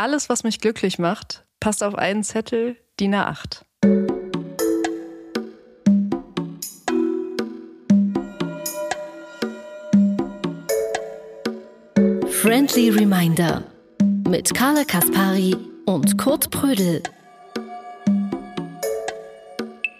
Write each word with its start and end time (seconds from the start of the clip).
Alles, 0.00 0.28
was 0.28 0.44
mich 0.44 0.60
glücklich 0.60 1.00
macht, 1.00 1.44
passt 1.58 1.82
auf 1.82 1.96
einen 1.96 2.22
Zettel 2.22 2.76
DIN 3.00 3.16
A8. 3.16 3.62
Friendly 12.30 12.90
Reminder 12.90 13.64
mit 14.28 14.54
Carla 14.54 14.84
Kaspari 14.84 15.56
und 15.84 16.16
Kurt 16.16 16.52
Prödel. 16.52 17.02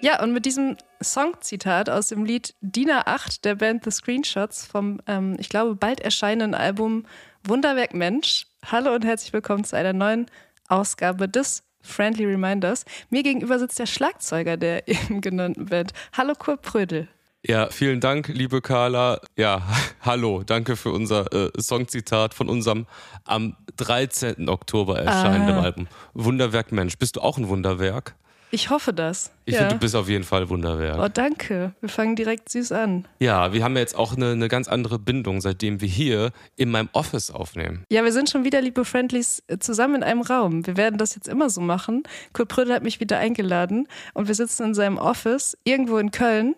Ja, 0.00 0.22
und 0.22 0.32
mit 0.32 0.46
diesem 0.46 0.76
Songzitat 1.02 1.90
aus 1.90 2.06
dem 2.06 2.24
Lied 2.24 2.54
DIN 2.60 2.90
A8 2.90 3.42
der 3.42 3.56
Band 3.56 3.82
The 3.82 3.90
Screenshots 3.90 4.64
vom, 4.64 5.00
ähm, 5.08 5.34
ich 5.40 5.48
glaube, 5.48 5.74
bald 5.74 5.98
erscheinenden 5.98 6.54
Album 6.54 7.04
Wunderwerk 7.42 7.94
Mensch. 7.94 8.46
Hallo 8.66 8.94
und 8.94 9.04
herzlich 9.04 9.32
willkommen 9.32 9.64
zu 9.64 9.76
einer 9.76 9.92
neuen 9.92 10.26
Ausgabe 10.68 11.28
des 11.28 11.62
Friendly 11.80 12.26
Reminders. 12.26 12.84
Mir 13.08 13.22
gegenüber 13.22 13.58
sitzt 13.58 13.78
der 13.78 13.86
Schlagzeuger 13.86 14.56
der 14.56 14.86
eben 14.88 15.20
genannten 15.20 15.66
Band. 15.66 15.92
Hallo 16.16 16.34
Kurt 16.38 16.62
Prödel. 16.62 17.08
Ja, 17.46 17.68
vielen 17.70 18.00
Dank, 18.00 18.28
liebe 18.28 18.60
Carla. 18.60 19.20
Ja, 19.36 19.62
hallo, 20.00 20.42
danke 20.44 20.76
für 20.76 20.90
unser 20.90 21.32
äh, 21.32 21.50
Songzitat 21.60 22.34
von 22.34 22.48
unserem 22.48 22.86
am 23.24 23.56
13. 23.76 24.48
Oktober 24.48 24.98
erscheinenden 24.98 25.56
Ah. 25.56 25.62
Album. 25.62 25.86
Wunderwerk 26.14 26.72
Mensch. 26.72 26.98
Bist 26.98 27.16
du 27.16 27.20
auch 27.20 27.38
ein 27.38 27.48
Wunderwerk? 27.48 28.16
Ich 28.50 28.70
hoffe 28.70 28.92
das. 28.92 29.30
Ich 29.44 29.54
ja. 29.54 29.60
finde, 29.60 29.74
du 29.74 29.80
bist 29.80 29.94
auf 29.94 30.08
jeden 30.08 30.24
Fall 30.24 30.48
Wunderwerk. 30.48 30.98
Oh, 30.98 31.08
danke. 31.12 31.72
Wir 31.80 31.88
fangen 31.88 32.16
direkt 32.16 32.48
süß 32.48 32.72
an. 32.72 33.06
Ja, 33.18 33.52
wir 33.52 33.62
haben 33.62 33.74
ja 33.74 33.80
jetzt 33.80 33.96
auch 33.96 34.16
eine, 34.16 34.32
eine 34.32 34.48
ganz 34.48 34.68
andere 34.68 34.98
Bindung, 34.98 35.40
seitdem 35.40 35.80
wir 35.80 35.88
hier 35.88 36.32
in 36.56 36.70
meinem 36.70 36.88
Office 36.92 37.30
aufnehmen. 37.30 37.84
Ja, 37.90 38.04
wir 38.04 38.12
sind 38.12 38.30
schon 38.30 38.44
wieder, 38.44 38.60
liebe 38.60 38.84
Friendlies, 38.84 39.42
äh, 39.48 39.58
zusammen 39.58 39.96
in 39.96 40.02
einem 40.02 40.22
Raum. 40.22 40.66
Wir 40.66 40.76
werden 40.76 40.98
das 40.98 41.14
jetzt 41.14 41.28
immer 41.28 41.50
so 41.50 41.60
machen. 41.60 42.04
Kurt 42.32 42.48
Prödel 42.48 42.74
hat 42.74 42.82
mich 42.82 43.00
wieder 43.00 43.18
eingeladen 43.18 43.86
und 44.14 44.28
wir 44.28 44.34
sitzen 44.34 44.64
in 44.64 44.74
seinem 44.74 44.96
Office 44.96 45.56
irgendwo 45.64 45.98
in 45.98 46.10
Köln 46.10 46.54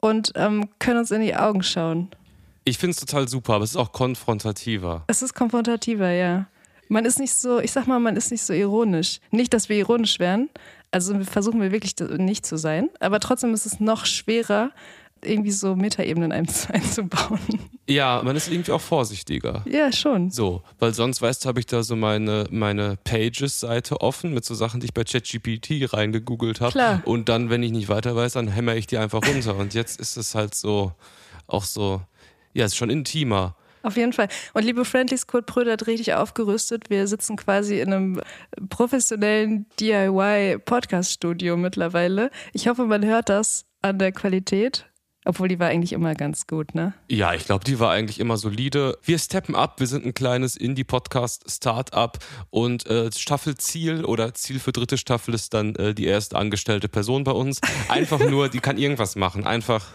und 0.00 0.32
ähm, 0.34 0.68
können 0.78 0.98
uns 0.98 1.10
in 1.10 1.20
die 1.20 1.36
Augen 1.36 1.62
schauen. 1.62 2.08
Ich 2.64 2.78
finde 2.78 2.92
es 2.92 2.96
total 2.98 3.28
super, 3.28 3.54
aber 3.54 3.64
es 3.64 3.70
ist 3.70 3.76
auch 3.76 3.92
konfrontativer. 3.92 5.04
Es 5.06 5.22
ist 5.22 5.34
konfrontativer, 5.34 6.10
ja. 6.10 6.46
Man 6.88 7.04
ist 7.04 7.18
nicht 7.18 7.34
so, 7.34 7.60
ich 7.60 7.72
sag 7.72 7.86
mal, 7.86 7.98
man 7.98 8.16
ist 8.16 8.30
nicht 8.30 8.42
so 8.42 8.52
ironisch. 8.52 9.20
Nicht, 9.30 9.52
dass 9.52 9.68
wir 9.68 9.76
ironisch 9.76 10.18
wären. 10.18 10.48
Also 10.90 11.18
versuchen 11.24 11.60
wir 11.60 11.70
wirklich 11.72 11.94
nicht 12.18 12.46
zu 12.46 12.56
sein. 12.56 12.88
Aber 13.00 13.20
trotzdem 13.20 13.52
ist 13.54 13.66
es 13.66 13.78
noch 13.80 14.06
schwerer, 14.06 14.70
irgendwie 15.22 15.50
so 15.50 15.74
Metaebenen 15.76 16.32
ein- 16.32 16.48
einzubauen. 16.72 17.40
Ja, 17.88 18.20
man 18.24 18.36
ist 18.36 18.48
irgendwie 18.50 18.70
auch 18.72 18.80
vorsichtiger. 18.80 19.64
Ja, 19.68 19.90
schon. 19.92 20.30
So, 20.30 20.62
weil 20.78 20.92
sonst, 20.94 21.20
weißt 21.22 21.44
du, 21.44 21.48
habe 21.48 21.58
ich 21.60 21.66
da 21.66 21.82
so 21.82 21.96
meine, 21.96 22.46
meine 22.50 22.96
Pages-Seite 23.04 24.00
offen 24.00 24.32
mit 24.34 24.44
so 24.44 24.54
Sachen, 24.54 24.80
die 24.80 24.86
ich 24.86 24.94
bei 24.94 25.04
ChatGPT 25.04 25.92
reingegoogelt 25.92 26.60
habe. 26.60 26.72
Und 27.04 27.28
dann, 27.28 27.50
wenn 27.50 27.62
ich 27.62 27.72
nicht 27.72 27.88
weiter 27.88 28.14
weiß, 28.14 28.34
dann 28.34 28.48
hämmer 28.48 28.76
ich 28.76 28.86
die 28.86 28.98
einfach 28.98 29.20
runter. 29.26 29.56
Und 29.56 29.74
jetzt 29.74 29.98
ist 30.00 30.16
es 30.16 30.34
halt 30.34 30.54
so, 30.54 30.92
auch 31.46 31.64
so, 31.64 32.02
ja, 32.52 32.64
es 32.66 32.72
ist 32.72 32.76
schon 32.76 32.90
intimer. 32.90 33.56
Auf 33.82 33.96
jeden 33.96 34.12
Fall. 34.12 34.28
Und 34.54 34.64
liebe 34.64 34.84
Friendlies, 34.84 35.26
Kurt 35.26 35.46
Pröder 35.46 35.72
hat 35.72 35.86
richtig 35.86 36.14
aufgerüstet. 36.14 36.90
Wir 36.90 37.06
sitzen 37.06 37.36
quasi 37.36 37.80
in 37.80 37.92
einem 37.92 38.20
professionellen 38.68 39.66
DIY-Podcast-Studio 39.80 41.56
mittlerweile. 41.56 42.30
Ich 42.52 42.68
hoffe, 42.68 42.86
man 42.86 43.04
hört 43.04 43.28
das 43.28 43.66
an 43.82 43.98
der 43.98 44.12
Qualität. 44.12 44.88
Obwohl 45.28 45.48
die 45.48 45.58
war 45.58 45.68
eigentlich 45.68 45.92
immer 45.92 46.14
ganz 46.14 46.46
gut, 46.46 46.74
ne? 46.74 46.94
Ja, 47.10 47.34
ich 47.34 47.44
glaube, 47.44 47.62
die 47.62 47.78
war 47.78 47.90
eigentlich 47.90 48.18
immer 48.18 48.38
solide. 48.38 48.96
Wir 49.02 49.18
steppen 49.18 49.54
ab, 49.54 49.78
wir 49.78 49.86
sind 49.86 50.06
ein 50.06 50.14
kleines 50.14 50.56
Indie-Podcast-Startup 50.56 52.18
und 52.48 52.86
äh, 52.86 53.10
Staffelziel 53.12 54.06
oder 54.06 54.32
Ziel 54.32 54.58
für 54.58 54.72
dritte 54.72 54.96
Staffel 54.96 55.34
ist 55.34 55.52
dann 55.52 55.74
äh, 55.74 55.92
die 55.92 56.06
erste 56.06 56.36
angestellte 56.38 56.88
Person 56.88 57.24
bei 57.24 57.32
uns. 57.32 57.60
Einfach 57.90 58.20
nur, 58.20 58.48
die 58.48 58.60
kann 58.60 58.78
irgendwas 58.78 59.16
machen. 59.16 59.44
Einfach, 59.46 59.88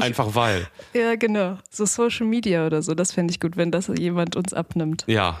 einfach 0.00 0.34
weil. 0.34 0.66
Ja, 0.94 1.16
genau. 1.16 1.58
So 1.70 1.84
Social 1.86 2.26
Media 2.26 2.66
oder 2.66 2.82
so, 2.82 2.94
das 2.94 3.12
fände 3.12 3.32
ich 3.32 3.40
gut, 3.40 3.56
wenn 3.56 3.70
das 3.70 3.88
jemand 3.88 4.36
uns 4.36 4.52
abnimmt. 4.52 5.04
Ja. 5.06 5.40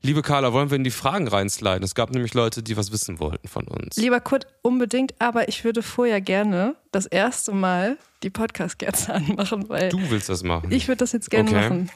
Liebe 0.00 0.22
Carla, 0.22 0.52
wollen 0.52 0.70
wir 0.70 0.76
in 0.76 0.84
die 0.84 0.92
Fragen 0.92 1.26
reinsliden? 1.26 1.82
Es 1.82 1.96
gab 1.96 2.10
nämlich 2.10 2.32
Leute, 2.32 2.62
die 2.62 2.76
was 2.76 2.92
wissen 2.92 3.18
wollten 3.18 3.48
von 3.48 3.66
uns. 3.66 3.96
Lieber 3.96 4.20
Kurt, 4.20 4.46
unbedingt, 4.62 5.12
aber 5.20 5.48
ich 5.48 5.64
würde 5.64 5.82
vorher 5.82 6.20
gerne 6.20 6.76
das 6.92 7.06
erste 7.06 7.50
Mal 7.52 7.98
die 8.22 8.30
Podcast-Kerze 8.30 9.12
anmachen, 9.14 9.68
weil 9.68 9.88
Du 9.88 9.98
willst 10.10 10.28
das 10.28 10.44
machen. 10.44 10.70
ich 10.70 10.86
würde 10.86 10.98
das 10.98 11.10
jetzt 11.12 11.30
gerne 11.30 11.48
Okay. 11.50 11.60
machen. 11.68 11.90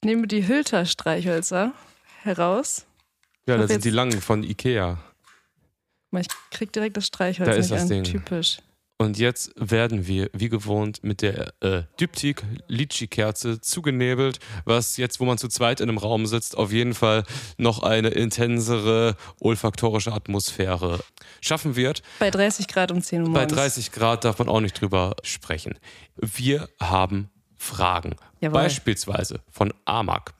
Ich 0.00 0.06
nehme 0.06 0.26
die 0.28 0.46
Hülter-Streichhölzer 0.46 1.72
heraus. 2.22 2.86
ja, 3.46 3.56
da 3.56 3.62
hab 3.62 3.68
sind 3.70 3.84
die 3.84 3.90
langen 3.90 4.20
von 4.20 4.44
Ikea. 4.44 4.98
Ich 6.16 6.28
krieg 6.52 6.72
direkt 6.72 6.96
das 6.96 7.06
Streichholz 7.08 7.48
Da 7.50 7.56
ist 7.56 7.70
das 7.72 7.82
an. 7.82 7.88
Ding. 7.88 8.04
Typisch. 8.04 8.58
Und 8.96 9.18
jetzt 9.18 9.50
werden 9.56 10.06
wir, 10.06 10.30
wie 10.32 10.48
gewohnt, 10.48 11.02
mit 11.02 11.20
der 11.20 11.52
äh, 11.60 11.82
Diptyk 12.00 12.44
Litschi-Kerze 12.68 13.60
zugenebelt, 13.60 14.38
was 14.64 14.96
jetzt, 14.98 15.18
wo 15.18 15.24
man 15.24 15.36
zu 15.36 15.48
zweit 15.48 15.80
in 15.80 15.88
einem 15.88 15.98
Raum 15.98 16.26
sitzt, 16.26 16.56
auf 16.56 16.72
jeden 16.72 16.94
Fall 16.94 17.24
noch 17.58 17.82
eine 17.82 18.10
intensere 18.10 19.16
olfaktorische 19.40 20.12
Atmosphäre 20.12 21.00
schaffen 21.40 21.74
wird. 21.74 22.02
Bei 22.20 22.30
30 22.30 22.68
Grad 22.68 22.92
um 22.92 23.02
10 23.02 23.22
Uhr 23.22 23.26
Bei 23.26 23.40
morgens. 23.40 23.52
30 23.52 23.90
Grad 23.90 24.24
darf 24.24 24.38
man 24.38 24.48
auch 24.48 24.60
nicht 24.60 24.80
drüber 24.80 25.16
sprechen. 25.24 25.76
Wir 26.16 26.68
haben 26.80 27.30
Fragen. 27.56 28.14
Jawohl. 28.40 28.60
Beispielsweise 28.60 29.40
von 29.50 29.74
Amag. 29.86 30.34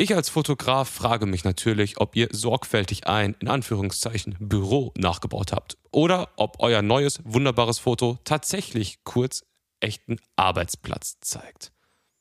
Ich 0.00 0.14
als 0.14 0.28
Fotograf 0.28 0.88
frage 0.88 1.26
mich 1.26 1.42
natürlich, 1.42 2.00
ob 2.00 2.14
ihr 2.14 2.28
sorgfältig 2.30 3.08
ein, 3.08 3.34
in 3.40 3.48
Anführungszeichen, 3.48 4.36
Büro 4.38 4.92
nachgebaut 4.96 5.50
habt. 5.52 5.76
Oder 5.90 6.28
ob 6.36 6.60
euer 6.60 6.82
neues, 6.82 7.18
wunderbares 7.24 7.80
Foto 7.80 8.16
tatsächlich 8.22 9.00
kurz 9.02 9.42
echten 9.80 10.18
Arbeitsplatz 10.36 11.16
zeigt. 11.20 11.72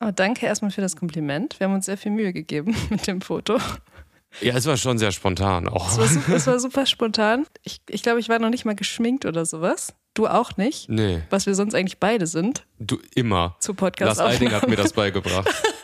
Oh, 0.04 0.10
danke 0.14 0.48
erstmal 0.48 0.72
für 0.72 0.82
das 0.82 0.96
Kompliment. 0.96 1.60
Wir 1.60 1.68
haben 1.68 1.76
uns 1.76 1.86
sehr 1.86 1.98
viel 1.98 2.12
Mühe 2.12 2.34
gegeben 2.34 2.76
mit 2.90 3.06
dem 3.06 3.22
Foto. 3.22 3.60
Ja, 4.42 4.56
es 4.56 4.66
war 4.66 4.78
schon 4.78 4.98
sehr 4.98 5.12
spontan 5.12 5.70
auch. 5.70 5.88
Es 5.92 5.98
war, 6.00 6.08
su- 6.08 6.22
es 6.34 6.48
war 6.48 6.60
super 6.60 6.88
spontan. 6.88 7.46
Ich, 7.62 7.82
ich 7.90 8.02
glaube, 8.02 8.20
ich 8.20 8.28
war 8.28 8.40
noch 8.40 8.50
nicht 8.50 8.66
mal 8.66 8.76
geschminkt 8.76 9.26
oder 9.26 9.46
sowas. 9.46 9.94
Du 10.16 10.26
auch 10.28 10.58
nicht. 10.58 10.90
Nee, 10.90 11.22
Was 11.30 11.46
wir 11.46 11.54
sonst 11.54 11.76
eigentlich 11.76 12.00
beide 12.00 12.26
sind 12.26 12.66
du 12.80 13.00
immer. 13.14 13.56
zu 13.60 13.74
Lars 13.74 13.78
podcast 13.78 14.20
Eiding 14.22 14.52
hat 14.52 14.68
mir 14.68 14.76
das 14.78 14.94
beigebracht. 14.94 15.48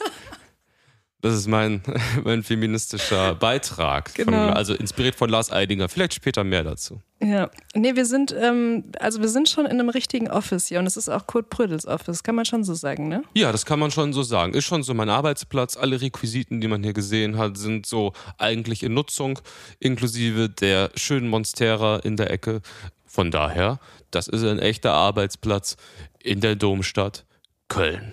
Das 1.23 1.35
ist 1.35 1.47
mein, 1.47 1.81
mein 2.25 2.43
feministischer 2.43 3.33
Beitrag. 3.35 4.09
Von, 4.09 4.25
Genau. 4.25 4.49
also 4.49 4.73
inspiriert 4.73 5.15
von 5.15 5.29
Lars 5.29 5.53
Eidinger. 5.53 5.87
Vielleicht 5.87 6.13
später 6.13 6.43
mehr 6.43 6.65
dazu. 6.65 7.01
Ja. 7.21 7.49
Nee, 7.73 7.95
wir 7.95 8.05
sind, 8.05 8.35
ähm, 8.37 8.91
also 8.99 9.21
wir 9.21 9.29
sind 9.29 9.47
schon 9.47 9.63
in 9.65 9.71
einem 9.71 9.87
richtigen 9.87 10.29
Office 10.29 10.67
hier 10.67 10.79
und 10.79 10.85
es 10.85 10.97
ist 10.97 11.07
auch 11.07 11.25
Kurt 11.25 11.49
Prödels 11.49 11.87
Office, 11.87 12.23
kann 12.23 12.35
man 12.35 12.43
schon 12.43 12.65
so 12.65 12.73
sagen, 12.73 13.07
ne? 13.07 13.23
Ja, 13.33 13.53
das 13.53 13.65
kann 13.65 13.79
man 13.79 13.89
schon 13.89 14.11
so 14.11 14.21
sagen. 14.21 14.53
Ist 14.53 14.65
schon 14.65 14.83
so 14.83 14.93
mein 14.93 15.07
Arbeitsplatz. 15.09 15.77
Alle 15.77 16.01
Requisiten, 16.01 16.59
die 16.59 16.67
man 16.67 16.83
hier 16.83 16.91
gesehen 16.93 17.37
hat, 17.37 17.57
sind 17.57 17.85
so 17.85 18.11
eigentlich 18.37 18.83
in 18.83 18.93
Nutzung, 18.93 19.39
inklusive 19.79 20.49
der 20.49 20.91
schönen 20.95 21.29
Monstera 21.29 21.99
in 21.99 22.17
der 22.17 22.31
Ecke. 22.31 22.59
Von 23.05 23.31
daher, 23.31 23.79
das 24.11 24.27
ist 24.27 24.43
ein 24.43 24.59
echter 24.59 24.91
Arbeitsplatz 24.91 25.77
in 26.19 26.41
der 26.41 26.57
Domstadt 26.57 27.25
Köln. 27.69 28.11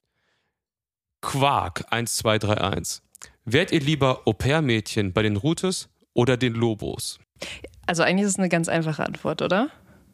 Quark 1.22 1.84
1231. 1.90 3.02
Wärt 3.44 3.72
ihr 3.72 3.80
lieber 3.80 4.22
Au-pair-Mädchen 4.26 5.12
bei 5.12 5.22
den 5.22 5.36
Rutes 5.36 5.88
oder 6.14 6.36
den 6.36 6.54
Lobos? 6.54 7.18
Also 7.86 8.02
eigentlich 8.02 8.24
ist 8.26 8.32
es 8.32 8.38
eine 8.38 8.48
ganz 8.48 8.68
einfache 8.68 9.04
Antwort, 9.04 9.42
oder? 9.42 9.68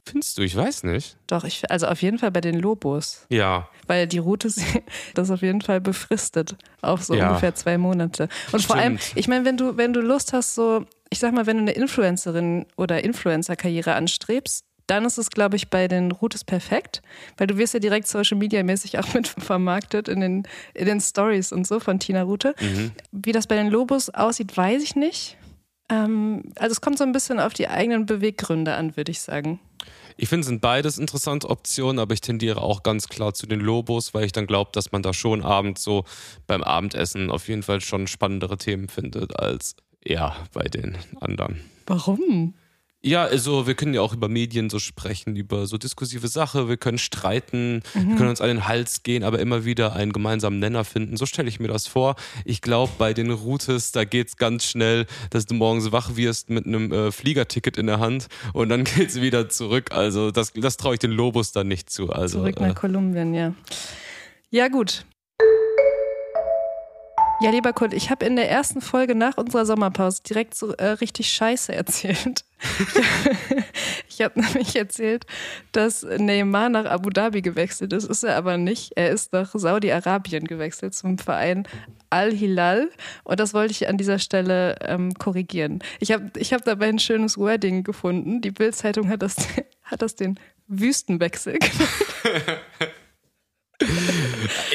Findest 0.08 0.38
du? 0.38 0.42
Ich 0.42 0.54
weiß 0.56 0.84
nicht. 0.84 1.16
Doch, 1.26 1.42
ich, 1.44 1.68
also 1.70 1.88
auf 1.88 2.00
jeden 2.00 2.18
Fall 2.18 2.30
bei 2.30 2.40
den 2.40 2.58
Lobos. 2.60 3.26
Ja, 3.28 3.68
Weil 3.88 4.06
die 4.06 4.18
Route, 4.18 4.48
das 5.14 5.30
auf 5.30 5.42
jeden 5.42 5.62
Fall 5.62 5.80
befristet 5.80 6.56
auf 6.80 7.02
so 7.02 7.14
Ja. 7.14 7.28
ungefähr 7.28 7.54
zwei 7.56 7.76
Monate. 7.76 8.28
Und 8.52 8.62
vor 8.64 8.76
allem, 8.76 8.98
Stimmt. 8.98 9.18
ich 9.18 9.28
meine, 9.28 9.44
wenn 9.44 9.56
du, 9.56 9.76
wenn 9.76 9.92
du 9.92 10.00
Lust 10.00 10.32
hast, 10.32 10.54
so, 10.54 10.86
ich 11.10 11.18
sag 11.18 11.32
mal, 11.34 11.46
wenn 11.46 11.56
du 11.56 11.62
eine 11.62 11.72
Influencerin 11.72 12.66
oder 12.76 13.02
Influencer-Karriere 13.02 13.94
anstrebst, 13.94 14.64
dann 14.86 15.04
ist 15.04 15.18
es, 15.18 15.30
glaube 15.30 15.56
ich, 15.56 15.68
bei 15.68 15.88
den 15.88 16.12
Routes 16.12 16.44
perfekt, 16.44 17.02
weil 17.36 17.46
du 17.46 17.56
wirst 17.56 17.74
ja 17.74 17.80
direkt 17.80 18.06
Social 18.06 18.38
Media 18.38 18.62
mäßig 18.62 18.98
auch 18.98 19.12
mit 19.14 19.28
vermarktet 19.28 20.08
in 20.08 20.20
den, 20.20 20.48
in 20.74 20.86
den 20.86 21.00
Stories 21.00 21.52
und 21.52 21.66
so 21.66 21.80
von 21.80 21.98
Tina 21.98 22.22
Rute. 22.22 22.54
Mhm. 22.60 22.92
Wie 23.12 23.32
das 23.32 23.46
bei 23.46 23.56
den 23.56 23.68
Lobos 23.68 24.10
aussieht, 24.10 24.56
weiß 24.56 24.82
ich 24.82 24.96
nicht. 24.96 25.36
Ähm, 25.88 26.52
also 26.56 26.72
es 26.72 26.80
kommt 26.80 26.98
so 26.98 27.04
ein 27.04 27.12
bisschen 27.12 27.40
auf 27.40 27.52
die 27.52 27.68
eigenen 27.68 28.06
Beweggründe 28.06 28.74
an, 28.74 28.96
würde 28.96 29.12
ich 29.12 29.20
sagen. 29.20 29.60
Ich 30.18 30.30
finde, 30.30 30.46
sind 30.46 30.62
beides 30.62 30.96
interessante 30.96 31.50
Optionen, 31.50 31.98
aber 31.98 32.14
ich 32.14 32.22
tendiere 32.22 32.62
auch 32.62 32.82
ganz 32.82 33.08
klar 33.08 33.34
zu 33.34 33.46
den 33.46 33.60
Lobos, 33.60 34.14
weil 34.14 34.24
ich 34.24 34.32
dann 34.32 34.46
glaube, 34.46 34.70
dass 34.72 34.90
man 34.90 35.02
da 35.02 35.12
schon 35.12 35.42
abends 35.42 35.82
so 35.82 36.04
beim 36.46 36.62
Abendessen 36.62 37.30
auf 37.30 37.48
jeden 37.48 37.62
Fall 37.62 37.82
schon 37.82 38.06
spannendere 38.06 38.56
Themen 38.56 38.88
findet 38.88 39.38
als 39.38 39.76
ja 40.04 40.34
bei 40.54 40.64
den 40.64 40.96
anderen. 41.20 41.60
Warum? 41.86 42.54
Ja, 43.06 43.22
also 43.22 43.68
wir 43.68 43.74
können 43.74 43.94
ja 43.94 44.00
auch 44.00 44.12
über 44.12 44.28
Medien 44.28 44.68
so 44.68 44.80
sprechen, 44.80 45.36
über 45.36 45.68
so 45.68 45.78
diskursive 45.78 46.26
Sache, 46.26 46.68
wir 46.68 46.76
können 46.76 46.98
streiten, 46.98 47.84
mhm. 47.94 48.08
wir 48.08 48.16
können 48.16 48.30
uns 48.30 48.40
an 48.40 48.48
den 48.48 48.66
Hals 48.66 49.04
gehen, 49.04 49.22
aber 49.22 49.38
immer 49.38 49.64
wieder 49.64 49.94
einen 49.94 50.12
gemeinsamen 50.12 50.58
Nenner 50.58 50.82
finden. 50.82 51.16
So 51.16 51.24
stelle 51.24 51.48
ich 51.48 51.60
mir 51.60 51.68
das 51.68 51.86
vor. 51.86 52.16
Ich 52.44 52.62
glaube, 52.62 52.92
bei 52.98 53.14
den 53.14 53.30
Routes, 53.30 53.92
da 53.92 54.02
geht 54.02 54.26
es 54.26 54.36
ganz 54.38 54.64
schnell, 54.64 55.06
dass 55.30 55.46
du 55.46 55.54
morgens 55.54 55.92
wach 55.92 56.16
wirst 56.16 56.50
mit 56.50 56.66
einem 56.66 56.90
äh, 56.90 57.12
Fliegerticket 57.12 57.76
in 57.76 57.86
der 57.86 58.00
Hand 58.00 58.26
und 58.52 58.70
dann 58.70 58.82
geht 58.96 59.10
es 59.10 59.20
wieder 59.20 59.48
zurück. 59.48 59.92
Also 59.92 60.32
das, 60.32 60.52
das 60.54 60.76
traue 60.76 60.94
ich 60.94 60.98
den 60.98 61.12
Lobus 61.12 61.52
dann 61.52 61.68
nicht 61.68 61.88
zu. 61.90 62.10
Also, 62.10 62.40
zurück 62.40 62.58
nach 62.58 62.70
äh, 62.70 62.74
Kolumbien, 62.74 63.34
ja. 63.34 63.54
Ja, 64.50 64.66
gut. 64.66 65.04
Ja, 67.38 67.50
lieber 67.50 67.74
Kurt, 67.74 67.92
ich 67.92 68.10
habe 68.10 68.24
in 68.24 68.34
der 68.34 68.50
ersten 68.50 68.80
Folge 68.80 69.14
nach 69.14 69.36
unserer 69.36 69.66
Sommerpause 69.66 70.22
direkt 70.22 70.54
so 70.54 70.72
äh, 70.72 70.86
richtig 70.86 71.30
Scheiße 71.30 71.74
erzählt. 71.74 72.44
ich 74.08 74.22
habe 74.22 74.40
nämlich 74.40 74.74
erzählt, 74.74 75.26
dass 75.72 76.02
Neymar 76.02 76.70
nach 76.70 76.86
Abu 76.86 77.10
Dhabi 77.10 77.42
gewechselt 77.42 77.92
ist. 77.92 78.04
Ist 78.04 78.22
er 78.22 78.36
aber 78.36 78.56
nicht. 78.56 78.92
Er 78.96 79.10
ist 79.10 79.34
nach 79.34 79.50
Saudi-Arabien 79.52 80.44
gewechselt 80.44 80.94
zum 80.94 81.18
Verein 81.18 81.68
Al-Hilal. 82.08 82.88
Und 83.24 83.38
das 83.38 83.52
wollte 83.52 83.72
ich 83.72 83.86
an 83.86 83.98
dieser 83.98 84.18
Stelle 84.18 84.76
ähm, 84.80 85.12
korrigieren. 85.12 85.80
Ich 86.00 86.12
habe 86.12 86.30
ich 86.38 86.54
hab 86.54 86.64
dabei 86.64 86.88
ein 86.88 86.98
schönes 86.98 87.36
Wording 87.36 87.84
gefunden. 87.84 88.40
Die 88.40 88.50
Bild-Zeitung 88.50 89.10
hat 89.10 89.20
das, 89.20 89.36
hat 89.82 90.00
das 90.00 90.14
den 90.14 90.40
Wüstenwechsel 90.68 91.58
genannt. 91.58 92.60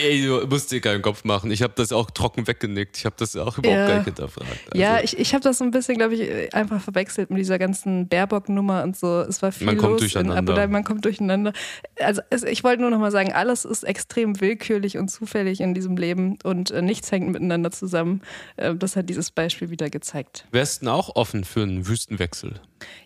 Ey, 0.02 0.26
du 0.26 0.48
musst 0.48 0.72
dir 0.72 0.82
keinen 0.82 1.02
Kopf 1.02 1.24
machen. 1.24 1.52
Ich 1.52 1.62
habe 1.62 1.74
das 1.76 1.92
auch 1.92 2.10
trocken 2.10 2.48
weggenickt. 2.48 2.98
Ich 2.98 3.06
habe 3.06 3.16
das 3.18 3.36
auch 3.36 3.58
überhaupt 3.58 3.78
ja. 3.78 3.88
gar 3.88 3.96
nicht 3.98 4.06
hinterfragt. 4.06 4.50
Also. 4.72 4.82
Ja, 4.82 5.00
ich, 5.02 5.18
ich 5.18 5.34
habe 5.34 5.44
das 5.44 5.60
so 5.60 5.64
ein 5.64 5.72
bisschen, 5.72 5.98
glaube 5.98 6.16
ich, 6.16 6.54
einfach 6.56 6.82
verwechselt 6.82 7.30
mit 7.30 7.40
dieser 7.40 7.60
ganzen 7.60 8.08
Baerbock-Nummer 8.08 8.84
und 8.84 8.98
so. 8.98 9.22
Es 9.22 9.42
war 9.42 9.52
viel 9.52 9.68
man 9.68 9.78
kommt 9.78 10.02
durcheinander. 10.02 10.56
Dhabi, 10.56 10.72
man 10.72 10.84
kommt 10.84 11.06
durcheinander. 11.06 11.54
Also 12.00 12.22
ich 12.50 12.64
wollte 12.64 12.82
nur 12.82 12.90
noch 12.90 13.00
mal 13.00 13.12
sagen, 13.12 13.32
alles 13.32 13.66
ist 13.66 13.84
extrem 13.84 14.42
willkürlich 14.42 14.98
und 14.98 15.10
zufällig 15.10 15.62
in 15.62 15.74
diesem 15.74 15.98
Leben 15.98 16.38
und 16.44 16.72
äh, 16.72 16.82
nichts 16.82 17.12
hängt 17.12 17.30
miteinander 17.30 17.72
zusammen. 17.72 18.22
Äh, 18.58 18.76
das 18.76 18.96
hat 18.96 19.10
dieses 19.10 19.32
Beispiel 19.32 19.70
wieder 19.70 19.90
gezeigt. 19.90 20.46
Wärst 20.52 20.84
du 20.84 20.90
auch 20.90 21.16
offen 21.16 21.44
für 21.44 21.64
einen 21.64 21.88
Wüstenwechsel? 21.88 22.60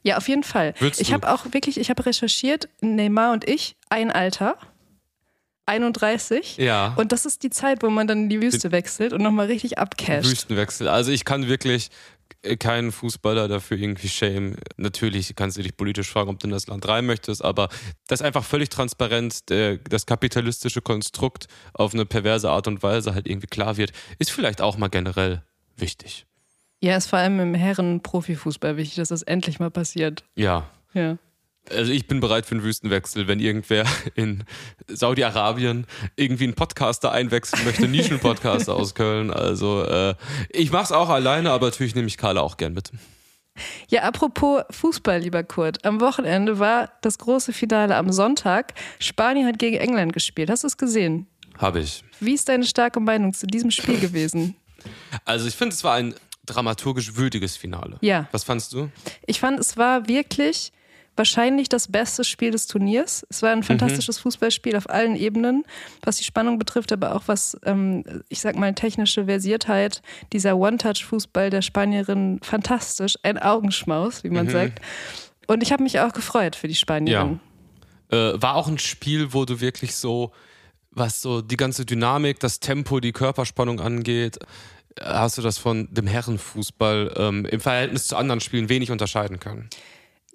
Ja, 0.03 0.17
auf 0.17 0.27
jeden 0.27 0.43
Fall. 0.43 0.73
Würdest 0.79 1.01
ich 1.01 1.13
habe 1.13 1.31
auch 1.31 1.45
wirklich, 1.51 1.79
ich 1.79 1.89
habe 1.89 2.05
recherchiert, 2.05 2.69
Neymar 2.81 3.33
und 3.33 3.47
ich, 3.47 3.75
ein 3.89 4.11
Alter. 4.11 4.57
31. 5.65 6.57
Ja. 6.57 6.93
Und 6.95 7.11
das 7.11 7.25
ist 7.25 7.43
die 7.43 7.49
Zeit, 7.49 7.83
wo 7.83 7.89
man 7.89 8.07
dann 8.07 8.23
in 8.23 8.29
die 8.29 8.41
Wüste 8.41 8.71
wechselt 8.71 9.13
und 9.13 9.21
nochmal 9.21 9.47
richtig 9.47 9.77
abcasht. 9.77 10.29
Wüstenwechsel. 10.29 10.87
Also 10.87 11.11
ich 11.11 11.25
kann 11.25 11.47
wirklich 11.47 11.89
keinen 12.59 12.91
Fußballer 12.91 13.47
dafür 13.47 13.77
irgendwie 13.77 14.07
shame. 14.07 14.55
Natürlich 14.77 15.35
kannst 15.35 15.57
du 15.57 15.63
dich 15.63 15.75
politisch 15.75 16.09
fragen, 16.09 16.29
ob 16.29 16.39
du 16.39 16.47
in 16.47 16.51
das 16.51 16.67
Land 16.67 16.87
rein 16.87 17.05
möchtest, 17.05 17.43
aber 17.43 17.69
das 18.07 18.21
ist 18.21 18.25
einfach 18.25 18.43
völlig 18.43 18.69
transparent, 18.69 19.49
der, 19.49 19.77
das 19.77 20.05
kapitalistische 20.05 20.81
Konstrukt 20.81 21.47
auf 21.73 21.93
eine 21.93 22.05
perverse 22.05 22.49
Art 22.49 22.67
und 22.67 22.83
Weise 22.83 23.15
halt 23.15 23.27
irgendwie 23.27 23.47
klar 23.47 23.77
wird, 23.77 23.91
ist 24.19 24.31
vielleicht 24.31 24.61
auch 24.61 24.77
mal 24.77 24.89
generell 24.89 25.43
wichtig. 25.75 26.25
Ja, 26.81 26.97
ist 26.97 27.07
vor 27.07 27.19
allem 27.19 27.39
im 27.39 27.55
Herren-Profifußball 27.55 28.77
wichtig, 28.77 28.95
dass 28.95 29.09
das 29.09 29.23
endlich 29.23 29.59
mal 29.59 29.71
passiert. 29.71 30.23
Ja. 30.35 30.69
Ja. 30.93 31.17
Also 31.69 31.91
ich 31.91 32.07
bin 32.07 32.19
bereit 32.19 32.45
für 32.45 32.55
einen 32.55 32.63
Wüstenwechsel, 32.63 33.27
wenn 33.27 33.39
irgendwer 33.39 33.85
in 34.15 34.43
Saudi-Arabien 34.87 35.87
irgendwie 36.15 36.45
einen 36.45 36.53
Podcaster 36.53 37.11
einwechseln 37.11 37.63
möchte, 37.65 37.87
Nischen-Podcaster 37.87 38.75
aus 38.75 38.95
Köln. 38.95 39.31
Also 39.31 39.83
äh, 39.83 40.15
ich 40.49 40.71
mach's 40.71 40.91
auch 40.91 41.09
alleine, 41.09 41.51
aber 41.51 41.67
natürlich 41.67 41.95
nehme 41.95 42.07
ich 42.07 42.17
Carla 42.17 42.41
auch 42.41 42.57
gern 42.57 42.73
mit. 42.73 42.91
Ja, 43.87 44.03
apropos 44.03 44.63
Fußball, 44.69 45.19
lieber 45.19 45.43
Kurt. 45.43 45.85
Am 45.85 46.01
Wochenende 46.01 46.59
war 46.59 46.91
das 47.01 47.17
große 47.17 47.53
Finale 47.53 47.95
am 47.95 48.11
Sonntag. 48.11 48.73
Spanien 48.99 49.47
hat 49.47 49.59
gegen 49.59 49.77
England 49.77 50.13
gespielt. 50.13 50.49
Hast 50.49 50.63
du 50.63 50.67
es 50.67 50.77
gesehen? 50.77 51.27
Habe 51.57 51.79
ich. 51.79 52.03
Wie 52.19 52.33
ist 52.33 52.49
deine 52.49 52.65
starke 52.65 52.99
Meinung 52.99 53.33
zu 53.33 53.47
diesem 53.47 53.71
Spiel 53.71 53.99
gewesen? 53.99 54.55
Also 55.23 55.47
ich 55.47 55.55
finde, 55.55 55.73
es 55.73 55.83
war 55.83 55.93
ein 55.93 56.13
dramaturgisch 56.45 57.15
würdiges 57.15 57.57
Finale. 57.57 57.97
Ja. 58.01 58.27
Was 58.31 58.43
fandst 58.43 58.73
du? 58.73 58.89
Ich 59.25 59.39
fand, 59.39 59.59
es 59.59 59.77
war 59.77 60.07
wirklich 60.07 60.71
wahrscheinlich 61.15 61.69
das 61.69 61.87
beste 61.87 62.23
Spiel 62.23 62.51
des 62.51 62.67
Turniers. 62.67 63.25
Es 63.29 63.41
war 63.41 63.51
ein 63.51 63.59
mhm. 63.59 63.63
fantastisches 63.63 64.19
mhm. 64.19 64.23
Fußballspiel 64.23 64.75
auf 64.75 64.89
allen 64.89 65.15
Ebenen, 65.15 65.63
was 66.03 66.17
die 66.17 66.23
Spannung 66.23 66.59
betrifft, 66.59 66.91
aber 66.91 67.15
auch 67.15 67.23
was, 67.27 67.57
ähm, 67.63 68.03
ich 68.29 68.41
sag 68.41 68.55
mal, 68.55 68.73
technische 68.73 69.25
Versiertheit. 69.25 70.01
Dieser 70.33 70.57
One-Touch-Fußball 70.57 71.49
der 71.49 71.61
Spanierin, 71.61 72.39
fantastisch. 72.41 73.15
Ein 73.23 73.37
Augenschmaus, 73.37 74.23
wie 74.23 74.29
man 74.29 74.47
mhm. 74.47 74.51
sagt. 74.51 74.81
Und 75.47 75.63
ich 75.63 75.71
habe 75.71 75.83
mich 75.83 75.99
auch 75.99 76.13
gefreut 76.13 76.55
für 76.55 76.67
die 76.67 76.75
Spanierin. 76.75 77.39
Ja. 78.11 78.31
Äh, 78.33 78.41
war 78.41 78.55
auch 78.55 78.67
ein 78.67 78.77
Spiel, 78.77 79.33
wo 79.33 79.45
du 79.45 79.61
wirklich 79.61 79.95
so, 79.95 80.31
was 80.91 81.21
so 81.21 81.41
die 81.41 81.57
ganze 81.57 81.85
Dynamik, 81.85 82.39
das 82.39 82.59
Tempo, 82.59 82.99
die 82.99 83.11
Körperspannung 83.11 83.79
angeht, 83.79 84.39
hast 85.01 85.37
du 85.37 85.41
das 85.41 85.57
von 85.57 85.87
dem 85.91 86.07
Herrenfußball 86.07 87.13
ähm, 87.17 87.45
im 87.45 87.59
Verhältnis 87.59 88.07
zu 88.07 88.15
anderen 88.15 88.39
Spielen 88.39 88.69
wenig 88.69 88.91
unterscheiden 88.91 89.39
können. 89.39 89.69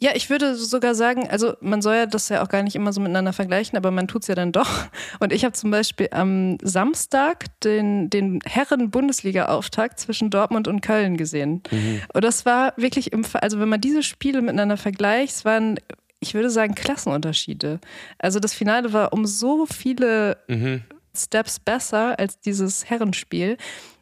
Ja, 0.02 0.12
ich 0.14 0.30
würde 0.30 0.56
sogar 0.56 0.94
sagen, 0.94 1.28
also 1.28 1.54
man 1.60 1.82
soll 1.82 1.94
ja 1.94 2.06
das 2.06 2.30
ja 2.30 2.42
auch 2.42 2.48
gar 2.48 2.62
nicht 2.62 2.74
immer 2.74 2.90
so 2.92 3.02
miteinander 3.02 3.34
vergleichen, 3.34 3.76
aber 3.76 3.90
man 3.90 4.08
tut 4.08 4.22
es 4.22 4.28
ja 4.28 4.34
dann 4.34 4.50
doch. 4.50 4.86
Und 5.20 5.30
ich 5.30 5.44
habe 5.44 5.52
zum 5.52 5.70
Beispiel 5.70 6.08
am 6.10 6.56
Samstag 6.62 7.46
den, 7.60 8.08
den 8.08 8.40
Herren-Bundesliga-Auftakt 8.46 10.00
zwischen 10.00 10.30
Dortmund 10.30 10.68
und 10.68 10.80
Köln 10.80 11.18
gesehen. 11.18 11.62
Mhm. 11.70 12.00
Und 12.14 12.24
das 12.24 12.46
war 12.46 12.72
wirklich 12.76 13.12
im, 13.12 13.26
also 13.34 13.60
wenn 13.60 13.68
man 13.68 13.82
diese 13.82 14.02
Spiele 14.02 14.40
miteinander 14.40 14.78
vergleicht, 14.78 15.34
es 15.34 15.44
waren 15.44 15.78
ich 16.20 16.34
würde 16.34 16.50
sagen, 16.50 16.74
Klassenunterschiede. 16.74 17.80
Also 18.18 18.40
das 18.40 18.52
Finale 18.52 18.92
war 18.92 19.12
um 19.12 19.26
so 19.26 19.66
viele 19.66 20.36
mhm. 20.48 20.82
Steps 21.16 21.58
besser 21.58 22.18
als 22.18 22.38
dieses 22.40 22.88
Herrenspiel. 22.88 23.56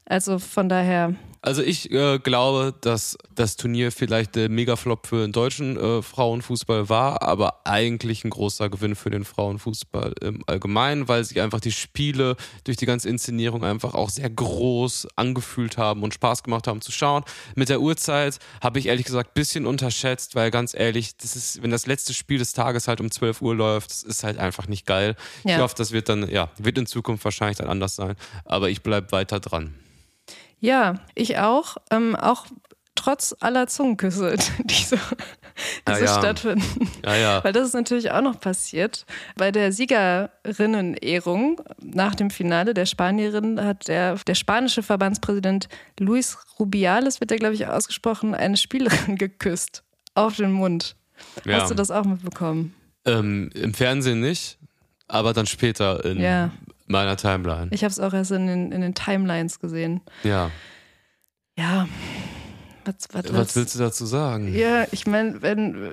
Also 0.05 0.39
von 0.39 0.69
daher. 0.69 1.15
Also 1.41 1.63
ich 1.63 1.91
äh, 1.91 2.19
glaube, 2.19 2.75
dass 2.81 3.17
das 3.35 3.57
Turnier 3.57 3.93
vielleicht 3.93 4.35
der 4.35 4.49
Megaflop 4.49 5.07
für 5.07 5.23
den 5.23 5.33
deutschen 5.33 5.77
äh, 5.77 6.03
Frauenfußball 6.03 6.89
war, 6.89 7.23
aber 7.23 7.61
eigentlich 7.65 8.25
ein 8.25 8.31
großer 8.31 8.69
Gewinn 8.69 8.97
für 8.97 9.11
den 9.11 9.25
Frauenfußball 9.25 10.15
im 10.21 10.43
Allgemeinen, 10.47 11.07
weil 11.07 11.23
sich 11.25 11.41
einfach 11.41 11.61
die 11.61 11.73
Spiele 11.73 12.37
durch 12.65 12.77
die 12.77 12.87
ganze 12.87 13.09
Inszenierung 13.09 13.65
einfach 13.65 13.95
auch 13.95 14.11
sehr 14.11 14.29
groß 14.29 15.09
angefühlt 15.15 15.79
haben 15.79 16.03
und 16.03 16.15
Spaß 16.15 16.43
gemacht 16.43 16.67
haben 16.67 16.81
zu 16.81 16.91
schauen. 16.91 17.23
Mit 17.55 17.69
der 17.69 17.81
Uhrzeit 17.81 18.39
habe 18.61 18.79
ich 18.81 18.87
ehrlich 18.87 19.07
gesagt 19.07 19.31
ein 19.31 19.35
bisschen 19.35 19.67
unterschätzt, 19.67 20.35
weil 20.35 20.51
ganz 20.51 20.75
ehrlich, 20.75 21.17
das 21.17 21.37
ist, 21.37 21.63
wenn 21.63 21.71
das 21.71 21.87
letzte 21.87 22.15
Spiel 22.15 22.39
des 22.39 22.53
Tages 22.53 22.89
halt 22.89 23.01
um 23.01 23.11
12 23.11 23.43
Uhr 23.43 23.55
läuft, 23.55 23.91
das 23.91 24.03
ist 24.03 24.25
halt 24.25 24.39
einfach 24.39 24.67
nicht 24.67 24.87
geil. 24.87 25.15
Ja. 25.45 25.57
Ich 25.57 25.63
hoffe, 25.63 25.75
das 25.77 25.93
wird 25.93 26.09
dann, 26.09 26.29
ja, 26.29 26.51
wird 26.59 26.79
in 26.79 26.87
Zukunft 26.87 27.25
wahrscheinlich 27.25 27.59
dann 27.59 27.69
anders 27.69 27.95
sein, 27.95 28.17
aber 28.45 28.71
ich 28.71 28.83
bleibe 28.83 29.13
weiter 29.13 29.39
dran. 29.39 29.75
Ja, 30.61 30.95
ich 31.15 31.39
auch. 31.39 31.77
Ähm, 31.91 32.17
auch 32.17 32.47
trotz 32.95 33.35
aller 33.41 33.67
Zungenküsse, 33.67 34.37
die 34.65 34.75
so, 34.75 34.97
die 34.97 35.95
so 35.95 36.05
ja. 36.05 36.19
stattfinden. 36.19 36.91
Ja, 37.05 37.17
ja. 37.17 37.45
Weil 37.45 37.53
das 37.53 37.69
ist 37.69 37.75
natürlich 37.75 38.11
auch 38.11 38.21
noch 38.21 38.41
passiert. 38.41 39.07
Bei 39.37 39.53
der 39.53 39.73
Siegerinnen-Ehrung 39.73 41.61
nach 41.81 42.15
dem 42.15 42.31
Finale 42.31 42.75
der 42.75 42.87
Spanierin 42.87 43.63
hat 43.63 43.89
der, 43.89 44.17
der 44.17 44.35
spanische 44.35 44.83
Verbandspräsident 44.83 45.69
Luis 45.99 46.39
Rubiales, 46.59 47.21
wird 47.21 47.31
der 47.31 47.39
glaube 47.39 47.55
ich 47.55 47.67
ausgesprochen, 47.67 48.35
eine 48.35 48.57
Spielerin 48.57 49.17
geküsst. 49.19 49.85
Auf 50.15 50.37
den 50.37 50.51
Mund. 50.53 50.97
Ja. 51.45 51.61
Hast 51.61 51.71
du 51.71 51.75
das 51.75 51.93
auch 51.93 52.05
mitbekommen? 52.05 52.75
Ähm, 53.05 53.51
Im 53.55 53.73
Fernsehen 53.73 54.21
nicht, 54.21 54.59
aber 55.07 55.33
dann 55.33 55.47
später 55.47 56.05
in 56.05 56.21
ja 56.21 56.51
meiner 56.89 57.17
Timeline. 57.17 57.69
Ich 57.73 57.85
habe 57.85 57.93
es 57.93 58.01
auch 58.01 58.13
erst 58.13 58.31
in 58.33 58.47
den, 58.47 58.73
in 58.73 58.81
den 58.81 58.95
Timelines 58.95 59.61
gesehen. 59.61 60.01
Ja. 60.23 60.51
Ja. 61.57 61.89
Was, 62.85 63.09
was, 63.13 63.33
was 63.35 63.57
willst 63.57 63.75
du 63.75 63.81
dazu 63.81 64.07
sagen? 64.07 64.55
Ja, 64.55 64.87
ich 64.93 65.07
meine, 65.07 65.43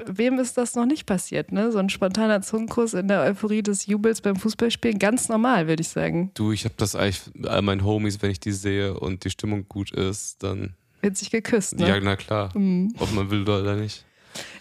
wem 0.07 0.39
ist 0.39 0.57
das 0.57 0.75
noch 0.75 0.85
nicht 0.85 1.05
passiert, 1.05 1.51
ne? 1.51 1.69
So 1.73 1.77
ein 1.77 1.89
spontaner 1.89 2.41
Zungenkuss 2.41 2.93
in 2.93 3.09
der 3.09 3.21
Euphorie 3.21 3.61
des 3.61 3.85
Jubels 3.85 4.21
beim 4.21 4.37
Fußballspielen, 4.37 4.97
ganz 4.97 5.27
normal, 5.27 5.67
würde 5.67 5.81
ich 5.81 5.89
sagen. 5.89 6.31
Du, 6.35 6.53
ich 6.53 6.63
habe 6.63 6.75
das 6.77 6.95
eigentlich 6.95 7.21
all 7.45 7.61
meinen 7.63 7.83
Homies, 7.83 8.21
wenn 8.21 8.31
ich 8.31 8.39
die 8.39 8.53
sehe 8.53 8.97
und 8.97 9.25
die 9.25 9.29
Stimmung 9.29 9.67
gut 9.67 9.91
ist, 9.91 10.41
dann 10.41 10.75
wird 11.01 11.17
sich 11.17 11.31
geküsst, 11.31 11.77
ne? 11.77 11.87
Ja, 11.87 11.99
na 11.99 12.15
klar. 12.15 12.57
Mhm. 12.57 12.93
Ob 12.97 13.11
man 13.13 13.29
will 13.29 13.41
oder 13.41 13.75
nicht. 13.75 14.05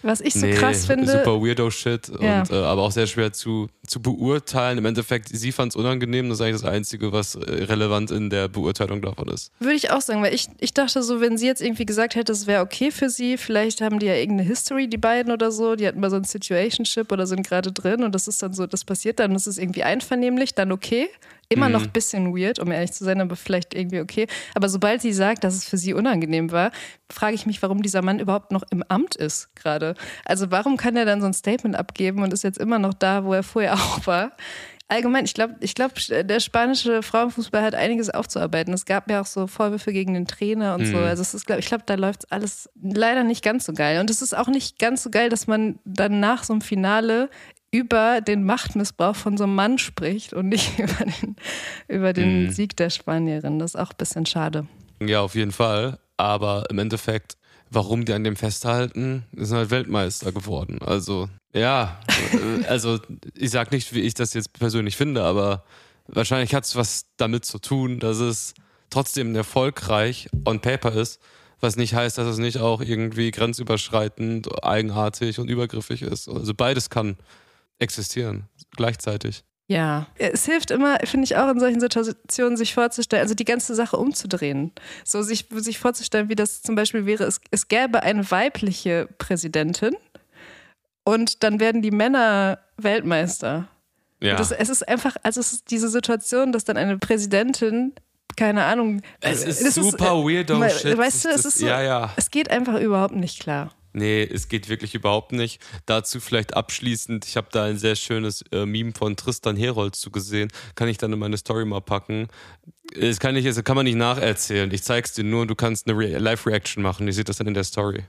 Was 0.05 0.21
ich 0.21 0.35
so 0.35 0.45
nee, 0.45 0.53
krass 0.53 0.85
finde. 0.85 1.11
Super 1.11 1.41
weirdo 1.41 1.71
Shit, 1.71 2.11
ja. 2.21 2.41
und, 2.41 2.51
äh, 2.51 2.55
aber 2.55 2.83
auch 2.83 2.91
sehr 2.91 3.07
schwer 3.07 3.33
zu, 3.33 3.69
zu 3.87 3.99
beurteilen. 3.99 4.77
Im 4.77 4.85
Endeffekt, 4.85 5.29
sie 5.29 5.51
fand 5.51 5.71
es 5.71 5.75
unangenehm, 5.75 6.29
das 6.29 6.39
ist 6.39 6.45
eigentlich 6.45 6.61
das 6.61 6.71
Einzige, 6.71 7.11
was 7.11 7.33
äh, 7.33 7.63
relevant 7.63 8.11
in 8.11 8.29
der 8.29 8.47
Beurteilung 8.47 9.01
davon 9.01 9.29
ist. 9.29 9.51
Würde 9.59 9.73
ich 9.73 9.89
auch 9.89 10.01
sagen, 10.01 10.21
weil 10.21 10.35
ich, 10.35 10.47
ich 10.59 10.75
dachte 10.75 11.01
so, 11.01 11.21
wenn 11.21 11.39
sie 11.39 11.47
jetzt 11.47 11.61
irgendwie 11.61 11.87
gesagt 11.87 12.13
hätte, 12.13 12.31
es 12.33 12.45
wäre 12.45 12.61
okay 12.61 12.91
für 12.91 13.09
sie, 13.09 13.37
vielleicht 13.37 13.81
haben 13.81 13.97
die 13.97 14.05
ja 14.05 14.13
irgendeine 14.13 14.47
History, 14.47 14.87
die 14.87 14.97
beiden 14.97 15.33
oder 15.33 15.51
so, 15.51 15.75
die 15.75 15.87
hatten 15.87 15.99
mal 15.99 16.11
so 16.11 16.17
ein 16.17 16.23
Situationship 16.23 17.11
oder 17.11 17.25
sind 17.25 17.47
gerade 17.47 17.71
drin 17.71 18.03
und 18.03 18.13
das 18.13 18.27
ist 18.27 18.43
dann 18.43 18.53
so, 18.53 18.67
das 18.67 18.85
passiert 18.85 19.19
dann, 19.19 19.33
das 19.33 19.47
ist 19.47 19.57
irgendwie 19.57 19.81
einvernehmlich, 19.81 20.53
dann 20.53 20.71
okay. 20.71 21.09
Immer 21.47 21.67
mhm. 21.67 21.73
noch 21.73 21.83
ein 21.83 21.91
bisschen 21.91 22.35
weird, 22.35 22.59
um 22.59 22.71
ehrlich 22.71 22.91
zu 22.91 23.03
sein, 23.03 23.21
aber 23.21 23.35
vielleicht 23.35 23.73
irgendwie 23.75 23.99
okay. 23.99 24.27
Aber 24.55 24.67
sobald 24.67 25.01
sie 25.01 25.13
sagt, 25.13 25.43
dass 25.43 25.53
es 25.53 25.65
für 25.65 25.77
sie 25.77 25.93
unangenehm 25.93 26.51
war, 26.51 26.71
frage 27.11 27.35
ich 27.35 27.45
mich, 27.45 27.61
warum 27.61 27.83
dieser 27.83 28.01
Mann 28.01 28.19
überhaupt 28.19 28.51
noch 28.51 28.63
im 28.71 28.83
Amt 28.87 29.15
ist 29.15 29.55
gerade. 29.55 29.94
Also 30.25 30.51
warum 30.51 30.77
kann 30.77 30.95
er 30.95 31.05
dann 31.05 31.21
so 31.21 31.27
ein 31.27 31.33
Statement 31.33 31.75
abgeben 31.75 32.23
und 32.23 32.33
ist 32.33 32.43
jetzt 32.43 32.57
immer 32.57 32.79
noch 32.79 32.93
da, 32.93 33.25
wo 33.25 33.33
er 33.33 33.43
vorher 33.43 33.73
auch 33.75 34.05
war? 34.05 34.31
Allgemein, 34.87 35.25
ich 35.25 35.33
glaube, 35.33 35.55
ich 35.61 35.73
glaub, 35.73 35.93
der 35.95 36.39
spanische 36.39 37.01
Frauenfußball 37.01 37.63
hat 37.63 37.73
einiges 37.73 38.11
aufzuarbeiten. 38.11 38.71
Es 38.71 38.85
gab 38.85 39.09
ja 39.09 39.21
auch 39.21 39.25
so 39.25 39.47
Vorwürfe 39.47 39.91
gegen 39.91 40.13
den 40.13 40.27
Trainer 40.27 40.75
und 40.75 40.81
mhm. 40.81 40.91
so. 40.91 40.97
Also 40.99 41.23
es 41.23 41.33
ist, 41.33 41.47
glaub, 41.47 41.57
ich 41.57 41.65
glaube, 41.65 41.83
da 41.87 41.95
läuft 41.95 42.31
alles 42.31 42.69
leider 42.79 43.23
nicht 43.23 43.43
ganz 43.43 43.65
so 43.65 43.73
geil. 43.73 43.99
Und 43.99 44.11
es 44.11 44.21
ist 44.21 44.37
auch 44.37 44.47
nicht 44.47 44.77
ganz 44.77 45.01
so 45.01 45.09
geil, 45.09 45.29
dass 45.29 45.47
man 45.47 45.79
dann 45.85 46.19
nach 46.19 46.43
so 46.43 46.53
einem 46.53 46.61
Finale 46.61 47.31
über 47.71 48.21
den 48.21 48.43
Machtmissbrauch 48.43 49.15
von 49.15 49.37
so 49.37 49.43
einem 49.43 49.55
Mann 49.55 49.79
spricht 49.79 50.33
und 50.33 50.49
nicht 50.49 50.77
über 50.79 51.05
den, 51.05 51.35
über 51.87 52.13
den 52.13 52.43
mhm. 52.43 52.51
Sieg 52.51 52.77
der 52.77 52.91
Spanierin. 52.91 53.57
Das 53.57 53.71
ist 53.73 53.79
auch 53.79 53.89
ein 53.89 53.97
bisschen 53.97 54.27
schade. 54.27 54.67
Ja, 55.01 55.21
auf 55.21 55.33
jeden 55.33 55.51
Fall. 55.51 55.97
Aber 56.17 56.65
im 56.69 56.79
Endeffekt, 56.79 57.37
warum 57.75 58.05
die 58.05 58.13
an 58.13 58.23
dem 58.23 58.35
festhalten, 58.35 59.25
sind 59.35 59.57
halt 59.57 59.69
Weltmeister 59.69 60.31
geworden. 60.31 60.79
Also, 60.81 61.29
ja, 61.53 61.99
äh, 62.33 62.65
also 62.65 62.99
ich 63.35 63.51
sag 63.51 63.71
nicht, 63.71 63.93
wie 63.93 64.01
ich 64.01 64.13
das 64.13 64.33
jetzt 64.33 64.53
persönlich 64.53 64.95
finde, 64.95 65.23
aber 65.23 65.63
wahrscheinlich 66.07 66.55
hat 66.55 66.63
es 66.63 66.75
was 66.75 67.05
damit 67.17 67.45
zu 67.45 67.59
tun, 67.59 67.99
dass 67.99 68.17
es 68.17 68.53
trotzdem 68.89 69.35
erfolgreich 69.35 70.29
on 70.45 70.61
paper 70.61 70.93
ist, 70.93 71.21
was 71.59 71.75
nicht 71.75 71.93
heißt, 71.93 72.17
dass 72.17 72.27
es 72.27 72.37
nicht 72.37 72.59
auch 72.59 72.81
irgendwie 72.81 73.31
grenzüberschreitend, 73.31 74.63
eigenartig 74.63 75.39
und 75.39 75.49
übergriffig 75.49 76.01
ist. 76.01 76.29
Also 76.29 76.53
beides 76.53 76.89
kann 76.89 77.17
existieren 77.79 78.47
gleichzeitig. 78.75 79.43
Ja, 79.67 80.05
es 80.19 80.45
hilft 80.45 80.69
immer, 80.69 80.99
finde 81.05 81.25
ich 81.25 81.37
auch 81.37 81.49
in 81.49 81.59
solchen 81.59 81.79
Situationen, 81.79 82.55
sich 82.55 82.75
vorzustellen, 82.75 83.23
also 83.23 83.33
die 83.33 83.45
ganze 83.45 83.73
Sache 83.73 83.97
umzudrehen. 83.97 84.71
So 85.03 85.23
sich, 85.23 85.47
sich 85.55 85.79
vorzustellen, 85.79 86.29
wie 86.29 86.35
das 86.35 86.61
zum 86.61 86.75
Beispiel 86.75 87.07
wäre, 87.07 87.23
es, 87.23 87.41
es 87.49 87.67
gäbe 87.67 88.03
eine 88.03 88.29
weibliche 88.29 89.09
Präsidentin 89.17 89.95
und 91.03 91.43
dann 91.43 91.59
werden 91.59 91.81
die 91.81 91.91
Männer 91.91 92.59
Weltmeister. 92.77 93.67
Ja. 94.21 94.35
Das, 94.35 94.51
es 94.51 94.69
ist 94.69 94.87
einfach, 94.87 95.15
also 95.23 95.39
es 95.39 95.53
ist 95.53 95.71
diese 95.71 95.89
Situation, 95.89 96.51
dass 96.51 96.63
dann 96.63 96.77
eine 96.77 96.97
Präsidentin 96.97 97.93
keine 98.35 98.65
Ahnung. 98.65 99.01
Es 99.21 99.43
ist 99.43 99.75
super 99.75 100.19
ist, 100.19 100.25
weirdo 100.25 100.69
Shit. 100.69 100.97
Weißt 100.97 101.25
du, 101.25 101.29
es 101.29 101.45
ist 101.45 101.59
so, 101.59 101.65
ja, 101.65 101.81
ja. 101.81 102.13
es 102.17 102.31
geht 102.31 102.51
einfach 102.51 102.79
überhaupt 102.79 103.15
nicht 103.15 103.39
klar. 103.39 103.71
Nee, 103.95 104.23
es 104.23 104.49
geht 104.49 104.67
wirklich 104.67 104.93
überhaupt 104.93 105.31
nicht. 105.31 105.61
Dazu 105.85 106.19
vielleicht 106.19 106.53
abschließend, 106.53 107.25
ich 107.25 107.37
habe 107.37 107.47
da 107.49 107.63
ein 107.63 107.77
sehr 107.77 107.95
schönes 107.95 108.43
äh, 108.51 108.65
Meme 108.65 108.91
von 108.93 109.15
Tristan 109.15 109.55
Herold 109.55 109.95
zugesehen. 109.95 110.51
Kann 110.75 110.89
ich 110.89 110.97
dann 110.97 111.13
in 111.13 111.19
meine 111.19 111.37
Story 111.37 111.63
mal 111.63 111.79
packen. 111.79 112.27
Das 112.99 113.19
kann, 113.19 113.37
ich, 113.37 113.45
das 113.45 113.63
kann 113.63 113.77
man 113.77 113.85
nicht 113.85 113.95
nacherzählen. 113.95 114.69
Ich 114.73 114.83
zeig's 114.83 115.13
dir 115.13 115.23
nur, 115.23 115.47
du 115.47 115.55
kannst 115.55 115.87
eine 115.87 115.97
Re 115.97 116.17
Live-Reaction 116.17 116.83
machen. 116.83 117.07
Ich 117.07 117.15
sehe 117.15 117.23
das 117.23 117.37
dann 117.37 117.47
in 117.47 117.53
der 117.53 117.63
Story. 117.63 118.03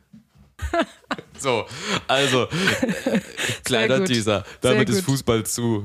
so, 1.39 1.67
also, 2.09 2.49
kleiner 3.65 4.05
Teaser. 4.05 4.45
Damit 4.63 4.89
ist 4.89 5.03
Fußball 5.03 5.47
zu. 5.47 5.85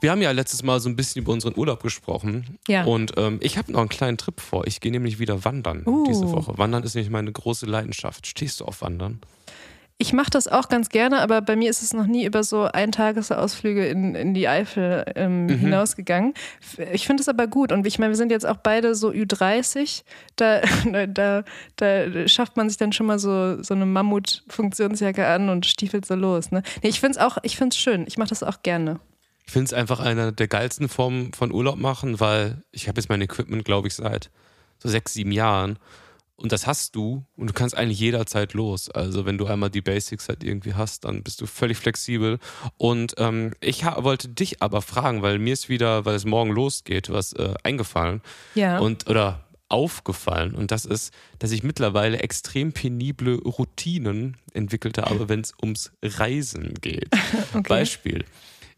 Wir 0.00 0.10
haben 0.10 0.22
ja 0.22 0.30
letztes 0.30 0.62
Mal 0.62 0.80
so 0.80 0.88
ein 0.88 0.96
bisschen 0.96 1.22
über 1.22 1.32
unseren 1.32 1.56
Urlaub 1.56 1.82
gesprochen. 1.82 2.58
Ja. 2.66 2.84
Und 2.84 3.12
ähm, 3.16 3.38
ich 3.42 3.58
habe 3.58 3.70
noch 3.72 3.80
einen 3.80 3.88
kleinen 3.88 4.16
Trip 4.16 4.40
vor. 4.40 4.66
Ich 4.66 4.80
gehe 4.80 4.90
nämlich 4.90 5.18
wieder 5.18 5.44
wandern 5.44 5.82
uh. 5.86 6.04
diese 6.08 6.30
Woche. 6.32 6.56
Wandern 6.56 6.82
ist 6.82 6.94
nämlich 6.94 7.10
meine 7.10 7.30
große 7.30 7.66
Leidenschaft. 7.66 8.26
Stehst 8.26 8.60
du 8.60 8.64
auf 8.64 8.80
Wandern? 8.80 9.20
Ich 10.02 10.14
mache 10.14 10.30
das 10.30 10.48
auch 10.48 10.70
ganz 10.70 10.88
gerne, 10.88 11.20
aber 11.20 11.42
bei 11.42 11.56
mir 11.56 11.68
ist 11.68 11.82
es 11.82 11.92
noch 11.92 12.06
nie 12.06 12.24
über 12.24 12.42
so 12.42 12.62
Eintagesausflüge 12.62 13.86
in, 13.86 14.14
in 14.14 14.32
die 14.32 14.48
Eifel 14.48 15.04
ähm, 15.14 15.44
mhm. 15.44 15.58
hinausgegangen. 15.58 16.32
Ich 16.90 17.06
finde 17.06 17.20
es 17.20 17.28
aber 17.28 17.46
gut 17.46 17.70
und 17.70 17.86
ich 17.86 17.98
meine, 17.98 18.12
wir 18.12 18.16
sind 18.16 18.32
jetzt 18.32 18.46
auch 18.46 18.56
beide 18.56 18.94
so 18.94 19.10
Ü30, 19.10 20.02
da, 20.36 20.62
da, 21.06 21.44
da 21.76 22.28
schafft 22.28 22.56
man 22.56 22.70
sich 22.70 22.78
dann 22.78 22.92
schon 22.92 23.04
mal 23.04 23.18
so, 23.18 23.62
so 23.62 23.74
eine 23.74 23.84
Mammut-Funktionsjacke 23.84 25.26
an 25.26 25.50
und 25.50 25.66
stiefelt 25.66 26.06
so 26.06 26.14
los. 26.14 26.50
Ne? 26.50 26.62
Nee, 26.82 26.88
ich 26.88 27.00
finde 27.00 27.18
es 27.18 27.22
auch, 27.22 27.36
ich 27.42 27.58
finde 27.58 27.74
es 27.74 27.78
schön. 27.78 28.06
Ich 28.06 28.16
mache 28.16 28.30
das 28.30 28.42
auch 28.42 28.62
gerne. 28.62 29.00
Ich 29.50 29.52
finde 29.52 29.64
es 29.64 29.72
einfach 29.72 29.98
eine 29.98 30.32
der 30.32 30.46
geilsten 30.46 30.88
Formen 30.88 31.32
von 31.32 31.50
Urlaub 31.50 31.76
machen, 31.76 32.20
weil 32.20 32.62
ich 32.70 32.86
habe 32.86 33.00
jetzt 33.00 33.08
mein 33.08 33.20
Equipment, 33.20 33.64
glaube 33.64 33.88
ich, 33.88 33.94
seit 33.96 34.30
so 34.78 34.88
sechs, 34.88 35.14
sieben 35.14 35.32
Jahren. 35.32 35.76
Und 36.36 36.52
das 36.52 36.68
hast 36.68 36.94
du 36.94 37.24
und 37.36 37.48
du 37.48 37.52
kannst 37.52 37.76
eigentlich 37.76 37.98
jederzeit 37.98 38.54
los. 38.54 38.88
Also 38.90 39.26
wenn 39.26 39.38
du 39.38 39.46
einmal 39.46 39.68
die 39.68 39.80
Basics 39.80 40.28
halt 40.28 40.44
irgendwie 40.44 40.74
hast, 40.74 41.04
dann 41.04 41.24
bist 41.24 41.40
du 41.40 41.46
völlig 41.46 41.78
flexibel. 41.78 42.38
Und 42.76 43.14
ähm, 43.18 43.52
ich 43.58 43.84
wollte 43.84 44.28
dich 44.28 44.62
aber 44.62 44.82
fragen, 44.82 45.20
weil 45.22 45.40
mir 45.40 45.54
ist 45.54 45.68
wieder, 45.68 46.04
weil 46.04 46.14
es 46.14 46.24
morgen 46.24 46.52
losgeht, 46.52 47.10
was 47.10 47.32
äh, 47.32 47.54
eingefallen. 47.64 48.20
Ja. 48.54 48.78
Und 48.78 49.10
oder 49.10 49.46
aufgefallen. 49.68 50.54
Und 50.54 50.70
das 50.70 50.84
ist, 50.84 51.12
dass 51.40 51.50
ich 51.50 51.64
mittlerweile 51.64 52.20
extrem 52.20 52.72
penible 52.72 53.34
Routinen 53.34 54.36
entwickelt 54.52 54.98
habe, 54.98 55.28
wenn 55.28 55.40
es 55.40 55.54
ums 55.60 55.90
Reisen 56.04 56.74
geht. 56.80 57.08
okay. 57.52 57.68
Beispiel. 57.68 58.24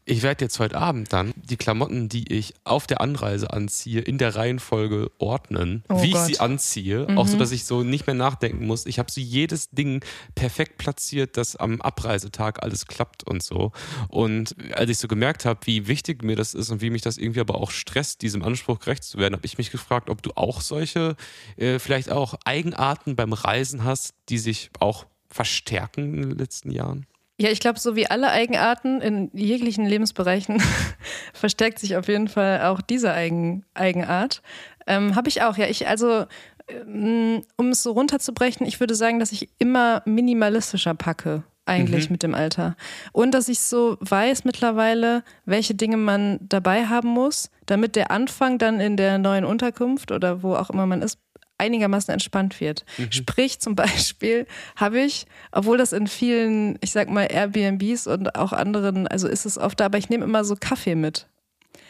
Ich 0.04 0.22
werde 0.22 0.44
jetzt 0.44 0.58
heute 0.58 0.76
Abend 0.76 1.12
dann 1.12 1.32
die 1.36 1.56
Klamotten, 1.56 2.08
die 2.08 2.32
ich 2.32 2.54
auf 2.64 2.88
der 2.88 3.00
Anreise 3.00 3.52
anziehe, 3.52 4.00
in 4.00 4.18
der 4.18 4.34
Reihenfolge 4.34 5.12
ordnen, 5.18 5.84
oh 5.88 6.02
wie 6.02 6.10
Gott. 6.10 6.28
ich 6.28 6.34
sie 6.34 6.40
anziehe. 6.40 7.06
Mhm. 7.08 7.18
Auch 7.18 7.28
so, 7.28 7.38
dass 7.38 7.52
ich 7.52 7.64
so 7.64 7.84
nicht 7.84 8.08
mehr 8.08 8.14
nachdenken 8.14 8.66
muss. 8.66 8.84
Ich 8.86 8.98
habe 8.98 9.12
so 9.12 9.20
jedes 9.20 9.70
Ding 9.70 10.04
perfekt 10.34 10.78
platziert, 10.78 11.36
dass 11.36 11.54
am 11.54 11.80
Abreisetag 11.80 12.64
alles 12.64 12.86
klappt 12.86 13.22
und 13.22 13.44
so. 13.44 13.70
Und 14.08 14.56
als 14.72 14.90
ich 14.90 14.98
so 14.98 15.06
gemerkt 15.06 15.44
habe, 15.44 15.60
wie 15.66 15.86
wichtig 15.86 16.24
mir 16.24 16.34
das 16.34 16.54
ist 16.54 16.70
und 16.70 16.80
wie 16.80 16.90
mich 16.90 17.02
das 17.02 17.16
irgendwie 17.16 17.40
aber 17.40 17.54
auch 17.54 17.70
stresst, 17.70 18.22
diesem 18.22 18.42
Anspruch 18.42 18.80
gerecht 18.80 19.04
zu 19.04 19.18
werden, 19.18 19.34
habe 19.34 19.46
ich 19.46 19.56
mich 19.56 19.70
gefragt, 19.70 20.10
ob 20.10 20.20
du 20.20 20.32
auch 20.34 20.62
solche, 20.62 21.14
äh, 21.56 21.78
vielleicht 21.78 22.10
auch 22.10 22.34
Eigenarten 22.44 23.14
beim 23.14 23.32
Reisen 23.32 23.84
hast, 23.84 24.14
die 24.28 24.38
sich 24.38 24.70
auch 24.80 25.06
verstärken 25.28 26.14
in 26.14 26.22
den 26.30 26.38
letzten 26.38 26.72
Jahren. 26.72 27.06
Ja, 27.42 27.50
ich 27.50 27.58
glaube, 27.58 27.80
so 27.80 27.96
wie 27.96 28.06
alle 28.06 28.30
Eigenarten 28.30 29.00
in 29.00 29.28
jeglichen 29.34 29.84
Lebensbereichen 29.84 30.62
verstärkt 31.34 31.80
sich 31.80 31.96
auf 31.96 32.06
jeden 32.06 32.28
Fall 32.28 32.62
auch 32.62 32.80
diese 32.80 33.12
Eigen, 33.12 33.64
Eigenart. 33.74 34.42
Ähm, 34.86 35.16
Habe 35.16 35.28
ich 35.28 35.42
auch, 35.42 35.56
ja. 35.56 35.66
Ich, 35.66 35.88
also, 35.88 36.26
ähm, 36.68 37.42
um 37.56 37.70
es 37.70 37.82
so 37.82 37.90
runterzubrechen, 37.90 38.64
ich 38.64 38.78
würde 38.78 38.94
sagen, 38.94 39.18
dass 39.18 39.32
ich 39.32 39.48
immer 39.58 40.02
minimalistischer 40.04 40.94
packe 40.94 41.42
eigentlich 41.66 42.08
mhm. 42.08 42.12
mit 42.12 42.22
dem 42.22 42.34
Alter. 42.34 42.76
Und 43.10 43.32
dass 43.32 43.48
ich 43.48 43.58
so 43.58 43.96
weiß 43.98 44.44
mittlerweile, 44.44 45.24
welche 45.44 45.74
Dinge 45.74 45.96
man 45.96 46.38
dabei 46.42 46.86
haben 46.86 47.08
muss, 47.08 47.50
damit 47.66 47.96
der 47.96 48.12
Anfang 48.12 48.58
dann 48.58 48.78
in 48.78 48.96
der 48.96 49.18
neuen 49.18 49.44
Unterkunft 49.44 50.12
oder 50.12 50.44
wo 50.44 50.54
auch 50.54 50.70
immer 50.70 50.86
man 50.86 51.02
ist, 51.02 51.18
einigermaßen 51.58 52.12
entspannt 52.12 52.60
wird. 52.60 52.84
Mhm. 52.98 53.12
Sprich, 53.12 53.60
zum 53.60 53.74
Beispiel 53.76 54.46
habe 54.76 55.00
ich, 55.00 55.26
obwohl 55.50 55.78
das 55.78 55.92
in 55.92 56.06
vielen, 56.06 56.78
ich 56.80 56.92
sag 56.92 57.08
mal, 57.10 57.26
Airbnbs 57.30 58.06
und 58.06 58.34
auch 58.34 58.52
anderen, 58.52 59.06
also 59.06 59.28
ist 59.28 59.46
es 59.46 59.58
oft 59.58 59.80
da, 59.80 59.86
aber 59.86 59.98
ich 59.98 60.08
nehme 60.08 60.24
immer 60.24 60.44
so 60.44 60.56
Kaffee 60.58 60.94
mit. 60.94 61.26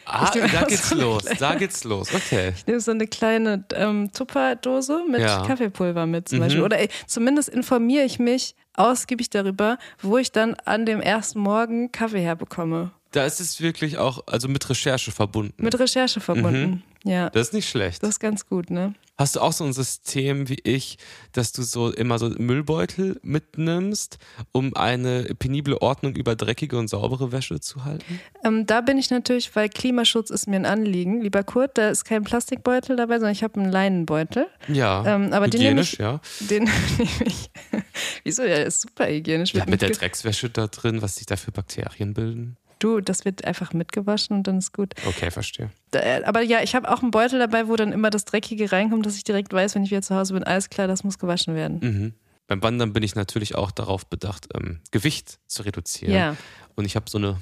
Ah, 0.05 0.29
da 0.31 0.63
geht's 0.63 0.89
so 0.89 0.95
los, 0.95 1.23
da 1.39 1.55
geht's 1.55 1.83
los, 1.85 2.13
okay. 2.13 2.51
Ich 2.57 2.67
nehme 2.67 2.79
so 2.81 2.91
eine 2.91 3.07
kleine 3.07 3.63
ähm, 3.73 4.11
Tupperdose 4.11 5.01
mit 5.09 5.21
ja. 5.21 5.45
Kaffeepulver 5.45 6.05
mit 6.05 6.27
zum 6.27 6.39
mhm. 6.39 6.43
Beispiel. 6.43 6.63
Oder 6.63 6.79
ey, 6.79 6.89
zumindest 7.07 7.49
informiere 7.49 8.03
ich 8.03 8.19
mich 8.19 8.55
ausgiebig 8.73 9.29
darüber, 9.29 9.77
wo 10.01 10.17
ich 10.17 10.31
dann 10.31 10.55
an 10.65 10.85
dem 10.85 10.99
ersten 10.99 11.39
Morgen 11.39 11.91
Kaffee 11.91 12.21
herbekomme. 12.21 12.91
Da 13.11 13.25
ist 13.25 13.39
es 13.39 13.61
wirklich 13.61 13.97
auch, 13.97 14.23
also 14.27 14.47
mit 14.47 14.69
Recherche 14.69 15.11
verbunden. 15.11 15.63
Mit 15.63 15.77
Recherche 15.79 16.19
verbunden, 16.19 16.83
mhm. 17.03 17.09
ja. 17.09 17.29
Das 17.29 17.47
ist 17.47 17.53
nicht 17.53 17.69
schlecht. 17.69 18.03
Das 18.03 18.09
ist 18.09 18.19
ganz 18.19 18.45
gut, 18.47 18.71
ne? 18.71 18.95
Hast 19.15 19.35
du 19.35 19.41
auch 19.41 19.53
so 19.53 19.63
ein 19.63 19.73
System 19.73 20.49
wie 20.49 20.57
ich, 20.63 20.97
dass 21.33 21.51
du 21.51 21.61
so 21.61 21.91
immer 21.91 22.17
so 22.17 22.29
Müllbeutel 22.29 23.19
mitnimmst, 23.21 24.17
um 24.51 24.75
eine 24.75 25.25
penible 25.37 25.79
Ordnung 25.81 26.15
über 26.15 26.35
dreckige 26.35 26.79
und 26.79 26.87
saubere 26.87 27.31
Wäsche 27.31 27.59
zu 27.59 27.85
halten? 27.85 28.19
Ähm, 28.43 28.65
da 28.65 28.81
bin 28.81 28.97
ich 28.97 29.11
natürlich, 29.11 29.55
weil 29.55 29.69
Klimaschutz 29.69 30.31
ist 30.31 30.47
mir 30.47 30.55
ein 30.55 30.65
Anliegen. 30.65 31.21
Lieber 31.21 31.43
Kurt, 31.43 31.77
da 31.77 31.89
ist 31.89 32.05
kein 32.05 32.23
Plastikbeutel 32.23 32.95
dabei, 32.95 33.15
sondern 33.15 33.33
ich 33.33 33.43
habe 33.43 33.59
einen 33.61 33.71
Leinenbeutel. 33.71 34.47
Ja, 34.67 35.05
ähm, 35.05 35.31
aber 35.31 35.45
hygienisch, 35.45 35.97
den 35.97 36.05
ja. 36.05 36.21
Den 36.39 36.63
nehme 36.97 37.09
ich. 37.25 37.51
Wieso? 38.23 38.41
Der 38.41 38.65
ist 38.65 38.81
super 38.81 39.05
hygienisch. 39.07 39.53
Ja, 39.53 39.65
mit 39.67 39.83
der 39.83 39.91
Dreckswäsche 39.91 40.49
da 40.49 40.65
drin, 40.65 41.03
was 41.03 41.17
sich 41.17 41.27
da 41.27 41.35
für 41.35 41.51
Bakterien 41.51 42.15
bilden. 42.15 42.57
Du, 42.83 42.99
das 42.99 43.23
wird 43.23 43.45
einfach 43.45 43.71
mitgewaschen 43.71 44.35
und 44.35 44.47
dann 44.47 44.57
ist 44.57 44.73
gut. 44.73 44.93
Okay, 45.05 45.31
verstehe. 45.31 45.69
Äh, 45.93 46.23
aber 46.23 46.41
ja, 46.41 46.61
ich 46.61 46.75
habe 46.75 46.91
auch 46.91 47.01
einen 47.01 47.11
Beutel 47.11 47.39
dabei, 47.39 47.69
wo 47.69 47.77
dann 47.77 47.93
immer 47.93 48.09
das 48.09 48.25
Dreckige 48.25 48.73
reinkommt, 48.73 49.05
dass 49.05 49.15
ich 49.15 49.23
direkt 49.23 49.53
weiß, 49.53 49.75
wenn 49.75 49.83
ich 49.83 49.91
wieder 49.91 50.01
zu 50.01 50.15
Hause 50.15 50.33
bin, 50.33 50.43
alles 50.43 50.69
klar, 50.69 50.87
das 50.87 51.05
muss 51.05 51.17
gewaschen 51.17 51.55
werden. 51.55 51.79
Mhm. 51.81 52.13
Beim 52.47 52.61
Wandern 52.61 52.91
bin 52.91 53.01
ich 53.01 53.15
natürlich 53.15 53.55
auch 53.55 53.71
darauf 53.71 54.05
bedacht, 54.05 54.47
ähm, 54.53 54.81
Gewicht 54.91 55.39
zu 55.47 55.63
reduzieren. 55.63 56.13
Ja. 56.13 56.35
Und 56.75 56.83
ich 56.83 56.97
habe 56.97 57.09
so 57.09 57.17
eine, 57.17 57.39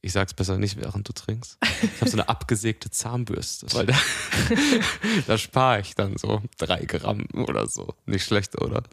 ich 0.00 0.12
sag's 0.12 0.32
besser 0.32 0.58
nicht, 0.58 0.76
während 0.76 1.08
du 1.08 1.12
trinkst. 1.12 1.58
Ich 1.82 2.00
habe 2.00 2.10
so 2.10 2.16
eine 2.16 2.28
abgesägte 2.28 2.88
Zahnbürste, 2.88 3.66
weil 3.72 3.86
da, 3.86 3.98
da 5.26 5.38
spare 5.38 5.80
ich 5.80 5.96
dann 5.96 6.16
so 6.18 6.40
drei 6.56 6.84
Gramm 6.84 7.26
oder 7.32 7.66
so. 7.66 7.94
Nicht 8.06 8.24
schlecht, 8.24 8.60
oder? 8.60 8.84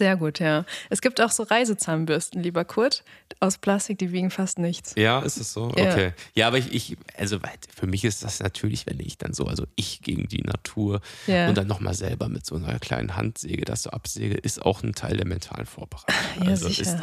Sehr 0.00 0.16
gut, 0.16 0.38
ja. 0.38 0.64
Es 0.88 1.02
gibt 1.02 1.20
auch 1.20 1.30
so 1.30 1.42
Reisezahnbürsten, 1.42 2.42
lieber 2.42 2.64
Kurt, 2.64 3.04
aus 3.38 3.58
Plastik, 3.58 3.98
die 3.98 4.12
wiegen 4.12 4.30
fast 4.30 4.58
nichts. 4.58 4.94
Ja, 4.96 5.20
ist 5.20 5.36
es 5.36 5.52
so? 5.52 5.70
Ja. 5.76 5.92
Okay. 5.92 6.12
Ja, 6.34 6.46
aber 6.48 6.56
ich, 6.56 6.72
ich, 6.72 6.96
also 7.18 7.38
für 7.76 7.86
mich 7.86 8.06
ist 8.06 8.24
das 8.24 8.40
natürlich, 8.40 8.86
wenn 8.86 8.98
ich 8.98 9.18
dann 9.18 9.34
so, 9.34 9.44
also 9.44 9.66
ich 9.76 10.00
gegen 10.00 10.26
die 10.26 10.40
Natur 10.40 11.02
Ja. 11.26 11.48
und 11.50 11.58
dann 11.58 11.66
nochmal 11.66 11.92
selber 11.92 12.30
mit 12.30 12.46
so 12.46 12.54
einer 12.54 12.78
kleinen 12.78 13.14
Handsäge 13.14 13.66
das 13.66 13.82
so 13.82 13.90
absäge, 13.90 14.36
ist 14.36 14.62
auch 14.62 14.82
ein 14.82 14.94
Teil 14.94 15.18
der 15.18 15.26
mentalen 15.26 15.66
Vorbereitung. 15.66 16.14
Ja, 16.44 16.48
also 16.52 16.68
sicher. 16.68 16.82
ist 16.82 16.96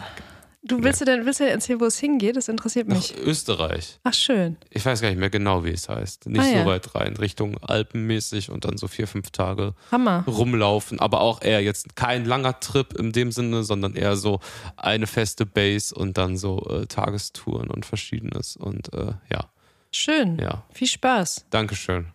Du 0.67 0.83
willst, 0.83 1.01
du 1.01 1.05
denn, 1.05 1.25
willst 1.25 1.39
du 1.39 1.45
denn 1.45 1.53
erzählen, 1.53 1.79
wo 1.79 1.85
es 1.85 1.97
hingeht? 1.97 2.35
Das 2.35 2.47
interessiert 2.47 2.87
nach 2.87 2.95
mich. 2.97 3.15
Österreich. 3.17 3.99
Ach, 4.03 4.13
schön. 4.13 4.57
Ich 4.69 4.85
weiß 4.85 5.01
gar 5.01 5.09
nicht 5.09 5.17
mehr 5.19 5.29
genau, 5.29 5.63
wie 5.63 5.71
es 5.71 5.87
heißt. 5.89 6.27
Nicht 6.27 6.41
Ah, 6.41 6.43
so 6.45 6.55
ja. 6.57 6.65
weit 6.65 6.93
rein, 6.95 7.15
Richtung 7.17 7.57
Alpenmäßig 7.61 8.51
und 8.51 8.65
dann 8.65 8.77
so 8.77 8.87
vier, 8.87 9.07
fünf 9.07 9.31
Tage 9.31 9.73
Hammer. 9.91 10.23
rumlaufen, 10.27 10.99
aber 10.99 11.21
auch 11.21 11.41
eher 11.41 11.61
jetzt 11.61 11.95
kein 11.95 12.25
langer 12.25 12.59
Trip 12.59 12.93
in 12.93 13.11
dem 13.11 13.31
Sinne, 13.31 13.63
sondern 13.63 13.95
eher 13.95 14.15
so 14.15 14.39
eine 14.75 15.07
feste 15.07 15.45
Base 15.45 15.95
und 15.95 16.17
dann 16.17 16.37
so 16.37 16.59
äh, 16.69 16.85
Tagestouren 16.87 17.69
und 17.69 17.85
verschiedenes. 17.85 18.57
Und 18.57 18.93
äh, 18.93 19.13
ja, 19.31 19.49
Schön. 19.91 20.37
ja, 20.39 20.63
Viel 20.73 20.87
Spaß. 20.87 21.45
Dankeschön. 21.49 22.07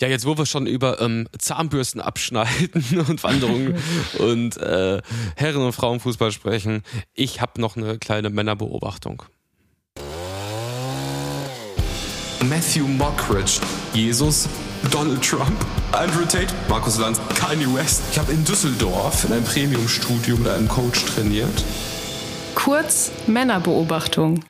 Ja, 0.00 0.06
jetzt 0.06 0.26
wo 0.26 0.38
wir 0.38 0.46
schon 0.46 0.66
über 0.66 1.00
ähm, 1.00 1.28
Zahnbürsten 1.36 2.00
abschneiden 2.00 3.00
und 3.08 3.22
Wanderungen 3.24 3.76
und 4.18 4.56
äh, 4.56 5.02
Herren- 5.34 5.62
und 5.62 5.72
Frauenfußball 5.72 6.30
sprechen, 6.30 6.82
ich 7.14 7.40
habe 7.40 7.60
noch 7.60 7.76
eine 7.76 7.98
kleine 7.98 8.30
Männerbeobachtung. 8.30 9.24
Matthew 12.48 12.86
Mockridge, 12.86 13.60
Jesus, 13.92 14.48
Donald 14.92 15.20
Trump, 15.22 15.66
Andrew 15.90 16.24
Tate, 16.24 16.54
Markus 16.68 16.98
Lanz, 16.98 17.20
Kanye 17.34 17.66
West. 17.74 18.02
Ich 18.12 18.18
habe 18.20 18.32
in 18.32 18.44
Düsseldorf 18.44 19.24
in 19.24 19.32
einem 19.32 19.44
Premium-Studio 19.44 20.36
mit 20.36 20.46
einem 20.46 20.68
Coach 20.68 21.04
trainiert. 21.06 21.64
Kurz 22.54 23.10
Männerbeobachtung. 23.26 24.44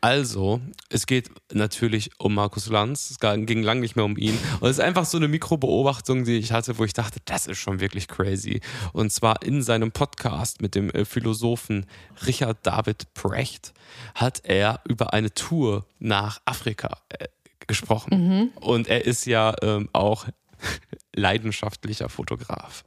Also, 0.00 0.60
es 0.90 1.06
geht 1.06 1.28
natürlich 1.52 2.10
um 2.18 2.34
Markus 2.34 2.68
Lanz. 2.68 3.10
Es 3.10 3.18
ging 3.18 3.62
lang 3.62 3.80
nicht 3.80 3.96
mehr 3.96 4.04
um 4.04 4.16
ihn. 4.16 4.38
Und 4.60 4.70
es 4.70 4.78
ist 4.78 4.84
einfach 4.84 5.04
so 5.04 5.16
eine 5.16 5.26
Mikrobeobachtung, 5.26 6.24
die 6.24 6.36
ich 6.36 6.52
hatte, 6.52 6.78
wo 6.78 6.84
ich 6.84 6.92
dachte, 6.92 7.18
das 7.24 7.46
ist 7.46 7.58
schon 7.58 7.80
wirklich 7.80 8.06
crazy. 8.06 8.60
Und 8.92 9.12
zwar 9.12 9.42
in 9.42 9.62
seinem 9.62 9.90
Podcast 9.90 10.62
mit 10.62 10.76
dem 10.76 10.90
äh, 10.90 11.04
Philosophen 11.04 11.86
Richard 12.26 12.58
David 12.62 13.12
Precht 13.14 13.72
hat 14.14 14.40
er 14.44 14.80
über 14.88 15.12
eine 15.12 15.34
Tour 15.34 15.84
nach 15.98 16.40
Afrika 16.44 16.98
äh, 17.08 17.26
gesprochen. 17.66 18.12
Und 18.60 18.86
er 18.86 19.04
ist 19.04 19.26
ja 19.26 19.54
ähm, 19.62 19.88
auch 19.92 20.26
leidenschaftlicher 21.14 22.08
Fotograf. 22.08 22.84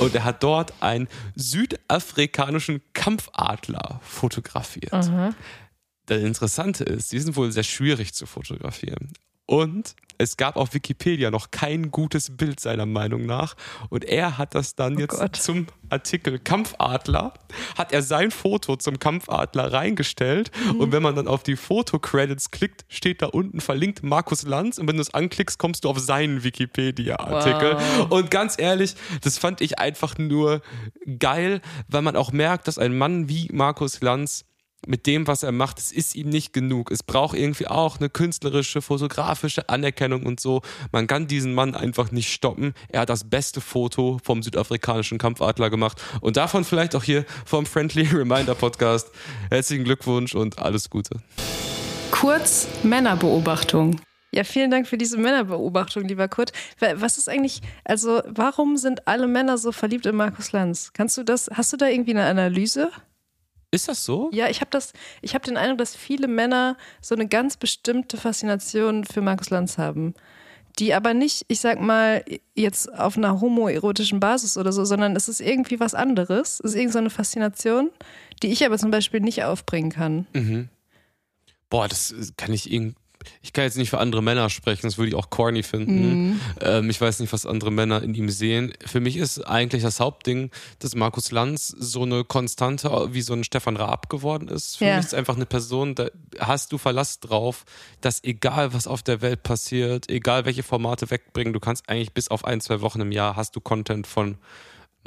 Und 0.00 0.14
er 0.14 0.24
hat 0.24 0.42
dort 0.42 0.72
einen 0.80 1.08
südafrikanischen 1.34 2.80
Kampfadler 2.94 4.00
fotografiert. 4.02 4.92
Das 6.06 6.22
Interessante 6.22 6.84
ist, 6.84 7.12
die 7.12 7.18
sind 7.18 7.36
wohl 7.36 7.50
sehr 7.52 7.64
schwierig 7.64 8.14
zu 8.14 8.26
fotografieren. 8.26 9.12
Und 9.46 9.94
es 10.18 10.36
gab 10.36 10.56
auf 10.56 10.74
Wikipedia 10.74 11.30
noch 11.30 11.50
kein 11.50 11.90
gutes 11.90 12.36
Bild 12.36 12.58
seiner 12.58 12.86
Meinung 12.86 13.26
nach. 13.26 13.54
Und 13.90 14.04
er 14.04 14.38
hat 14.38 14.54
das 14.54 14.74
dann 14.74 14.98
jetzt 14.98 15.18
Gott. 15.18 15.36
zum 15.36 15.66
Artikel 15.88 16.38
Kampfadler, 16.38 17.34
hat 17.76 17.92
er 17.92 18.02
sein 18.02 18.30
Foto 18.30 18.76
zum 18.76 18.98
Kampfadler 18.98 19.72
reingestellt. 19.72 20.50
Und 20.78 20.90
wenn 20.90 21.02
man 21.02 21.14
dann 21.14 21.28
auf 21.28 21.42
die 21.42 21.54
Foto-Credits 21.54 22.50
klickt, 22.50 22.86
steht 22.88 23.22
da 23.22 23.26
unten 23.26 23.60
verlinkt 23.60 24.02
Markus 24.02 24.42
Lanz. 24.42 24.78
Und 24.78 24.88
wenn 24.88 24.96
du 24.96 25.02
es 25.02 25.14
anklickst, 25.14 25.58
kommst 25.58 25.84
du 25.84 25.90
auf 25.90 25.98
seinen 25.98 26.42
Wikipedia-Artikel. 26.42 27.76
Und 28.08 28.30
ganz 28.30 28.58
ehrlich, 28.58 28.94
das 29.20 29.38
fand 29.38 29.60
ich 29.60 29.78
einfach 29.78 30.18
nur 30.18 30.60
geil, 31.18 31.60
weil 31.88 32.02
man 32.02 32.16
auch 32.16 32.32
merkt, 32.32 32.66
dass 32.66 32.78
ein 32.78 32.96
Mann 32.96 33.28
wie 33.28 33.48
Markus 33.52 34.00
Lanz 34.00 34.44
mit 34.86 35.06
dem, 35.06 35.26
was 35.26 35.42
er 35.42 35.52
macht, 35.52 35.78
es 35.78 35.90
ist 35.90 36.14
ihm 36.14 36.28
nicht 36.28 36.52
genug. 36.52 36.90
Es 36.90 37.02
braucht 37.02 37.36
irgendwie 37.36 37.66
auch 37.66 37.98
eine 37.98 38.08
künstlerische, 38.08 38.82
fotografische 38.82 39.68
Anerkennung 39.68 40.24
und 40.26 40.38
so. 40.38 40.62
Man 40.92 41.06
kann 41.06 41.26
diesen 41.26 41.54
Mann 41.54 41.74
einfach 41.74 42.12
nicht 42.12 42.32
stoppen. 42.32 42.72
Er 42.88 43.00
hat 43.00 43.08
das 43.08 43.24
beste 43.28 43.60
Foto 43.60 44.18
vom 44.22 44.42
südafrikanischen 44.42 45.18
Kampfadler 45.18 45.70
gemacht 45.70 46.00
und 46.20 46.36
davon 46.36 46.64
vielleicht 46.64 46.94
auch 46.94 47.02
hier 47.02 47.24
vom 47.44 47.66
Friendly 47.66 48.02
Reminder 48.12 48.54
Podcast. 48.54 49.10
Herzlichen 49.50 49.84
Glückwunsch 49.84 50.34
und 50.34 50.58
alles 50.58 50.88
Gute. 50.90 51.18
Kurz 52.10 52.68
Männerbeobachtung. 52.82 54.00
Ja, 54.32 54.44
vielen 54.44 54.70
Dank 54.70 54.86
für 54.86 54.98
diese 54.98 55.16
Männerbeobachtung, 55.16 56.04
lieber 56.04 56.28
Kurt. 56.28 56.52
Wa- 56.78 56.94
Was 56.96 57.16
ist 57.18 57.28
eigentlich, 57.28 57.62
also 57.84 58.22
warum 58.26 58.76
sind 58.76 59.06
alle 59.08 59.26
Männer 59.26 59.56
so 59.58 59.72
verliebt 59.72 60.04
in 60.06 60.16
Markus 60.16 60.52
Lanz? 60.52 60.90
Kannst 60.92 61.16
du 61.16 61.22
das, 61.22 61.48
hast 61.54 61.72
du 61.72 61.76
da 61.76 61.86
irgendwie 61.88 62.10
eine 62.12 62.26
Analyse? 62.26 62.90
Ist 63.70 63.88
das 63.88 64.04
so? 64.04 64.30
Ja, 64.32 64.48
ich 64.48 64.60
habe 64.60 64.70
das, 64.70 64.92
ich 65.22 65.34
habe 65.34 65.44
den 65.44 65.56
Eindruck, 65.56 65.78
dass 65.78 65.96
viele 65.96 66.28
Männer 66.28 66.76
so 67.00 67.14
eine 67.14 67.26
ganz 67.26 67.56
bestimmte 67.56 68.16
Faszination 68.16 69.04
für 69.04 69.20
Markus 69.20 69.50
Lanz 69.50 69.78
haben. 69.78 70.14
Die 70.78 70.92
aber 70.94 71.14
nicht, 71.14 71.44
ich 71.48 71.60
sag 71.60 71.80
mal, 71.80 72.22
jetzt 72.54 72.92
auf 72.92 73.16
einer 73.16 73.40
homoerotischen 73.40 74.20
Basis 74.20 74.58
oder 74.58 74.72
so, 74.72 74.84
sondern 74.84 75.16
es 75.16 75.28
ist 75.28 75.40
irgendwie 75.40 75.80
was 75.80 75.94
anderes. 75.94 76.60
Es 76.60 76.72
ist 76.72 76.74
irgendeine 76.74 76.92
so 76.92 76.98
eine 76.98 77.10
Faszination, 77.10 77.90
die 78.42 78.48
ich 78.48 78.64
aber 78.64 78.78
zum 78.78 78.90
Beispiel 78.90 79.20
nicht 79.20 79.42
aufbringen 79.44 79.90
kann. 79.90 80.26
Boah, 81.70 81.88
das 81.88 82.14
kann 82.36 82.52
ich 82.52 82.70
irgendwie. 82.70 82.94
Ich 83.42 83.52
kann 83.52 83.64
jetzt 83.64 83.76
nicht 83.76 83.90
für 83.90 83.98
andere 83.98 84.22
Männer 84.22 84.50
sprechen, 84.50 84.82
das 84.86 84.98
würde 84.98 85.08
ich 85.10 85.14
auch 85.14 85.30
corny 85.30 85.62
finden. 85.62 86.36
Ähm, 86.60 86.90
ich 86.90 87.00
weiß 87.00 87.20
nicht, 87.20 87.32
was 87.32 87.46
andere 87.46 87.70
Männer 87.70 88.02
in 88.02 88.14
ihm 88.14 88.28
sehen. 88.28 88.72
Für 88.84 89.00
mich 89.00 89.16
ist 89.16 89.40
eigentlich 89.46 89.82
das 89.82 90.00
Hauptding, 90.00 90.50
dass 90.78 90.94
Markus 90.94 91.30
Lanz 91.30 91.68
so 91.68 92.02
eine 92.02 92.24
Konstante 92.24 92.90
wie 93.12 93.22
so 93.22 93.32
ein 93.34 93.44
Stefan 93.44 93.76
Raab 93.76 94.08
geworden 94.08 94.48
ist. 94.48 94.76
Für 94.78 94.86
Ja. 94.86 94.96
mich 94.96 95.06
ist 95.06 95.14
einfach 95.14 95.36
eine 95.36 95.46
Person, 95.46 95.94
da 95.94 96.08
hast 96.38 96.72
du 96.72 96.78
Verlass 96.78 97.20
drauf, 97.20 97.64
dass 98.00 98.22
egal 98.24 98.72
was 98.74 98.86
auf 98.86 99.02
der 99.02 99.20
Welt 99.22 99.42
passiert, 99.42 100.10
egal 100.10 100.44
welche 100.44 100.62
Formate 100.62 101.10
wegbringen, 101.10 101.52
du 101.52 101.60
kannst 101.60 101.88
eigentlich 101.88 102.12
bis 102.12 102.28
auf 102.28 102.44
ein, 102.44 102.60
zwei 102.60 102.80
Wochen 102.80 103.00
im 103.00 103.12
Jahr 103.12 103.36
hast 103.36 103.56
du 103.56 103.60
Content 103.60 104.06
von 104.06 104.38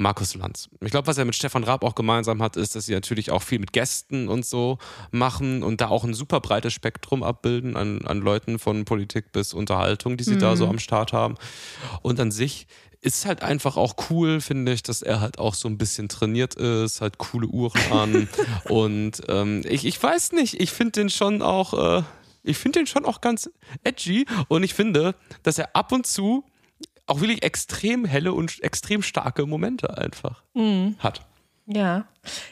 Markus 0.00 0.34
Lanz. 0.34 0.70
Ich 0.80 0.90
glaube, 0.90 1.06
was 1.06 1.18
er 1.18 1.26
mit 1.26 1.36
Stefan 1.36 1.62
Raab 1.62 1.84
auch 1.84 1.94
gemeinsam 1.94 2.40
hat, 2.42 2.56
ist, 2.56 2.74
dass 2.74 2.86
sie 2.86 2.94
natürlich 2.94 3.30
auch 3.30 3.42
viel 3.42 3.58
mit 3.58 3.74
Gästen 3.74 4.28
und 4.28 4.46
so 4.46 4.78
machen 5.10 5.62
und 5.62 5.82
da 5.82 5.88
auch 5.88 6.04
ein 6.04 6.14
super 6.14 6.40
breites 6.40 6.72
Spektrum 6.72 7.22
abbilden 7.22 7.76
an, 7.76 8.00
an 8.06 8.20
Leuten 8.20 8.58
von 8.58 8.86
Politik 8.86 9.30
bis 9.32 9.52
Unterhaltung, 9.52 10.16
die 10.16 10.24
sie 10.24 10.38
da 10.38 10.56
so 10.56 10.66
am 10.66 10.78
Start 10.78 11.12
haben. 11.12 11.34
Und 12.00 12.18
an 12.18 12.30
sich 12.30 12.66
ist 13.02 13.26
halt 13.26 13.42
einfach 13.42 13.76
auch 13.76 13.94
cool, 14.08 14.40
finde 14.40 14.72
ich, 14.72 14.82
dass 14.82 15.02
er 15.02 15.20
halt 15.20 15.38
auch 15.38 15.54
so 15.54 15.68
ein 15.68 15.76
bisschen 15.76 16.08
trainiert 16.08 16.54
ist, 16.54 17.02
halt 17.02 17.18
coole 17.18 17.46
Uhren 17.46 17.80
an. 17.92 18.28
und 18.68 19.20
ähm, 19.28 19.62
ich, 19.68 19.84
ich 19.84 20.02
weiß 20.02 20.32
nicht, 20.32 20.60
ich 20.60 20.72
finde 20.72 20.92
den 20.92 21.10
schon 21.10 21.42
auch, 21.42 21.98
äh, 21.98 22.02
ich 22.42 22.56
finde 22.56 22.80
den 22.80 22.86
schon 22.86 23.04
auch 23.04 23.20
ganz 23.20 23.50
edgy 23.84 24.24
und 24.48 24.62
ich 24.62 24.72
finde, 24.72 25.14
dass 25.42 25.58
er 25.58 25.76
ab 25.76 25.92
und 25.92 26.06
zu 26.06 26.44
auch 27.10 27.20
wirklich 27.20 27.42
extrem 27.42 28.04
helle 28.04 28.32
und 28.32 28.62
extrem 28.62 29.02
starke 29.02 29.46
Momente 29.46 29.98
einfach 29.98 30.42
hat. 30.98 31.26
Ja. 31.66 32.04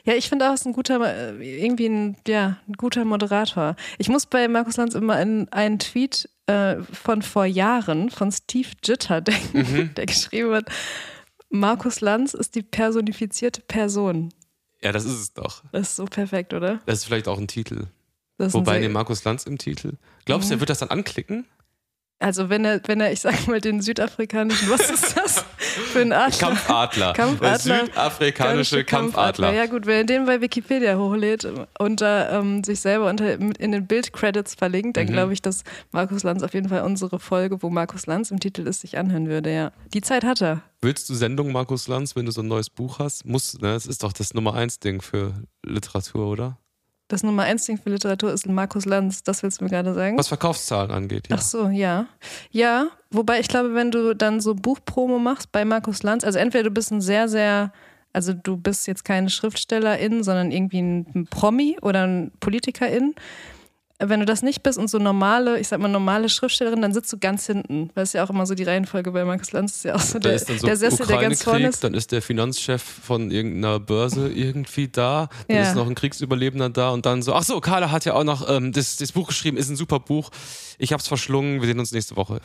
Ja, 0.05 0.15
ich 0.15 0.29
finde 0.29 0.49
auch, 0.49 0.55
es 0.55 0.61
ist 0.61 0.67
ein 0.67 0.73
guter, 0.73 1.01
äh, 1.01 1.63
irgendwie 1.63 1.87
ein, 1.87 2.17
ja, 2.27 2.59
ein 2.69 2.75
guter 2.75 3.05
Moderator. 3.05 3.75
Ich 3.99 4.09
muss 4.09 4.27
bei 4.27 4.47
Markus 4.49 4.77
Lanz 4.77 4.95
immer 4.95 5.17
an 5.17 5.49
einen 5.51 5.79
Tweet 5.79 6.29
äh, 6.47 6.77
von 6.93 7.23
vor 7.23 7.45
Jahren 7.45 8.11
von 8.11 8.31
Steve 8.31 8.69
Jitter 8.85 9.21
denken, 9.21 9.93
der 9.97 10.07
geschrieben 10.07 10.55
hat, 10.55 10.67
Markus 11.51 12.01
Lanz 12.01 12.35
ist 12.35 12.55
die 12.55 12.63
personifizierte 12.63 13.61
Person. 13.63 14.33
Ja, 14.83 14.93
das 14.93 15.05
ist 15.05 15.19
es 15.21 15.33
doch. 15.33 15.65
Das 15.73 15.91
ist 15.91 15.97
so 15.97 16.05
perfekt, 16.05 16.55
oder? 16.55 16.81
Das 16.87 16.99
ist 16.99 17.05
vielleicht 17.05 17.27
auch 17.27 17.39
ein 17.39 17.49
Titel. 17.49 17.87
Wobei, 18.39 18.79
den 18.79 18.93
Markus 18.93 19.25
Lanz 19.25 19.45
im 19.45 19.59
Titel. 19.59 19.95
Glaubst 20.25 20.51
du, 20.51 20.55
er 20.55 20.61
wird 20.61 20.71
das 20.71 20.79
dann 20.79 20.91
anklicken? 20.91 21.47
Also 22.21 22.49
wenn 22.51 22.65
er, 22.65 22.81
wenn 22.87 23.01
er, 23.01 23.13
ich 23.13 23.21
sag 23.21 23.47
mal, 23.47 23.61
den 23.61 23.81
südafrikanischen, 23.81 24.69
was 24.71 24.91
ist 24.91 25.17
das 25.17 25.45
für 25.93 26.01
ein 26.01 26.13
Adler? 26.13 26.49
Kampfadler. 26.49 27.13
Kampfadler. 27.13 27.85
Südafrikanische 27.87 28.85
Kampfadler. 28.85 29.53
Ja 29.53 29.67
gut, 29.67 29.87
wenn 29.87 29.97
er 29.99 30.05
den 30.05 30.27
bei 30.27 30.41
Wikipedia 30.41 30.97
hochlädt 30.99 31.47
und 31.79 32.01
da 32.01 32.39
ähm, 32.39 32.65
sich 32.65 32.81
selber 32.81 33.09
unter, 33.09 33.35
in 33.39 33.73
den 33.73 33.87
Bildcredits 33.87 34.55
verlinkt, 34.55 34.89
Mhm. 34.89 34.93
dann 35.01 35.07
glaube 35.07 35.33
ich, 35.33 35.43
dass 35.43 35.65
Markus 35.93 36.23
Lanz 36.25 36.43
auf 36.43 36.55
jeden 36.55 36.69
Fall 36.69 36.83
unsere 36.83 37.19
Folge, 37.21 37.63
wo 37.63 37.71
Markus 37.71 38.07
Lanz 38.07 38.31
im 38.31 38.41
Titel 38.41 38.67
ist, 38.67 38.81
sich 38.81 38.99
anhören 38.99 39.29
würde. 39.29 39.53
Ja, 39.53 39.73
die 39.95 40.01
Zeit 40.01 40.25
hat 40.25 40.41
er. 40.43 40.63
Willst 40.81 41.09
du 41.09 41.15
Sendung 41.15 41.53
Markus 41.53 41.89
Lanz, 41.89 42.15
wenn 42.17 42.27
du 42.27 42.33
so 42.33 42.41
ein 42.43 42.49
neues 42.49 42.71
Buch 42.71 42.99
hast? 42.99 43.25
Muss, 43.25 43.55
ne? 43.61 43.73
Das 43.73 43.87
ist 43.87 44.03
doch 44.03 44.13
das 44.13 44.35
Nummer 44.35 44.55
eins 44.55 44.79
Ding 44.79 45.03
für 45.03 45.35
Literatur, 45.65 46.27
oder? 46.29 46.59
Das 47.09 47.23
Nummer 47.23 47.45
eins 47.45 47.65
Ding 47.65 47.79
für 47.79 47.89
Literatur 47.89 48.33
ist 48.33 48.47
Markus 48.47 48.85
Lanz. 48.85 49.23
Das 49.23 49.43
willst 49.43 49.61
du 49.61 49.65
mir 49.65 49.71
gerade 49.71 49.95
sagen? 49.95 50.19
Was 50.19 50.29
Verkaufszahlen 50.29 50.91
angeht, 50.91 51.29
ja. 51.29 51.37
Ach 51.39 51.43
so, 51.43 51.69
ja. 51.69 52.07
Ja, 52.51 52.89
wobei 53.11 53.41
ich 53.41 53.49
glaube, 53.49 53.75
wenn 53.75 53.91
du 53.91 54.15
dann 54.15 54.41
so 54.41 54.55
Buchpromo 54.55 55.19
machst 55.19 55.51
bei 55.51 55.65
Markus 55.65 56.03
Lanz, 56.03 56.23
also 56.23 56.39
entweder 56.39 56.65
du 56.65 56.71
bist 56.71 56.93
ein 56.93 57.01
sehr, 57.01 57.27
sehr, 57.29 57.73
also 58.13 58.35
du 58.35 58.59
bist 58.59 58.87
jetzt 58.87 59.07
keine 59.07 59.31
Schriftstellerin, 59.31 60.23
sondern 60.23 60.53
irgendwie 60.53 60.81
ein 60.81 61.27
Promi 61.31 61.79
oder 61.81 62.07
ein 62.07 62.31
Politikerin, 62.41 63.15
wenn 64.01 64.21
du 64.21 64.27
das 64.27 64.43
nicht 64.43 64.63
bist 64.63 64.79
und 64.79 64.89
so 64.89 64.99
normale, 64.99 65.59
ich 65.59 65.67
sag 65.69 65.81
mal 65.81 65.89
normale 65.89 66.29
Schriftstellerin, 66.29 66.81
dann 66.81 66.93
sitzt 66.95 67.13
du 67.13 67.19
ganz 67.19 67.47
hinten. 67.47 67.91
Weil 67.95 68.05
es 68.05 68.13
ja 68.13 68.23
auch 68.25 68.31
immer 68.31 68.47
so 68.47 68.55
die 68.55 68.63
Reihenfolge 68.63 69.11
bei 69.11 69.25
Markus 69.25 69.51
Lanz 69.53 69.77
ist 69.77 69.85
ja 69.85 69.95
auch 69.97 70.01
so 70.01 70.19
Da 70.21 70.29
der, 70.29 70.35
ist 70.37 70.49
dann 70.49 70.59
so 70.59 70.67
der 70.67 70.77
Sessel, 70.77 71.07
der 71.07 71.19
ganz 71.19 71.43
vorne 71.43 71.69
ist. 71.69 71.83
dann 71.83 71.95
ist 71.95 72.13
der 72.13 72.23
Finanzchef 72.23 72.81
von 72.83 73.31
irgendeiner 73.31 73.81
Börse 73.81 74.29
irgendwie 74.29 74.89
da, 74.89 75.29
dann 75.49 75.57
Ja. 75.57 75.63
ist 75.63 75.75
noch 75.75 75.87
ein 75.89 75.95
Kriegsüberlebender 75.97 76.71
da 76.71 76.91
und 76.91 77.07
dann 77.07 77.23
so, 77.23 77.35
ach 77.35 77.43
so, 77.43 77.61
Carla 77.61 77.91
hat 77.91 78.05
ja 78.05 78.15
auch 78.15 78.25
noch 78.25 78.49
ähm, 78.49 78.73
das, 78.73 78.97
das 78.99 79.11
Buch 79.13 79.29
geschrieben, 79.29 79.57
ist 79.57 79.69
ein 79.69 79.77
super 79.77 79.99
Buch. 79.99 80.31
Ich 80.79 80.93
hab's 80.93 81.09
verschlungen, 81.09 81.61
wir 81.61 81.67
sehen 81.67 81.81
uns 81.81 81.91
nächste 81.93 82.15
Woche. 82.17 82.41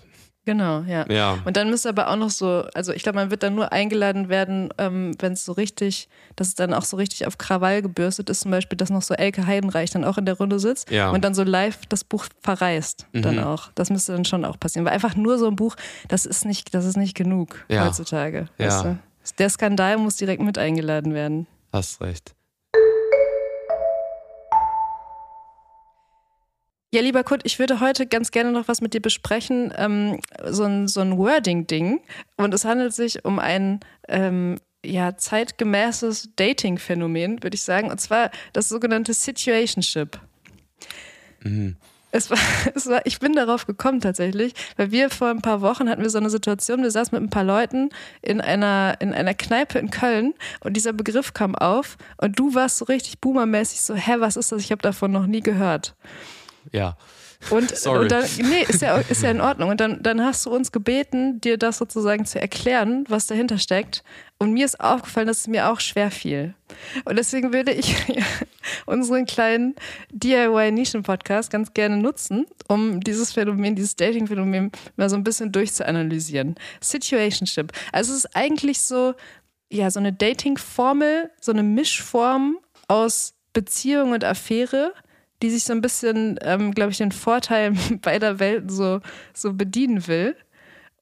Genau, 0.45 0.81
ja. 0.81 1.05
Ja. 1.09 1.37
Und 1.45 1.55
dann 1.55 1.69
müsste 1.69 1.87
aber 1.87 2.09
auch 2.09 2.17
noch 2.17 2.29
so, 2.29 2.65
also 2.73 2.91
ich 2.91 3.01
glaube, 3.03 3.17
man 3.17 3.31
wird 3.31 3.43
dann 3.43 3.55
nur 3.55 3.71
eingeladen 3.71 4.27
werden, 4.27 4.73
ähm, 4.77 5.11
wenn 5.19 5.33
es 5.33 5.45
so 5.45 5.53
richtig, 5.53 6.09
dass 6.35 6.49
es 6.49 6.55
dann 6.55 6.73
auch 6.73 6.83
so 6.83 6.97
richtig 6.97 7.25
auf 7.27 7.37
Krawall 7.37 7.81
gebürstet 7.81 8.29
ist, 8.29 8.41
zum 8.41 8.51
Beispiel, 8.51 8.77
dass 8.77 8.89
noch 8.89 9.01
so 9.03 9.13
Elke 9.13 9.47
Heidenreich 9.47 9.91
dann 9.91 10.03
auch 10.03 10.17
in 10.17 10.25
der 10.25 10.35
Runde 10.37 10.59
sitzt 10.59 10.91
Ja. 10.91 11.11
und 11.11 11.23
dann 11.23 11.33
so 11.33 11.43
live 11.43 11.85
das 11.87 12.03
Buch 12.03 12.25
verreist 12.41 13.07
dann 13.13 13.37
Mhm. 13.37 13.43
auch. 13.43 13.69
Das 13.75 13.89
müsste 13.89 14.11
dann 14.11 14.25
schon 14.25 14.43
auch 14.43 14.59
passieren. 14.59 14.85
Weil 14.85 14.93
einfach 14.93 15.15
nur 15.15 15.37
so 15.37 15.47
ein 15.47 15.55
Buch, 15.55 15.75
das 16.09 16.25
ist 16.25 16.43
nicht, 16.45 16.73
das 16.73 16.83
ist 16.83 16.97
nicht 16.97 17.15
genug 17.15 17.63
Ja. 17.69 17.85
heutzutage. 17.85 18.49
Ja. 18.57 18.65
Weißt 18.67 18.85
du? 18.85 18.99
Der 19.39 19.49
Skandal 19.49 19.97
muss 19.97 20.17
direkt 20.17 20.41
mit 20.41 20.57
eingeladen 20.57 21.13
werden. 21.13 21.47
Hast 21.71 22.01
recht. 22.01 22.35
Ja, 26.93 27.01
lieber 27.01 27.23
Kurt, 27.23 27.41
ich 27.43 27.57
würde 27.57 27.79
heute 27.79 28.05
ganz 28.05 28.29
gerne 28.29 28.51
noch 28.51 28.67
was 28.67 28.79
mit 28.79 28.93
dir 28.93 29.01
besprechen, 29.01 29.73
ähm, 29.75 30.19
so 30.45 30.61
ein, 30.65 30.87
so 30.87 31.01
ein 31.01 31.17
Wording-Ding. 31.17 32.01
Und 32.37 32.53
es 32.53 32.65
handelt 32.65 32.93
sich 32.93 33.25
um 33.25 33.39
ein 33.39 33.79
ähm, 34.07 34.59
ja, 34.85 35.17
zeitgemäßes 35.17 36.35
Dating-Phänomen, 36.35 37.41
würde 37.41 37.55
ich 37.55 37.63
sagen, 37.63 37.89
und 37.89 37.99
zwar 37.99 38.29
das 38.53 38.69
sogenannte 38.69 39.15
Situationship. 39.15 40.19
Es 42.11 42.29
war, 42.29 42.37
es 42.75 42.85
war, 42.85 43.03
ich 43.07 43.17
bin 43.17 43.33
darauf 43.33 43.65
gekommen 43.65 43.99
tatsächlich, 43.99 44.53
weil 44.77 44.91
wir 44.91 45.09
vor 45.09 45.29
ein 45.29 45.41
paar 45.41 45.61
Wochen 45.61 45.89
hatten 45.89 46.03
wir 46.03 46.11
so 46.11 46.19
eine 46.19 46.29
Situation, 46.29 46.83
wir 46.83 46.91
saßen 46.91 47.17
mit 47.17 47.27
ein 47.27 47.31
paar 47.31 47.43
Leuten 47.43 47.89
in 48.21 48.39
einer, 48.39 48.97
in 48.99 49.15
einer 49.15 49.33
Kneipe 49.33 49.79
in 49.79 49.89
Köln 49.89 50.35
und 50.59 50.77
dieser 50.77 50.93
Begriff 50.93 51.33
kam 51.33 51.55
auf 51.55 51.97
und 52.17 52.37
du 52.37 52.53
warst 52.53 52.77
so 52.77 52.85
richtig 52.85 53.19
boomermäßig 53.19 53.81
so, 53.81 53.95
hä, 53.95 54.17
was 54.19 54.37
ist 54.37 54.51
das? 54.51 54.61
Ich 54.61 54.71
habe 54.71 54.83
davon 54.83 55.11
noch 55.11 55.25
nie 55.25 55.41
gehört. 55.41 55.95
Ja. 56.71 56.97
Und, 57.49 57.69
Sorry. 57.75 57.99
und 57.99 58.11
dann, 58.11 58.25
nee, 58.37 58.63
ist 58.67 58.81
ja, 58.81 58.97
ist 58.97 59.23
ja 59.23 59.31
in 59.31 59.41
Ordnung. 59.41 59.69
Und 59.69 59.79
dann, 59.79 60.01
dann 60.01 60.21
hast 60.23 60.45
du 60.45 60.51
uns 60.51 60.71
gebeten, 60.71 61.41
dir 61.41 61.57
das 61.57 61.77
sozusagen 61.77 62.25
zu 62.25 62.39
erklären, 62.39 63.05
was 63.09 63.27
dahinter 63.27 63.57
steckt. 63.57 64.03
Und 64.37 64.53
mir 64.53 64.65
ist 64.65 64.79
aufgefallen, 64.79 65.27
dass 65.27 65.41
es 65.41 65.47
mir 65.47 65.69
auch 65.69 65.79
schwer 65.79 66.11
fiel. 66.11 66.53
Und 67.05 67.17
deswegen 67.17 67.53
würde 67.53 67.71
ich 67.71 67.95
unseren 68.85 69.25
kleinen 69.25 69.75
DIY-Nischen-Podcast 70.11 71.49
ganz 71.49 71.73
gerne 71.73 71.97
nutzen, 71.97 72.45
um 72.67 72.99
dieses 72.99 73.31
Phänomen, 73.33 73.75
dieses 73.75 73.95
Dating-Phänomen 73.95 74.71
mal 74.95 75.09
so 75.09 75.15
ein 75.15 75.23
bisschen 75.23 75.51
durchzuanalysieren. 75.51 76.55
Situationship. 76.81 77.71
Also 77.91 78.11
es 78.13 78.25
ist 78.25 78.35
eigentlich 78.35 78.81
so, 78.81 79.13
ja, 79.71 79.89
so 79.91 79.99
eine 79.99 80.13
Dating-Formel, 80.13 81.31
so 81.39 81.51
eine 81.51 81.63
Mischform 81.63 82.57
aus 82.87 83.33
Beziehung 83.53 84.11
und 84.11 84.23
Affäre, 84.23 84.93
die 85.43 85.51
sich 85.51 85.65
so 85.65 85.73
ein 85.73 85.81
bisschen, 85.81 86.39
ähm, 86.41 86.71
glaube 86.71 86.91
ich, 86.91 86.97
den 86.97 87.11
Vorteil 87.11 87.73
beider 88.01 88.39
Welten 88.39 88.69
so, 88.69 89.01
so 89.33 89.53
bedienen 89.53 90.07
will. 90.07 90.35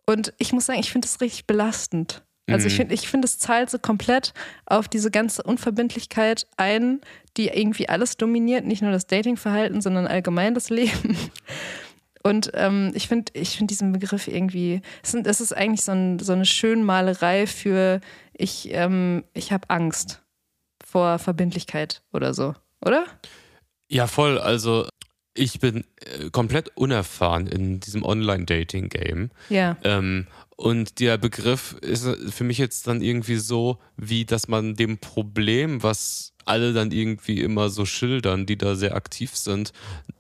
Und 0.06 0.34
ich 0.40 0.52
muss 0.52 0.66
sagen, 0.66 0.80
ich 0.80 0.92
finde 0.92 1.08
das 1.08 1.22
richtig 1.22 1.46
belastend. 1.46 2.24
Also 2.50 2.68
ich 2.68 2.76
finde, 2.76 2.94
ich 2.94 3.08
finde, 3.08 3.28
es 3.28 3.40
zahlt 3.40 3.70
so 3.70 3.80
komplett 3.80 4.34
auf 4.66 4.90
diese 4.90 5.10
ganze 5.10 5.44
Unverbindlichkeit 5.44 6.48
ein, 6.58 7.00
die 7.38 7.48
irgendwie 7.48 7.88
alles 7.88 8.18
dominiert, 8.18 8.66
nicht 8.66 8.82
nur 8.82 8.92
das 8.92 9.08
Datingverhalten, 9.08 9.80
sondern 9.80 10.06
allgemein 10.06 10.54
das 10.54 10.70
Leben. 10.70 11.18
Und 12.24 12.52
ähm, 12.54 12.92
ich 12.94 13.08
finde 13.08 13.32
ich 13.36 13.56
find 13.56 13.72
diesen 13.72 13.94
Begriff 13.94 14.28
irgendwie, 14.28 14.82
es, 15.02 15.12
sind, 15.12 15.28
es 15.28 15.40
ist 15.40 15.56
eigentlich 15.56 15.84
so, 15.84 15.94
ein, 15.94 16.20
so 16.20 16.34
eine 16.34 16.46
Schönmalerei 16.46 17.48
für 17.48 18.02
ich, 18.34 18.70
ähm, 18.74 19.24
ich 19.34 19.54
habe 19.54 19.70
Angst 19.70 20.22
vor 20.86 21.20
Verbindlichkeit 21.20 22.04
oder 22.12 22.34
so, 22.34 22.54
oder? 22.86 23.06
Ja, 23.92 24.08
voll. 24.08 24.40
Also 24.40 24.88
ich 25.34 25.60
bin 25.60 25.84
äh, 26.00 26.30
komplett 26.32 26.76
unerfahren 26.76 27.48
in 27.48 27.80
diesem 27.80 28.04
Online-Dating-Game. 28.04 29.32
Ja. 29.50 29.78
Ähm, 29.84 30.28
und 30.56 31.00
der 31.00 31.18
Begriff 31.18 31.76
ist 31.82 32.06
für 32.32 32.44
mich 32.44 32.58
jetzt 32.58 32.88
dann 32.88 33.02
irgendwie 33.02 33.36
so, 33.36 33.80
wie 33.98 34.26
dass 34.26 34.48
man 34.48 34.76
dem 34.76 34.98
Problem, 34.98 35.84
was 35.84 36.34
alle 36.46 36.74
dann 36.74 36.92
irgendwie 36.92 37.42
immer 37.42 37.70
so 37.70 37.86
schildern, 37.86 38.46
die 38.46 38.58
da 38.58 38.76
sehr 38.76 38.96
aktiv 38.96 39.36
sind, 39.36 39.74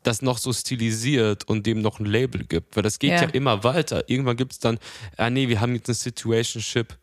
das 0.04 0.22
noch 0.22 0.38
so 0.38 0.52
stilisiert 0.54 1.48
und 1.48 1.66
dem 1.66 1.82
noch 1.82 2.00
ein 2.00 2.06
Label 2.06 2.44
gibt. 2.44 2.76
Weil 2.76 2.84
das 2.84 3.00
geht 3.00 3.12
Ja. 3.12 3.22
ja, 3.24 3.30
immer 3.30 3.64
weiter. 3.64 4.10
Irgendwann 4.10 4.38
gibt 4.38 4.54
es 4.54 4.60
dann, 4.60 4.80
ah 5.18 5.30
nee, 5.30 5.48
wir 5.48 5.62
haben 5.62 5.76
jetzt 5.76 5.90
eine 5.90 5.96
Situationship 5.96 6.98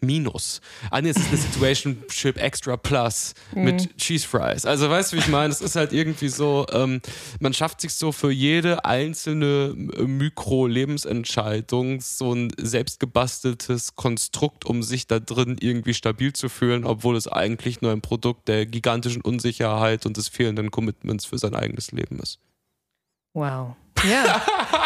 Minus. 0.00 0.60
Ah 0.90 1.00
nee, 1.00 1.10
es 1.10 1.16
ist 1.16 1.28
eine 1.28 1.36
Situationship 1.38 2.36
Extra 2.36 2.76
Plus 2.76 3.34
mit 3.54 3.96
Cheese 3.96 4.26
Fries. 4.26 4.66
Also 4.66 4.90
weißt 4.90 5.12
du, 5.12 5.16
wie 5.16 5.20
ich 5.20 5.28
meine? 5.28 5.52
Es 5.52 5.60
ist 5.60 5.76
halt 5.76 5.92
irgendwie 5.92 6.28
so, 6.28 6.66
ähm, 6.72 7.00
man 7.40 7.54
schafft 7.54 7.80
sich 7.80 7.94
so 7.94 8.12
für 8.12 8.30
jede 8.30 8.84
einzelne 8.84 9.74
äh, 9.96 10.02
Mikro-Lebensentscheidung 10.02 12.00
so 12.00 12.34
ein 12.34 12.52
selbstgebasteltes 12.58 13.94
Konstrukt, 13.96 14.66
um 14.66 14.82
sich 14.82 15.06
da 15.06 15.20
drin 15.20 15.56
irgendwie 15.60 15.94
stabil 15.94 16.32
zu 16.32 16.48
fühlen, 16.48 16.84
obwohl 16.84 17.16
es 17.16 17.28
eigentlich 17.28 17.80
nur 17.80 17.92
ein 17.92 18.02
Produkt 18.02 18.48
der 18.48 18.66
gigantischen 18.66 19.22
Unsicherheit 19.22 20.06
und 20.06 20.16
des 20.16 20.28
fehlenden 20.28 20.70
Commitments 20.70 21.24
für 21.24 21.38
sein 21.38 21.54
eigenes 21.54 21.92
Leben 21.92 22.18
ist. 22.20 22.38
Wow. 23.32 23.74
Ja, 24.02 24.42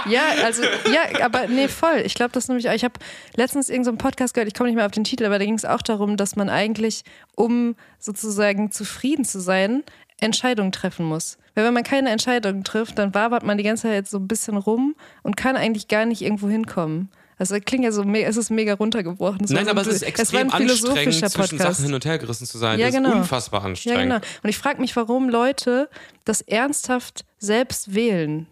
ja, 0.09 0.23
also 0.45 0.63
ja, 0.63 1.25
aber 1.25 1.49
nee, 1.49 1.69
voll. 1.69 2.03
Ich 2.05 2.15
glaube, 2.15 2.33
das 2.33 2.49
nämlich 2.49 2.69
auch. 2.69 2.75
Ich 2.75 2.85
habe 2.85 2.95
letztens 3.37 3.69
irgendeinen 3.69 3.85
so 3.85 3.91
einen 3.91 3.99
Podcast 3.99 4.35
gehört, 4.35 4.49
ich 4.49 4.55
komme 4.55 4.69
nicht 4.69 4.77
mehr 4.77 4.87
auf 4.87 4.93
den 4.93 5.05
Titel, 5.05 5.25
aber 5.25 5.39
da 5.39 5.45
ging 5.45 5.55
es 5.55 5.65
auch 5.65 5.83
darum, 5.83 6.17
dass 6.17 6.37
man 6.37 6.49
eigentlich, 6.49 7.03
um 7.35 7.75
sozusagen 7.99 8.71
zufrieden 8.71 9.25
zu 9.25 9.41
sein, 9.41 9.83
Entscheidungen 10.21 10.73
treffen 10.73 11.07
muss. 11.07 11.39
Weil 11.55 11.65
wenn 11.65 11.75
man 11.75 11.85
keine 11.85 12.11
Entscheidung 12.11 12.65
trifft, 12.65 12.99
dann 12.99 13.15
wabert 13.15 13.43
man 13.43 13.59
die 13.59 13.65
ganze 13.65 13.85
Zeit 13.89 14.09
so 14.09 14.19
ein 14.19 14.29
bisschen 14.29 14.57
rum 14.57 14.95
und 15.23 15.37
kann 15.37 15.57
eigentlich 15.57 15.89
gar 15.89 16.05
nicht 16.05 16.23
irgendwo 16.23 16.49
hinkommen. 16.49 17.09
Also 17.39 17.55
das 17.55 17.65
klingt 17.65 17.85
ja 17.85 17.93
so, 17.93 18.03
es 18.03 18.37
ist 18.37 18.51
mega 18.51 18.75
runtergebrochen. 18.75 19.39
Das 19.43 19.51
Nein, 19.51 19.69
aber 19.69 19.81
es 19.81 19.87
ist 19.87 20.03
extrem 20.03 20.51
anstrengend, 20.53 21.15
zwischen 21.15 21.31
Podcast. 21.31 21.59
Sachen 21.59 21.85
hin 21.85 21.95
und 21.95 22.05
her 22.05 22.19
gerissen 22.19 22.47
zu 22.47 22.59
sein. 22.59 22.81
Ja, 22.81 22.87
das 22.87 22.97
genau. 22.97 23.11
ist 23.11 23.15
unfassbar 23.17 23.61
Ja, 23.61 23.67
anstrengend. 23.67 24.03
genau. 24.03 24.17
Und 24.43 24.51
ich 24.51 24.59
frage 24.59 24.81
mich, 24.81 24.97
warum 24.97 25.29
Leute 25.29 25.89
das 26.25 26.41
ernsthaft 26.41 27.25
selbst 27.39 27.95
wählen. 27.95 28.49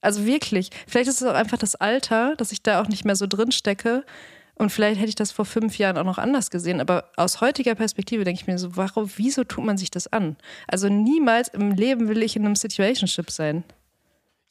Also 0.00 0.24
wirklich. 0.26 0.70
Vielleicht 0.86 1.08
ist 1.08 1.20
es 1.20 1.26
auch 1.26 1.34
einfach 1.34 1.58
das 1.58 1.74
Alter, 1.74 2.36
dass 2.36 2.52
ich 2.52 2.62
da 2.62 2.80
auch 2.80 2.88
nicht 2.88 3.04
mehr 3.04 3.16
so 3.16 3.26
drin 3.26 3.52
stecke. 3.52 4.04
Und 4.54 4.70
vielleicht 4.70 4.98
hätte 4.98 5.10
ich 5.10 5.14
das 5.14 5.32
vor 5.32 5.44
fünf 5.44 5.76
Jahren 5.78 5.98
auch 5.98 6.04
noch 6.04 6.18
anders 6.18 6.50
gesehen. 6.50 6.80
Aber 6.80 7.10
aus 7.16 7.40
heutiger 7.40 7.74
Perspektive 7.74 8.24
denke 8.24 8.40
ich 8.40 8.46
mir 8.46 8.58
so, 8.58 8.76
warum, 8.76 9.10
wieso 9.16 9.44
tut 9.44 9.64
man 9.64 9.76
sich 9.76 9.90
das 9.90 10.10
an? 10.12 10.36
Also 10.66 10.88
niemals 10.88 11.48
im 11.48 11.72
Leben 11.72 12.08
will 12.08 12.22
ich 12.22 12.36
in 12.36 12.44
einem 12.44 12.56
Situationship 12.56 13.30
sein. 13.30 13.64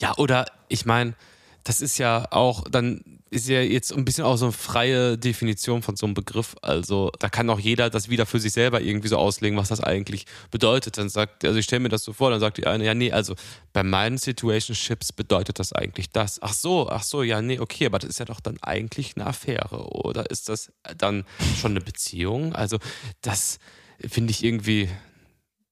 Ja, 0.01 0.13
oder 0.17 0.45
ich 0.67 0.85
meine, 0.85 1.15
das 1.63 1.81
ist 1.81 1.97
ja 1.97 2.27
auch, 2.31 2.69
dann 2.69 3.19
ist 3.35 3.49
ja 3.49 3.61
jetzt 3.61 3.91
ein 3.93 4.05
bisschen 4.05 4.23
auch 4.23 4.37
so 4.37 4.45
eine 4.45 4.51
freie 4.53 5.17
Definition 5.17 5.81
von 5.81 5.95
so 5.95 6.05
einem 6.05 6.13
Begriff. 6.13 6.55
Also 6.61 7.11
da 7.19 7.29
kann 7.29 7.49
auch 7.49 7.59
jeder 7.59 7.89
das 7.89 8.09
wieder 8.09 8.25
für 8.25 8.39
sich 8.39 8.53
selber 8.53 8.81
irgendwie 8.81 9.09
so 9.09 9.17
auslegen, 9.17 9.57
was 9.57 9.67
das 9.67 9.81
eigentlich 9.81 10.25
bedeutet. 10.51 10.97
Dann 10.97 11.09
sagt, 11.09 11.43
also 11.43 11.59
ich 11.59 11.65
stelle 11.65 11.81
mir 11.81 11.89
das 11.89 12.03
so 12.03 12.13
vor, 12.13 12.31
dann 12.31 12.39
sagt 12.39 12.57
die 12.57 12.65
eine, 12.65 12.85
ja, 12.85 12.93
nee, 12.93 13.11
also 13.11 13.35
bei 13.73 13.83
meinen 13.83 14.17
Situationships 14.17 15.11
bedeutet 15.11 15.59
das 15.59 15.73
eigentlich 15.73 16.09
das. 16.09 16.41
Ach 16.41 16.53
so, 16.53 16.89
ach 16.89 17.03
so, 17.03 17.23
ja, 17.23 17.41
nee, 17.41 17.59
okay, 17.59 17.87
aber 17.87 17.99
das 17.99 18.11
ist 18.11 18.19
ja 18.19 18.25
doch 18.25 18.39
dann 18.39 18.57
eigentlich 18.61 19.15
eine 19.15 19.27
Affäre. 19.27 19.89
Oder 19.93 20.29
ist 20.31 20.49
das 20.49 20.71
dann 20.97 21.25
schon 21.59 21.71
eine 21.71 21.81
Beziehung? 21.81 22.55
Also 22.55 22.77
das 23.21 23.59
finde 23.99 24.31
ich 24.31 24.43
irgendwie, 24.43 24.89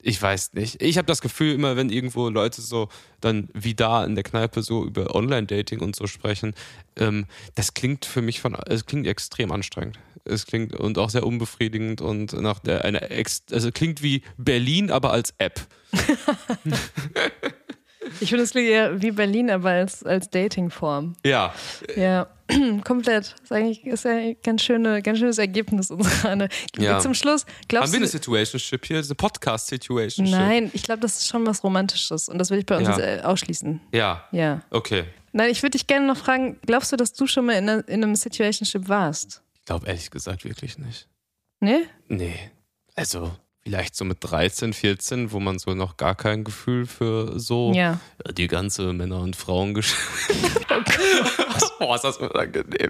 ich 0.04 0.22
weiß 0.22 0.54
nicht. 0.54 0.82
Ich 0.82 0.98
habe 0.98 1.06
das 1.06 1.22
Gefühl, 1.22 1.54
immer 1.54 1.76
wenn 1.76 1.90
irgendwo 1.90 2.30
Leute 2.30 2.62
so 2.62 2.90
dann 3.22 3.50
wie 3.54 3.74
da 3.74 4.04
in 4.04 4.16
der 4.16 4.24
Kneipe 4.24 4.62
so 4.62 4.86
über 4.86 5.16
Online-Dating 5.16 5.80
und 5.80 5.96
so 5.96 6.08
sprechen, 6.08 6.54
ähm, 6.98 7.26
das 7.56 7.74
klingt 7.74 8.06
für 8.06 8.22
mich 8.22 8.42
von, 8.42 8.56
es 8.68 8.86
klingt 8.86 9.08
extrem 9.08 9.52
anstrengend. 9.52 9.98
Es 10.26 10.46
klingt 10.46 10.76
und 10.76 10.98
auch 10.98 11.10
sehr 11.10 11.26
unbefriedigend 11.26 12.02
und 12.02 12.34
nach 12.34 12.60
der 12.60 12.86
eine 12.86 13.10
ex, 13.10 13.44
also 13.52 13.72
klingt 13.72 14.04
wie 14.04 14.24
Berlin, 14.38 14.92
aber 14.92 15.12
als 15.12 15.34
App. 15.38 15.62
Ich 18.20 18.30
finde, 18.30 18.44
es 18.44 18.52
klingt 18.52 18.70
eher 18.70 19.02
wie 19.02 19.12
Berlin, 19.12 19.50
aber 19.50 19.70
als, 19.72 20.04
als 20.04 20.30
Datingform. 20.30 21.16
Ja, 21.26 21.54
Ja, 21.96 22.28
komplett. 22.84 23.36
Ist 23.44 23.52
eigentlich 23.52 23.86
ist 23.86 24.06
ja 24.06 24.12
ein 24.12 24.36
ganz, 24.44 24.62
schöne, 24.64 25.02
ganz 25.02 25.20
schönes 25.20 25.38
Ergebnis 25.38 25.92
unserer. 25.92 26.30
Eine. 26.30 26.50
Ja. 26.78 27.00
Zum 27.00 27.14
Schluss, 27.14 27.46
haben 27.46 27.54
glaubst 27.68 27.92
wir 27.94 28.00
du. 28.00 28.04
eine 28.04 28.10
Situationship 28.12 28.86
hier, 28.86 28.98
eine 29.00 29.16
Podcast-Situationship? 29.16 30.36
Nein, 30.36 30.70
ich 30.74 30.84
glaube, 30.84 31.02
das 31.02 31.20
ist 31.20 31.28
schon 31.28 31.46
was 31.46 31.64
Romantisches 31.64 32.30
und 32.30 32.38
das 32.38 32.50
will 32.50 32.60
ich 32.60 32.66
bei 32.66 32.78
uns 32.78 32.88
Ja. 32.88 32.98
jetzt, 32.98 33.22
äh, 33.24 33.26
ausschließen. 33.26 33.82
Ja, 33.94 34.24
Ja. 34.32 34.62
okay. 34.72 35.06
Nein, 35.32 35.50
ich 35.50 35.64
würde 35.64 35.72
dich 35.72 35.88
gerne 35.88 36.06
noch 36.06 36.18
fragen, 36.18 36.60
glaubst 36.66 36.92
du, 36.92 36.96
dass 36.96 37.14
du 37.14 37.26
schon 37.28 37.46
mal 37.46 37.54
in, 37.54 37.68
einer- 37.70 37.88
in 37.88 38.04
einem 38.04 38.16
Situationship 38.16 38.88
warst? 38.88 39.42
Ich 39.56 39.66
glaube 39.66 39.88
ehrlich 39.88 40.12
gesagt 40.12 40.44
wirklich 40.44 40.78
nicht. 40.78 41.08
Ne? 41.60 41.84
Nee. 42.08 42.36
Also, 42.96 43.32
vielleicht 43.66 43.96
so 43.96 44.04
mit 44.06 44.18
13, 44.22 44.74
14, 44.74 45.32
wo 45.32 45.40
man 45.40 45.58
so 45.58 45.74
noch 45.74 45.96
gar 45.98 46.16
kein 46.16 46.44
Gefühl 46.44 46.86
für 46.86 47.40
so 47.40 47.72
Ja. 47.74 48.00
die 48.38 48.48
ganze 48.48 48.92
Männer- 48.94 49.22
und 49.22 49.36
Frauengeschichte. 49.36 50.04
Boah, 51.80 51.96
ist 51.96 52.04
das 52.04 52.18
unangenehm. 52.18 52.90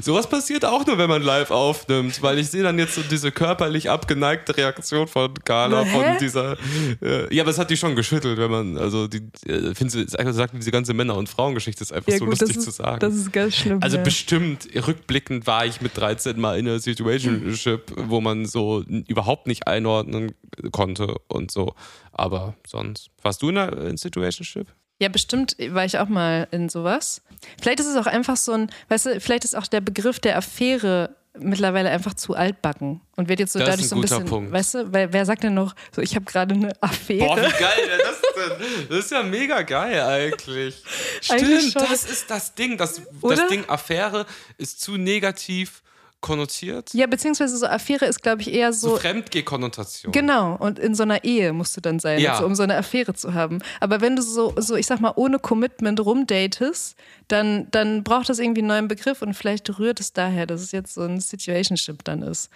Sowas 0.00 0.28
passiert 0.28 0.64
auch 0.64 0.86
nur, 0.86 0.98
wenn 0.98 1.08
man 1.08 1.22
live 1.22 1.50
aufnimmt, 1.50 2.22
weil 2.22 2.38
ich 2.38 2.48
sehe 2.48 2.62
dann 2.62 2.78
jetzt 2.78 2.94
so 2.94 3.02
diese 3.02 3.32
körperlich 3.32 3.90
abgeneigte 3.90 4.56
Reaktion 4.56 5.08
von 5.08 5.34
Carla, 5.44 5.84
Na, 5.84 5.90
von 5.90 6.04
hä? 6.04 6.16
dieser. 6.20 6.56
Äh, 7.02 7.34
ja, 7.34 7.42
aber 7.42 7.50
es 7.50 7.58
hat 7.58 7.70
die 7.70 7.76
schon 7.76 7.96
geschüttelt, 7.96 8.38
wenn 8.38 8.50
man, 8.50 8.78
also 8.78 9.08
die, 9.08 9.22
äh, 9.46 9.74
finde 9.74 9.90
sie, 9.90 10.06
sagt, 10.08 10.54
diese 10.54 10.70
ganze 10.70 10.94
Männer- 10.94 11.16
und 11.16 11.28
Frauengeschichte 11.28 11.82
ist 11.82 11.92
einfach 11.92 12.12
so 12.12 12.24
lustig 12.24 12.48
das 12.48 12.56
ist, 12.56 12.64
zu 12.64 12.70
sagen. 12.70 13.00
Das 13.00 13.14
ist 13.14 13.32
ganz 13.32 13.56
schlimm. 13.56 13.78
Also 13.82 13.96
ja. 13.96 14.02
bestimmt, 14.02 14.68
rückblickend 14.74 15.46
war 15.46 15.66
ich 15.66 15.80
mit 15.80 15.96
13 15.96 16.38
mal 16.40 16.58
in 16.58 16.68
einer 16.68 16.78
Situationship, 16.78 17.92
wo 17.96 18.20
man 18.20 18.46
so 18.46 18.82
überhaupt 19.06 19.46
nicht 19.46 19.66
einordnen 19.66 20.32
konnte 20.72 21.16
und 21.28 21.50
so. 21.50 21.74
Aber 22.12 22.54
sonst. 22.66 23.10
Warst 23.22 23.42
du 23.42 23.50
in 23.50 23.58
einer 23.58 23.76
in 23.84 23.96
Situationship? 23.96 24.66
Ja, 25.00 25.08
bestimmt 25.08 25.56
war 25.70 25.84
ich 25.84 25.98
auch 25.98 26.08
mal 26.08 26.48
in 26.50 26.68
sowas. 26.68 27.22
Vielleicht 27.60 27.80
ist 27.80 27.86
es 27.86 27.96
auch 27.96 28.06
einfach 28.06 28.36
so 28.36 28.52
ein, 28.52 28.70
weißt 28.88 29.06
du, 29.06 29.20
vielleicht 29.20 29.44
ist 29.44 29.56
auch 29.56 29.66
der 29.66 29.80
Begriff 29.80 30.18
der 30.18 30.36
Affäre 30.36 31.14
mittlerweile 31.40 31.90
einfach 31.90 32.14
zu 32.14 32.34
altbacken 32.34 33.00
und 33.16 33.28
wird 33.28 33.38
jetzt 33.38 33.52
so 33.52 33.60
Das 33.60 33.68
dadurch 33.68 33.88
so 33.88 33.94
ein 33.94 34.00
bisschen, 34.00 34.24
Punkt. 34.24 34.52
weißt 34.52 34.74
du, 34.74 34.92
weil 34.92 35.12
wer 35.12 35.24
sagt 35.24 35.44
denn 35.44 35.54
noch, 35.54 35.74
so 35.94 36.02
ich 36.02 36.16
habe 36.16 36.24
gerade 36.24 36.54
eine 36.54 36.72
Affäre? 36.80 37.26
Boah, 37.26 37.36
wie 37.36 37.40
geil 37.42 37.86
wäre 37.86 37.98
das 38.02 38.20
denn? 38.58 38.88
Das 38.88 38.98
ist 38.98 39.10
ja 39.12 39.22
mega 39.22 39.62
geil 39.62 40.00
eigentlich. 40.00 40.82
Eigentlich 41.28 41.70
Stimmt, 41.70 41.72
schon. 41.74 41.82
das 41.90 42.04
ist 42.04 42.28
das 42.30 42.54
Ding. 42.54 42.76
Das, 42.76 43.00
das 43.22 43.46
Ding 43.48 43.64
Affäre 43.68 44.26
ist 44.56 44.80
zu 44.80 44.96
negativ 44.96 45.82
konnotiert. 46.20 46.92
ja, 46.94 47.06
beziehungsweise 47.06 47.56
so 47.56 47.66
Affäre 47.66 48.06
ist, 48.06 48.22
glaube 48.22 48.42
ich, 48.42 48.52
eher 48.52 48.72
So 48.72 48.90
so. 48.90 48.96
Fremdgeh-Konnotation. 48.96 50.12
Genau, 50.12 50.56
und 50.56 50.78
in 50.78 50.94
so 50.94 51.04
einer 51.04 51.22
Ehe 51.24 51.52
musst 51.52 51.76
du 51.76 51.80
dann 51.80 51.98
sein, 52.00 52.18
Ja. 52.20 52.32
also, 52.32 52.46
um 52.46 52.54
so 52.54 52.62
eine 52.64 52.76
Affäre 52.76 53.14
zu 53.14 53.34
haben. 53.34 53.60
Aber 53.80 54.00
wenn 54.00 54.16
du 54.16 54.22
so, 54.22 54.52
so, 54.58 54.74
ich 54.76 54.86
sag 54.86 55.00
mal, 55.00 55.12
ohne 55.16 55.38
Commitment 55.38 56.00
rumdatest, 56.04 56.96
dann, 57.28 57.68
dann 57.70 58.02
braucht 58.04 58.28
das 58.28 58.38
irgendwie 58.38 58.60
einen 58.60 58.68
neuen 58.68 58.88
Begriff 58.88 59.22
und 59.22 59.34
vielleicht 59.34 59.78
rührt 59.78 60.00
es 60.00 60.12
daher, 60.12 60.46
dass 60.46 60.60
es 60.62 60.72
jetzt 60.72 60.94
so 60.94 61.02
ein 61.02 61.20
Situationship 61.20 62.02
dann 62.04 62.22
ist. 62.22 62.50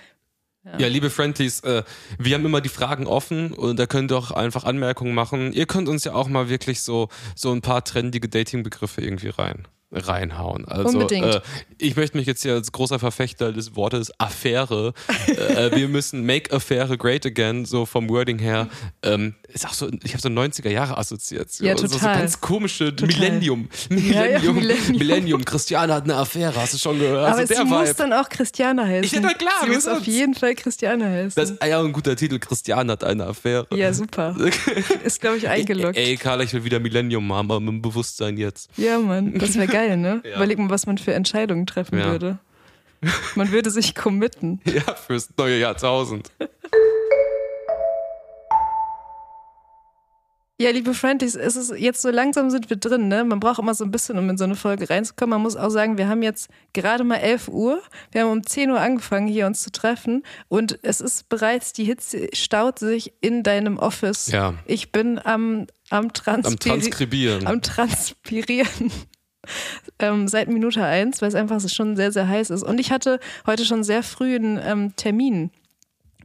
Ja, 0.79 0.87
liebe 0.87 1.11
Friendlies, 1.11 1.59
äh, 1.61 1.83
wir 2.21 2.35
haben 2.37 2.47
immer 2.47 2.61
die 2.61 2.69
Fragen 2.69 3.09
offen 3.09 3.53
und 3.53 3.81
da 3.81 3.87
könnt 3.87 4.13
ihr 4.13 4.17
auch 4.17 4.31
einfach 4.31 4.63
Anmerkungen 4.63 5.13
machen. 5.13 5.53
Ihr 5.53 5.67
könnt 5.67 5.89
uns 5.89 6.05
ja 6.05 6.15
auch 6.15 6.29
mal 6.29 6.49
wirklich 6.49 6.83
so, 6.83 7.09
so 7.35 7.51
ein 7.51 7.63
paar 7.63 7.83
trendige 7.83 8.29
Dating-Begriffe 8.29 9.01
irgendwie 9.01 9.31
rein 9.31 9.67
reinhauen. 9.93 10.65
Also 10.67 10.99
Unbedingt. 10.99 11.27
Äh, 11.27 11.41
ich 11.79 11.97
möchte 11.97 12.17
mich 12.17 12.27
jetzt 12.27 12.43
hier 12.43 12.55
als 12.55 12.73
großer 12.73 12.99
Verfechter 12.99 13.53
des 13.53 13.77
Wortes 13.77 14.11
Affäre. 14.19 14.95
äh, 15.27 15.75
wir 15.77 15.89
müssen 15.89 16.25
make 16.25 16.53
Affäre 16.55 16.97
great 16.97 17.27
again, 17.27 17.65
so 17.65 17.85
vom 17.87 18.09
Wording 18.09 18.39
her. 18.39 18.69
Ähm, 19.03 19.35
ist 19.53 19.67
auch 19.67 19.75
so, 19.75 19.89
ich 20.03 20.13
habe 20.13 20.23
so 20.23 20.29
90er 20.29 20.71
Jahre 20.71 20.97
Assoziation. 20.97 21.67
Ja, 21.69 21.77
So, 21.77 21.87
so 21.87 21.99
total. 21.99 22.19
ganz 22.21 22.41
komische 22.41 22.95
Millennium. 23.01 23.69
Ja, 23.91 23.97
ja, 24.25 24.39
Millennium. 24.41 24.55
Millennium. 24.57 24.99
Millennium. 24.99 25.45
Christiane 25.45 25.93
hat 25.95 26.05
eine 26.05 26.17
Affäre, 26.17 26.55
hast 26.57 26.75
du 26.75 26.79
schon 26.79 26.99
gehört? 26.99 27.29
Aber 27.29 27.39
also 27.39 27.55
sie 27.55 27.65
muss 27.65 27.89
Vibe. 27.89 27.95
dann 27.99 28.13
auch 28.15 28.29
Christiane 28.29 28.87
heißen. 28.87 29.05
Ich- 29.05 29.13
ja, 29.13 29.21
na 29.21 29.35
klar, 29.35 29.53
sie 29.65 29.71
muss 29.71 29.87
auf 29.87 30.05
jeden 30.07 30.35
Fall 30.35 30.55
Christiane 30.55 31.05
heißen. 31.09 31.33
Das 31.35 31.51
ist 31.51 31.65
ja 31.65 31.81
ein 31.83 31.93
guter 31.93 32.17
Titel. 32.17 32.39
Christiane 32.39 32.93
hat 32.93 33.05
eine 33.05 33.27
Affäre. 33.27 33.67
ja, 33.75 33.93
super. 33.93 34.37
Ist, 35.05 35.21
glaube 35.21 35.37
ich, 35.37 35.49
eingeloggt. 35.49 35.97
Ey, 35.97 36.17
Carla, 36.17 36.45
ich 36.45 36.53
will 36.53 36.65
wieder 36.65 36.81
Millennium 36.81 37.31
haben, 37.33 37.51
aber 37.51 37.61
mit 37.61 37.69
dem 37.69 37.83
Bewusstsein 37.83 38.37
jetzt. 38.37 38.69
Ja, 38.77 38.99
Mann, 38.99 39.39
das 39.39 39.55
wäre 39.57 39.67
geil, 39.67 39.82
ne? 39.97 40.21
Ja. 40.25 40.37
Überleg 40.37 40.59
mal, 40.59 40.71
was 40.71 40.87
man 40.87 40.99
für 40.99 41.15
Entscheidungen 41.15 41.67
treffen 41.67 41.99
Ja. 41.99 42.07
würde. 42.13 42.39
Man 43.35 43.51
würde 43.51 43.71
sich 43.71 43.95
committen. 43.95 44.61
Ja, 44.67 44.95
fürs 44.95 45.29
neue 45.37 45.59
Jahrtausend. 45.59 46.31
Ja, 50.61 50.71
liebe 50.71 50.95
Friendies, 50.95 51.35
es 51.35 51.57
ist 51.57 51.73
jetzt 51.77 52.03
so 52.03 52.11
langsam 52.11 52.49
sind 52.49 52.71
wir 52.71 52.77
drin, 52.77 53.09
ne? 53.09 53.25
Man 53.25 53.41
braucht 53.41 53.59
immer 53.59 53.75
so 53.75 53.83
ein 53.85 53.91
bisschen, 53.91 54.17
um 54.17 54.31
in 54.31 54.39
so 54.39 54.45
eine 54.45 54.55
Folge 54.55 54.89
reinzukommen. 54.89 55.31
Man 55.31 55.43
muss 55.43 55.57
auch 55.57 55.71
sagen, 55.71 55.99
wir 55.99 56.07
haben 56.07 56.23
jetzt 56.23 56.49
gerade 56.73 57.03
mal 57.03 57.17
11 57.17 57.49
Uhr. 57.49 57.83
Wir 58.13 58.21
haben 58.23 58.31
um 58.31 58.47
10 58.47 58.71
Uhr 58.71 58.79
angefangen, 58.79 59.27
hier 59.27 59.47
uns 59.49 59.63
zu 59.63 59.73
treffen. 59.73 60.23
Und 60.47 60.79
es 60.83 61.01
ist 61.01 61.29
bereits, 61.29 61.73
die 61.73 61.83
Hitze 61.85 62.29
staut 62.33 62.79
sich 62.79 63.13
in 63.21 63.43
deinem 63.43 63.77
Office. 63.79 64.29
Ja. 64.31 64.55
Ich 64.65 64.93
bin 64.93 65.19
am, 65.19 65.67
am, 65.91 66.13
Transpiri 66.13 66.53
Am 66.53 66.59
Transkribieren. 66.81 67.47
am 67.49 67.61
Transpirieren. 67.63 68.93
Ähm, 69.99 70.29
seit 70.29 70.49
Minute 70.49 70.85
eins, 70.85 71.21
weil 71.21 71.29
es 71.29 71.35
einfach 71.35 71.61
schon 71.69 71.97
sehr, 71.97 72.13
sehr 72.13 72.29
heiß 72.29 72.51
ist. 72.51 72.63
Und 72.63 72.79
ich 72.81 72.93
hatte 72.93 73.19
heute 73.47 73.65
schon 73.65 73.85
sehr 73.85 74.03
früh 74.03 74.37
einen 74.37 74.61
ähm, 74.63 74.97
Termin 74.97 75.51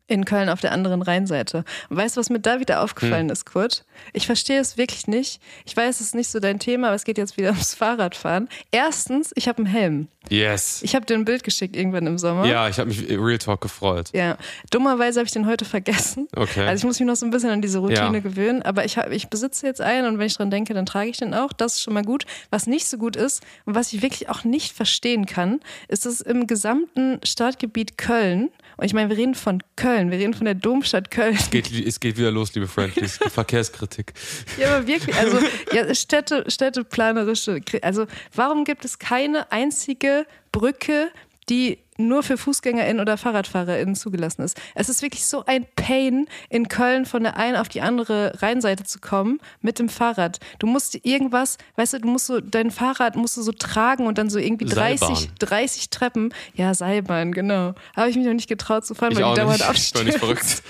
in 0.08 0.26
Köln 0.26 0.50
auf 0.50 0.62
der 0.62 0.72
anderen 0.72 1.02
Rheinseite. 1.02 1.64
Und 1.90 1.98
weißt 1.98 2.16
du, 2.16 2.20
was 2.20 2.30
mir 2.30 2.40
da 2.40 2.60
wieder 2.60 2.82
aufgefallen 2.82 3.30
ist, 3.30 3.46
Kurt? 3.46 3.84
Ich 4.14 4.26
verstehe 4.26 4.60
es 4.60 4.78
wirklich 4.78 5.08
nicht. 5.08 5.42
Ich 5.66 5.76
weiß, 5.76 5.96
es 6.00 6.08
ist 6.08 6.16
nicht 6.16 6.30
so 6.30 6.40
dein 6.40 6.60
Thema, 6.60 6.88
aber 6.88 6.96
es 6.96 7.04
geht 7.04 7.18
jetzt 7.18 7.38
wieder 7.38 7.50
ums 7.52 7.76
Fahrradfahren. 7.76 8.48
Erstens, 8.72 9.32
ich 9.36 9.48
habe 9.48 9.58
einen 9.60 9.68
Helm. 9.68 10.08
Yes. 10.30 10.82
Ich 10.84 10.94
habe 10.94 11.06
dir 11.06 11.14
ein 11.14 11.24
Bild 11.24 11.44
geschickt 11.46 11.76
irgendwann 11.76 12.06
im 12.06 12.18
Sommer. 12.18 12.46
Ja, 12.46 12.68
ich 12.68 12.80
habe 12.80 12.90
mich 12.90 13.10
Real 13.10 13.38
Talk 13.38 13.62
gefreut. 13.62 14.10
Ja, 14.14 14.38
dummerweise 14.72 15.20
habe 15.22 15.28
ich 15.28 15.32
den 15.32 15.46
heute 15.48 15.64
vergessen. 15.64 16.28
Okay. 16.36 16.68
Also 16.68 16.82
ich 16.82 16.86
muss 16.86 17.00
mich 17.00 17.08
noch 17.08 17.16
so 17.16 17.26
ein 17.26 17.32
bisschen 17.32 17.50
an 17.50 17.62
diese 17.62 17.80
Routine 17.80 17.98
Ja. 18.18 18.20
gewöhnen, 18.20 18.62
aber 18.62 18.84
ich, 18.84 18.98
hab, 18.98 19.10
ich 19.12 19.30
besitze 19.30 19.66
jetzt 19.66 19.80
einen 19.80 20.06
und 20.08 20.20
wenn 20.20 20.28
ich 20.28 20.36
dran 20.36 20.52
denke, 20.52 20.74
dann 20.74 20.86
trage 20.86 21.10
ich 21.10 21.18
den 21.18 21.34
auch. 21.34 21.54
Das 21.54 21.76
ist 21.76 21.82
schon 21.82 21.94
mal 21.94 22.04
gut. 22.04 22.26
Was 22.50 22.68
nicht 22.68 22.88
so 22.88 22.98
gut 22.98 23.16
ist 23.16 23.42
und 23.66 23.76
was 23.76 23.94
ich 23.94 24.02
wirklich 24.02 24.28
auch 24.30 24.44
nicht 24.44 24.74
verstehen 24.76 25.26
kann, 25.26 25.62
ist, 25.88 26.06
dass 26.06 26.20
im 26.20 26.46
gesamten 26.46 27.20
Stadtgebiet 27.24 27.98
Köln, 27.98 28.50
und 28.76 28.86
ich 28.86 28.94
meine, 28.94 29.10
wir 29.10 29.18
reden 29.18 29.34
von 29.34 29.64
Köln, 29.78 29.97
wir 30.06 30.18
reden 30.18 30.34
von 30.34 30.46
der 30.46 30.56
Domstadt 30.56 31.12
Köln. 31.12 31.38
Geht, 31.52 31.72
es 31.72 32.00
geht 32.00 32.18
wieder 32.18 32.32
los, 32.32 32.54
liebe 32.54 32.68
Friendlies. 32.68 33.20
Die 33.24 33.30
Verkehrskritik. 33.30 34.14
Ja, 34.58 34.76
aber 34.76 34.88
wirklich, 34.88 35.16
also 35.16 35.40
ja, 35.74 35.94
Städte, 35.94 36.46
städteplanerische, 36.48 37.62
also 37.82 38.06
warum 38.34 38.64
gibt 38.64 38.86
es 38.86 39.00
keine 39.00 39.52
einzige 39.52 40.26
Brücke, 40.52 41.12
die 41.50 41.80
nur 41.98 42.24
für 42.24 42.38
FußgängerInnen 42.38 43.02
oder 43.02 43.18
FahrradfahrerInnen 43.18 43.96
zugelassen 43.96 44.44
ist? 44.44 44.60
Es 44.76 44.90
ist 44.90 45.02
wirklich 45.02 45.26
so 45.26 45.44
ein 45.46 45.66
Pain, 45.76 46.28
in 46.50 46.68
Köln 46.68 47.06
von 47.06 47.24
der 47.24 47.38
einen 47.38 47.58
auf 47.58 47.70
die 47.70 47.82
andere 47.82 48.34
Rheinseite 48.42 48.84
zu 48.84 49.00
kommen 49.00 49.40
mit 49.62 49.80
dem 49.80 49.90
Fahrrad. 49.90 50.40
Du 50.60 50.68
musst 50.68 51.06
irgendwas, 51.06 51.58
weißt 51.76 51.94
du, 51.94 52.00
du 52.00 52.08
musst 52.08 52.28
so, 52.28 52.40
dein 52.40 52.72
Fahrrad 52.72 53.16
musst 53.16 53.38
du 53.38 53.42
so 53.42 53.52
tragen 53.52 54.08
und 54.08 54.18
dann 54.18 54.30
so 54.30 54.40
irgendwie 54.40 54.66
30, 54.66 55.00
Seilbahn. 55.00 55.28
30 55.40 55.90
Treppen. 55.90 56.34
Ja, 56.54 56.74
Seilbahn, 56.74 57.32
genau. 57.32 57.74
Habe 57.96 58.10
ich 58.10 58.16
mich 58.16 58.26
noch 58.26 58.34
nicht 58.34 58.50
getraut 58.50 58.86
zu 58.86 58.96
fahren, 58.96 59.12
Ich 59.12 59.20
weil 59.20 59.34
die 59.34 59.42
dauernd 59.42 59.68
nicht. 59.70 59.78
Ich 59.78 59.94
bin 59.94 60.06
nicht 60.06 60.20
verrückt. 60.20 60.64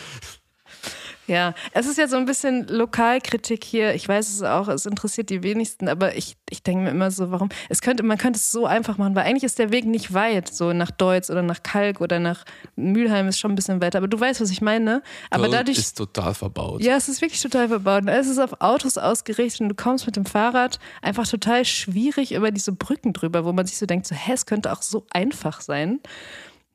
Ja, 1.27 1.53
es 1.73 1.85
ist 1.85 1.97
ja 1.97 2.07
so 2.07 2.15
ein 2.15 2.25
bisschen 2.25 2.67
Lokalkritik 2.67 3.63
hier. 3.63 3.93
Ich 3.93 4.07
weiß 4.07 4.29
es 4.29 4.43
auch, 4.43 4.69
es 4.69 4.85
interessiert 4.85 5.29
die 5.29 5.43
wenigsten, 5.43 5.89
aber 5.89 6.15
ich, 6.15 6.37
ich 6.49 6.63
denke 6.63 6.85
mir 6.85 6.89
immer 6.91 7.11
so, 7.11 7.31
warum? 7.31 7.49
Es 7.67 7.81
könnte, 7.81 8.03
man 8.03 8.17
könnte 8.17 8.37
es 8.37 8.51
so 8.51 8.65
einfach 8.65 8.97
machen, 8.97 9.13
weil 9.13 9.25
eigentlich 9.25 9.43
ist 9.43 9.59
der 9.59 9.71
Weg 9.71 9.85
nicht 9.85 10.13
weit, 10.13 10.47
so 10.47 10.71
nach 10.71 10.89
Deutz 10.89 11.29
oder 11.29 11.41
nach 11.41 11.63
Kalk 11.63 11.99
oder 11.99 12.19
nach 12.19 12.45
Mülheim 12.77 13.27
ist 13.27 13.39
schon 13.39 13.51
ein 13.51 13.55
bisschen 13.55 13.81
weiter. 13.81 13.97
Aber 13.97 14.07
du 14.07 14.17
weißt, 14.17 14.39
was 14.39 14.51
ich 14.51 14.61
meine. 14.61 15.03
Aber 15.29 15.43
Köln 15.43 15.51
dadurch. 15.51 15.77
ist 15.77 15.97
total 15.97 16.33
verbaut. 16.33 16.81
Ja, 16.81 16.95
es 16.95 17.09
ist 17.09 17.21
wirklich 17.21 17.41
total 17.41 17.67
verbaut. 17.67 18.03
Und 18.03 18.07
Es 18.07 18.27
ist 18.27 18.39
auf 18.39 18.61
Autos 18.61 18.97
ausgerichtet 18.97 19.61
und 19.61 19.69
du 19.69 19.75
kommst 19.75 20.05
mit 20.05 20.15
dem 20.15 20.25
Fahrrad 20.25 20.79
einfach 21.01 21.27
total 21.27 21.65
schwierig 21.65 22.33
über 22.33 22.51
diese 22.51 22.71
Brücken 22.71 23.11
drüber, 23.11 23.43
wo 23.43 23.51
man 23.51 23.65
sich 23.65 23.77
so 23.77 23.85
denkt, 23.85 24.07
so, 24.07 24.15
hä, 24.15 24.31
es 24.33 24.45
könnte 24.45 24.71
auch 24.71 24.81
so 24.81 25.05
einfach 25.11 25.59
sein. 25.59 25.99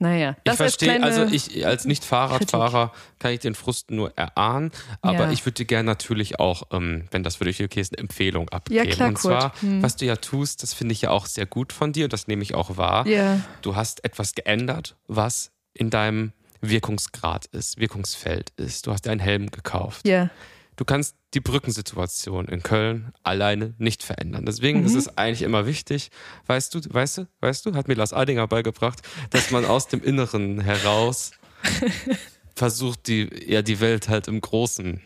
Naja, 0.03 0.37
das 0.45 0.55
Ich 0.55 0.59
verstehe, 0.59 1.03
also 1.03 1.25
ich 1.25 1.65
als 1.65 1.85
Nicht-Fahrradfahrer 1.85 2.93
kann 3.21 3.33
ich 3.33 3.41
den 3.41 3.55
Frust 3.55 3.91
nur 3.93 4.12
erahnen, 4.19 4.73
aber 5.01 5.25
Ja. 5.27 5.31
ich 5.33 5.45
würde 5.47 5.55
dir 5.55 5.65
gerne 5.65 5.87
natürlich 5.87 6.41
auch, 6.41 6.65
ähm, 6.73 7.05
wenn 7.12 7.23
das 7.23 7.37
für 7.37 7.45
dich 7.45 7.62
okay 7.62 7.81
ist, 7.81 7.93
eine 7.97 8.03
Empfehlung 8.03 8.49
abgeben. 8.49 8.91
klar, 8.91 9.09
Und 9.11 9.19
zwar, 9.19 9.53
was 9.81 9.97
du 9.97 10.05
ja 10.05 10.17
tust, 10.17 10.62
das 10.65 10.75
finde 10.75 10.93
ich 10.93 11.03
ja 11.03 11.11
auch 11.11 11.27
sehr 11.27 11.47
gut 11.47 11.73
von 11.73 11.93
dir 11.93 12.05
und 12.05 12.12
das 12.12 12.27
nehme 12.27 12.43
ich 12.43 12.55
auch 12.55 12.77
wahr. 12.77 13.07
Ja. 13.07 13.41
Du 13.62 13.77
hast 13.77 14.05
etwas 14.05 14.35
geändert, 14.35 14.97
was 15.07 15.53
in 15.73 15.88
deinem 15.88 16.33
Wirkungsgrad 16.61 17.47
ist, 17.47 17.79
Wirkungsfeld 17.79 18.51
ist. 18.57 18.87
Du 18.87 18.93
hast 18.93 19.05
dir 19.07 19.11
einen 19.11 19.21
Helm 19.21 19.51
gekauft. 19.51 20.07
Ja. 20.07 20.31
Du 20.77 20.85
kannst 20.85 21.17
die 21.35 21.41
Brückensituation 21.41 22.47
in 22.47 22.63
Köln 22.63 23.13
alleine 23.23 23.75
nicht 23.79 24.03
verändern. 24.03 24.47
Deswegen 24.47 24.85
ist 24.85 24.95
es 24.95 25.19
eigentlich 25.19 25.43
immer 25.43 25.67
wichtig, 25.67 26.11
weißt 26.47 26.75
du, 26.75 26.81
weißt 26.89 27.19
du, 27.19 27.29
weißt 27.41 27.67
du, 27.67 27.75
hat 27.75 27.89
mir 27.89 27.95
Lars 27.95 28.13
Adinger 28.13 28.49
beigebracht, 28.49 29.01
dass 29.31 29.51
man 29.51 29.65
aus 29.65 29.89
dem 29.89 30.03
Inneren 30.03 30.61
heraus 30.61 31.33
versucht, 32.55 33.07
die, 33.07 33.29
ja, 33.47 33.63
die 33.63 33.81
Welt 33.81 34.09
halt 34.09 34.29
im 34.29 34.41
Großen. 34.41 35.01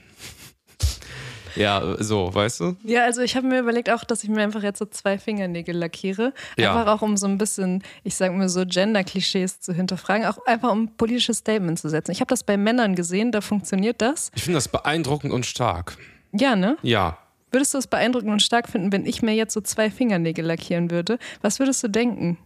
Ja, 1.57 1.97
so, 2.03 2.33
weißt 2.35 2.61
du? 2.61 2.77
Ja, 2.85 3.05
also 3.05 3.23
ich 3.23 3.35
habe 3.37 3.47
mir 3.47 3.59
überlegt 3.61 3.91
auch, 3.91 4.05
dass 4.05 4.23
ich 4.23 4.31
mir 4.31 4.43
einfach 4.43 4.63
jetzt 4.63 4.79
so 4.79 4.85
zwei 4.87 5.19
Fingernägel 5.19 5.75
lackiere. 5.77 6.33
Ja. 6.57 6.75
Einfach 6.77 6.93
auch 6.93 7.03
um 7.03 7.17
so 7.17 7.27
ein 7.27 7.39
bisschen, 7.39 7.83
ich 8.05 8.15
sage 8.15 8.35
mir 8.35 8.49
so 8.49 8.65
Gender-Klischees 8.67 9.61
zu 9.61 9.73
hinterfragen, 9.73 10.27
auch 10.27 10.39
einfach 10.47 10.71
um 10.71 10.89
politische 10.97 11.35
Statements 11.35 11.83
zu 11.83 11.89
setzen. 11.89 12.13
Ich 12.13 12.21
habe 12.21 12.29
das 12.29 12.45
bei 12.45 12.57
Männern 12.57 12.95
gesehen, 12.95 13.33
da 13.33 13.41
funktioniert 13.41 14.01
das. 14.03 14.31
Ich 14.35 14.43
finde 14.43 14.59
das 14.59 14.69
beeindruckend 14.69 15.33
und 15.33 15.47
stark. 15.47 15.97
Ja, 16.33 16.55
ne? 16.57 16.77
Ja. 16.83 17.19
Würdest 17.51 17.73
du 17.75 17.79
es 17.79 17.87
beeindruckend 17.87 18.31
und 18.31 18.43
stark 18.43 18.69
finden, 18.69 18.93
wenn 18.93 19.07
ich 19.07 19.23
mir 19.23 19.33
jetzt 19.35 19.55
so 19.55 19.61
zwei 19.61 19.91
Fingernägel 19.91 20.45
lackieren 20.45 20.91
würde? 20.91 21.19
Was 21.41 21.59
würdest 21.59 21.83
du 21.83 21.89
denken? 21.89 22.37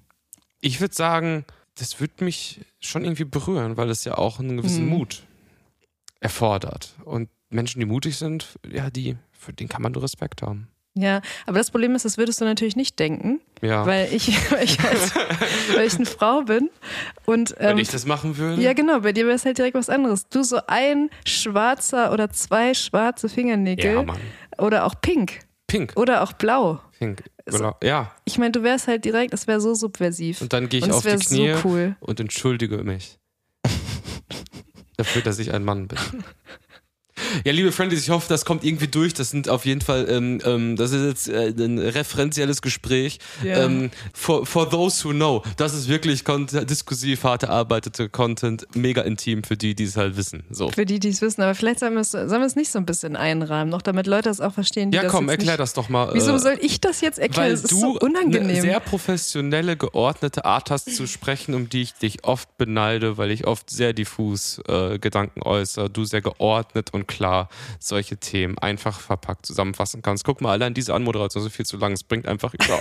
Ich 0.60 0.80
würde 0.80 0.94
sagen, 0.94 1.44
das 1.78 1.98
würde 2.00 2.24
mich 2.24 2.60
schon 2.80 3.04
irgendwie 3.04 3.24
berühren, 3.24 3.76
weil 3.76 3.88
es 3.90 4.04
ja 4.04 4.18
auch 4.18 4.38
einen 4.38 4.58
gewissen 4.58 4.84
Mhm. 4.84 4.90
Mut 4.90 5.22
erfordert. 6.20 6.94
Und 7.04 7.28
Menschen, 7.50 7.80
die 7.80 7.86
mutig 7.86 8.16
sind, 8.16 8.58
ja, 8.70 8.90
die, 8.90 9.16
für 9.32 9.52
den 9.52 9.68
kann 9.68 9.82
man 9.82 9.92
nur 9.92 10.02
Respekt 10.02 10.42
haben. 10.42 10.68
Ja, 10.94 11.20
aber 11.46 11.58
das 11.58 11.70
Problem 11.70 11.94
ist, 11.94 12.04
das 12.04 12.18
würdest 12.18 12.40
du 12.40 12.44
natürlich 12.44 12.74
nicht 12.74 12.98
denken, 12.98 13.40
Ja. 13.62 13.86
weil 13.86 14.12
ich, 14.12 14.28
weil 14.50 14.64
ich, 14.64 14.78
halt, 14.80 15.14
weil 15.76 15.86
ich 15.86 15.94
eine 15.94 16.06
Frau 16.06 16.42
bin 16.42 16.68
und 17.26 17.54
Wenn 17.58 17.70
ähm, 17.70 17.78
ich 17.78 17.88
das 17.90 18.06
machen 18.06 18.36
würde. 18.36 18.60
ja 18.60 18.72
genau, 18.72 19.00
bei 19.00 19.12
dir 19.12 19.24
wäre 19.26 19.36
es 19.36 19.44
halt 19.44 19.58
direkt 19.58 19.76
was 19.76 19.88
anderes. 19.88 20.28
Du 20.28 20.42
so 20.42 20.58
ein 20.66 21.10
schwarzer 21.26 22.12
oder 22.12 22.30
zwei 22.30 22.74
schwarze 22.74 23.28
Fingernägel 23.28 23.92
Ja, 23.94 24.02
Mann. 24.02 24.18
oder 24.58 24.84
auch 24.84 24.94
pink 25.00 25.40
Pink. 25.68 25.92
oder 25.96 26.22
auch 26.22 26.32
blau. 26.32 26.80
Pink. 26.98 27.22
Blau. 27.44 27.76
Ja. 27.82 28.12
Ich 28.24 28.38
meine, 28.38 28.50
du 28.52 28.62
wärst 28.64 28.88
halt 28.88 29.04
direkt, 29.04 29.32
es 29.32 29.46
wäre 29.46 29.60
so 29.60 29.74
subversiv. 29.74 30.40
Und 30.40 30.52
dann 30.52 30.68
gehe 30.68 30.78
ich 30.80 30.84
Und 30.86 30.92
auf 30.92 31.02
die 31.04 31.16
Knie 31.16 31.54
so 31.54 31.68
cool. 31.68 31.96
und 32.00 32.18
entschuldige 32.20 32.78
mich. 32.78 33.18
dafür, 34.96 35.22
dass 35.22 35.38
ich 35.38 35.52
ein 35.52 35.64
Mann 35.64 35.86
bin. 35.88 35.98
Ja, 37.44 37.52
liebe 37.52 37.72
Friendlies, 37.72 38.02
ich 38.02 38.10
hoffe, 38.10 38.26
das 38.28 38.44
kommt 38.44 38.64
irgendwie 38.64 38.88
durch. 38.88 39.14
Das 39.14 39.30
sind 39.30 39.48
auf 39.48 39.64
jeden 39.64 39.80
Fall, 39.80 40.06
ähm, 40.08 40.40
ähm, 40.44 40.76
das 40.76 40.92
ist 40.92 41.04
jetzt 41.06 41.28
äh, 41.28 41.48
ein 41.56 41.78
referenzielles 41.78 42.62
Gespräch. 42.62 43.18
Ja. 43.42 43.64
Ähm, 43.64 43.90
for, 44.12 44.46
for 44.46 44.68
those 44.68 45.04
who 45.04 45.10
know, 45.12 45.42
das 45.56 45.74
ist 45.74 45.88
wirklich 45.88 46.24
diskursiv, 46.24 47.24
hart 47.24 47.44
erarbeitete 47.44 48.08
Content, 48.08 48.66
mega 48.74 49.02
intim 49.02 49.42
für 49.42 49.56
die, 49.56 49.74
die 49.74 49.84
es 49.84 49.96
halt 49.96 50.16
wissen. 50.16 50.44
So. 50.50 50.70
Für 50.70 50.86
die, 50.86 50.98
die 51.00 51.08
es 51.08 51.22
wissen, 51.22 51.42
aber 51.42 51.54
vielleicht 51.54 51.80
sollen 51.80 51.94
wir 51.94 52.00
es, 52.00 52.10
sollen 52.10 52.28
wir 52.28 52.46
es 52.46 52.56
nicht 52.56 52.70
so 52.70 52.78
ein 52.78 52.86
bisschen 52.86 53.16
einrahmen, 53.16 53.70
noch 53.70 53.82
damit 53.82 54.06
Leute 54.06 54.28
das 54.28 54.40
auch 54.40 54.52
verstehen. 54.52 54.90
Die 54.90 54.96
Ja, 54.96 55.04
komm, 55.04 55.28
erklär 55.28 55.52
nicht, 55.52 55.60
das 55.60 55.72
doch 55.72 55.88
mal. 55.88 56.10
Wieso 56.12 56.34
äh, 56.34 56.38
soll 56.38 56.58
ich 56.60 56.80
das 56.80 57.00
jetzt 57.00 57.18
erklären? 57.18 57.46
weil 57.46 57.52
Das 57.52 57.64
ist 57.64 57.72
du 57.72 57.80
so 57.80 57.98
unangenehm. 57.98 58.48
eine 58.50 58.60
sehr 58.60 58.80
professionelle, 58.80 59.76
geordnete 59.76 60.44
Art 60.44 60.70
hast 60.70 60.94
zu 60.94 61.06
sprechen, 61.06 61.54
um 61.54 61.68
die 61.68 61.82
ich 61.82 61.94
dich 61.94 62.24
oft 62.24 62.56
beneide, 62.58 63.16
weil 63.18 63.30
ich 63.30 63.46
oft 63.46 63.70
sehr 63.70 63.92
diffus 63.92 64.60
äh, 64.68 64.98
Gedanken 64.98 65.42
äußere, 65.42 65.90
du 65.90 66.04
sehr 66.04 66.20
geordnet 66.22 66.90
und 66.92 67.06
klar 67.10 67.48
solche 67.78 68.16
Themen 68.16 68.56
einfach 68.58 68.98
verpackt 69.00 69.44
zusammenfassen 69.44 70.00
kannst. 70.00 70.24
Guck 70.24 70.40
mal, 70.40 70.52
allein 70.52 70.72
diese 70.72 70.94
Anmoderation 70.94 71.44
ist 71.44 71.54
viel 71.54 71.66
zu 71.66 71.76
lang, 71.76 71.92
es 71.92 72.04
bringt 72.04 72.26
einfach 72.26 72.54
über 72.54 72.80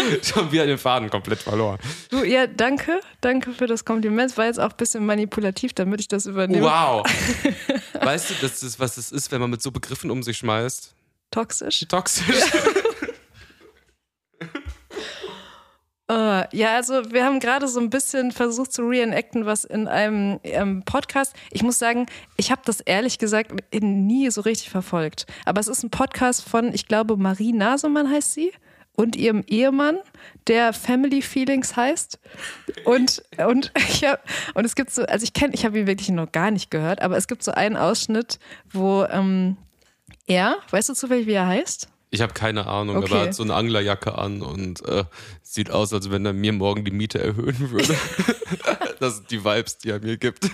schon 0.22 0.52
wieder 0.52 0.66
den 0.66 0.78
Faden 0.78 1.10
komplett 1.10 1.40
verloren. 1.40 1.78
Du, 2.10 2.22
ja, 2.22 2.46
danke. 2.46 3.00
Danke 3.20 3.52
für 3.52 3.66
das 3.66 3.84
Kompliment. 3.84 4.36
War 4.36 4.46
jetzt 4.46 4.60
auch 4.60 4.70
ein 4.70 4.76
bisschen 4.76 5.04
manipulativ, 5.04 5.72
damit 5.72 6.00
ich 6.00 6.08
das 6.08 6.26
übernehme. 6.26 6.66
Wow. 6.66 7.04
weißt 8.00 8.30
du, 8.30 8.34
das 8.40 8.62
ist, 8.62 8.78
was 8.78 8.96
es 8.96 9.10
ist, 9.10 9.32
wenn 9.32 9.40
man 9.40 9.50
mit 9.50 9.62
so 9.62 9.70
Begriffen 9.70 10.10
um 10.10 10.22
sich 10.22 10.38
schmeißt? 10.38 10.94
Toxisch. 11.30 11.86
Toxisch. 11.88 12.44
Äh, 16.10 16.56
ja, 16.56 16.74
also 16.74 17.12
wir 17.12 17.24
haben 17.24 17.38
gerade 17.38 17.68
so 17.68 17.78
ein 17.78 17.88
bisschen 17.88 18.32
versucht 18.32 18.72
zu 18.72 18.82
reenacten, 18.82 19.46
was 19.46 19.64
in 19.64 19.86
einem 19.86 20.40
ähm, 20.42 20.82
Podcast. 20.84 21.36
Ich 21.52 21.62
muss 21.62 21.78
sagen, 21.78 22.06
ich 22.36 22.50
habe 22.50 22.62
das 22.64 22.80
ehrlich 22.80 23.18
gesagt 23.18 23.52
nie 23.80 24.28
so 24.30 24.40
richtig 24.40 24.70
verfolgt. 24.70 25.26
Aber 25.44 25.60
es 25.60 25.68
ist 25.68 25.84
ein 25.84 25.90
Podcast 25.90 26.42
von, 26.42 26.74
ich 26.74 26.88
glaube, 26.88 27.16
Marie 27.16 27.52
Nasemann 27.52 28.10
heißt 28.10 28.34
sie. 28.34 28.50
Und 28.96 29.14
ihrem 29.14 29.44
Ehemann, 29.46 29.98
der 30.48 30.72
Family 30.72 31.22
Feelings 31.22 31.76
heißt. 31.76 32.18
Und, 32.84 33.22
und, 33.38 33.72
ich 33.76 34.04
hab, 34.04 34.20
und 34.54 34.64
es 34.64 34.74
gibt 34.74 34.90
so, 34.90 35.04
also 35.04 35.22
ich 35.22 35.32
kenne, 35.32 35.54
ich 35.54 35.64
habe 35.64 35.78
ihn 35.78 35.86
wirklich 35.86 36.10
noch 36.10 36.32
gar 36.32 36.50
nicht 36.50 36.72
gehört, 36.72 37.00
aber 37.00 37.16
es 37.16 37.28
gibt 37.28 37.44
so 37.44 37.52
einen 37.52 37.76
Ausschnitt, 37.76 38.40
wo 38.72 39.04
ähm, 39.04 39.56
er, 40.26 40.56
weißt 40.70 40.88
du 40.88 40.94
zufällig, 40.94 41.28
wie 41.28 41.32
er 41.32 41.46
heißt? 41.46 41.88
Ich 42.10 42.20
habe 42.22 42.32
keine 42.34 42.66
Ahnung, 42.66 42.96
Okay. 42.96 43.06
aber 43.06 43.20
er 43.20 43.26
hat 43.28 43.34
so 43.34 43.44
eine 43.44 43.54
Anglerjacke 43.54 44.18
an 44.18 44.42
und 44.42 44.84
äh, 44.86 45.04
sieht 45.42 45.70
aus, 45.70 45.92
als 45.92 46.10
wenn 46.10 46.26
er 46.26 46.32
mir 46.32 46.52
morgen 46.52 46.84
die 46.84 46.90
Miete 46.90 47.20
erhöhen 47.22 47.70
würde. 47.70 47.94
das 49.00 49.16
sind 49.18 49.30
die 49.30 49.44
Vibes, 49.44 49.78
die 49.78 49.90
er 49.90 50.00
mir 50.00 50.16
gibt. 50.16 50.50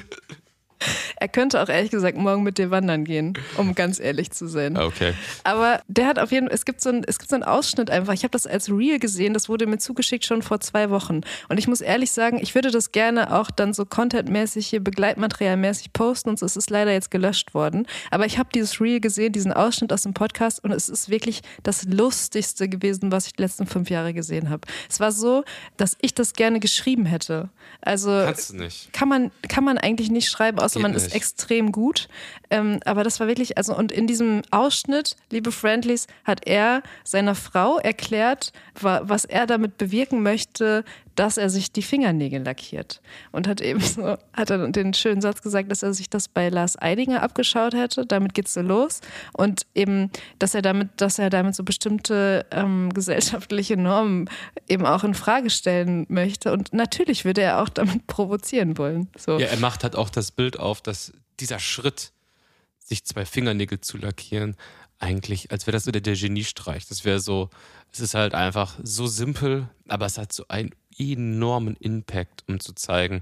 Er 1.19 1.29
könnte 1.29 1.63
auch 1.63 1.69
ehrlich 1.69 1.91
gesagt 1.91 2.19
morgen 2.19 2.43
mit 2.43 2.59
dir 2.59 2.71
wandern 2.71 3.05
gehen, 3.05 3.39
um 3.57 3.75
ganz 3.75 3.99
ehrlich 3.99 4.31
zu 4.31 4.47
sein. 4.47 4.77
Okay. 4.77 5.15
Aber 5.45 5.81
der 5.89 6.07
hat 6.07 6.19
auf 6.19 6.31
jeden 6.31 6.49
Fall, 6.49 6.55
es 6.55 6.65
gibt 6.65 6.81
so 6.81 6.91
ein, 6.91 7.05
es 7.07 7.19
gibt 7.19 7.31
so 7.31 7.37
einen 7.37 7.45
Ausschnitt 7.45 7.91
einfach. 7.91 8.13
Ich 8.13 8.23
habe 8.23 8.33
das 8.33 8.47
als 8.47 8.69
Reel 8.69 8.99
gesehen, 8.99 9.33
das 9.33 9.49
wurde 9.49 9.67
mir 9.67 9.79
zugeschickt 9.79 10.25
schon 10.25 10.43
vor 10.43 10.61
zwei 10.61 10.91
Wochen. 10.91 11.23
Und 11.49 11.59
ich 11.59 11.69
muss 11.69 11.81
ehrlich 11.81 12.13
sagen, 12.13 12.39
ich 12.41 12.55
würde 12.55 12.71
das 12.71 12.93
gerne 12.93 13.33
auch 13.35 13.51
dann 13.51 13.73
so 13.73 13.87
contentmäßig 13.87 14.67
hier, 14.67 14.81
begleitmaterialmäßig 14.81 15.93
posten 15.93 16.31
und 16.31 16.39
so. 16.39 16.47
Es 16.47 16.57
ist 16.57 16.71
leider 16.71 16.93
jetzt 16.93 17.11
gelöscht 17.11 17.55
worden. 17.55 17.87
Aber 18.11 18.27
ich 18.27 18.39
habe 18.39 18.51
dieses 18.55 18.81
Reel 18.81 19.01
gesehen, 19.01 19.33
diesen 19.33 19.53
Ausschnitt 19.53 19.93
aus 19.93 20.03
dem 20.03 20.13
Podcast 20.15 20.63
und 20.63 20.73
es 20.73 20.89
ist 20.89 21.09
wirklich 21.09 21.41
das 21.63 21.85
Lustigste 21.85 22.69
gewesen, 22.69 23.11
was 23.11 23.27
ich 23.27 23.33
die 23.35 23.43
letzten 23.43 23.67
fünf 23.67 23.89
Jahre 23.91 24.13
gesehen 24.13 24.51
habe. 24.51 24.63
Es 24.91 25.01
war 25.01 25.13
so, 25.13 25.45
dass 25.77 25.97
ich 26.03 26.15
das 26.15 26.35
gerne 26.35 26.61
geschrieben 26.61 27.07
hätte. 27.07 27.49
Also 27.81 28.11
Kannst 28.11 28.51
du 28.51 28.57
nicht. 28.57 28.93
kann 28.93 29.09
man, 29.09 29.31
kann 29.49 29.65
man 29.65 29.79
eigentlich 29.79 30.11
nicht 30.11 30.29
schreiben, 30.29 30.59
außer 30.59 30.75
Geht 30.75 30.83
man 30.83 30.95
ist 30.95 31.06
nicht. 31.07 31.17
extrem 31.17 31.73
gut. 31.73 32.09
Ähm, 32.51 32.81
aber 32.85 33.05
das 33.05 33.21
war 33.21 33.27
wirklich, 33.27 33.57
also 33.57 33.77
und 33.77 33.93
in 33.93 34.07
diesem 34.07 34.43
Ausschnitt, 34.51 35.17
liebe 35.31 35.53
Friendlies, 35.53 36.07
hat 36.25 36.47
er 36.47 36.83
seiner 37.05 37.35
Frau 37.35 37.79
erklärt, 37.79 38.53
wa 38.81 39.01
was 39.05 39.25
er 39.25 39.47
damit 39.47 39.79
bewirken 39.79 40.23
möchte, 40.23 40.85
dass 41.17 41.39
er 41.39 41.51
sich 41.51 41.73
die 41.73 41.83
Fingernägel 41.83 42.43
lackiert. 42.43 43.01
Und 43.33 43.49
hat 43.49 43.61
eben 43.61 43.81
so, 43.81 44.17
hat 44.33 44.51
er 44.51 44.69
den 44.69 44.95
schönen 44.95 45.21
Satz 45.21 45.43
gesagt, 45.43 45.71
dass 45.71 45.83
er 45.83 45.93
sich 45.93 46.09
das 46.09 46.29
bei 46.29 46.49
Lars 46.49 46.81
Eidinger 46.81 47.23
abgeschaut 47.23 47.75
hätte. 47.75 48.07
Damit 48.07 48.35
geht's 48.35 48.55
so 48.55 48.61
los. 48.61 49.01
Und 49.33 49.67
eben, 49.75 50.11
dass 50.39 50.55
er 50.55 50.63
damit, 50.63 50.91
dass 50.97 51.19
er 51.19 51.31
damit 51.31 51.55
so 51.55 51.65
bestimmte 51.65 52.47
ähm, 52.51 52.93
gesellschaftliche 52.93 53.77
Normen 53.77 54.31
eben 54.69 54.87
auch 54.87 55.05
in 55.05 55.15
Frage 55.15 55.51
stellen 55.51 56.07
möchte. 56.09 56.53
Und 56.53 56.73
natürlich 56.73 57.25
würde 57.25 57.41
er 57.41 57.63
auch 57.63 57.69
damit 57.69 58.07
provozieren 58.07 58.79
wollen. 58.79 59.09
So. 59.17 59.39
Ja, 59.39 59.47
er 59.47 59.59
macht 59.59 59.83
halt 59.83 59.97
auch 59.97 60.11
das 60.11 60.31
Bild 60.31 60.61
auf, 60.61 60.81
dass 60.81 61.13
dieser 61.41 61.59
Schritt, 61.59 62.13
sich 62.79 63.05
zwei 63.05 63.25
Fingernägel 63.25 63.81
zu 63.81 63.99
lackieren, 63.99 64.57
eigentlich, 64.99 65.51
als 65.51 65.67
wäre 65.67 65.77
das 65.77 65.85
so 65.85 65.91
der, 65.91 66.01
der 66.01 66.17
Geniestreich. 66.17 66.87
Das 66.87 67.05
wäre 67.05 67.21
so, 67.21 67.51
es 67.93 68.01
ist 68.01 68.15
halt 68.15 68.35
einfach 68.35 68.79
so 68.83 69.07
simpel, 69.07 69.69
aber 69.89 70.07
es 70.07 70.19
hat 70.19 70.33
so 70.33 70.45
einen 70.49 70.71
enormen 70.99 71.77
Impact, 71.77 72.45
um 72.49 72.61
zu 72.61 72.73
zeigen, 72.73 73.21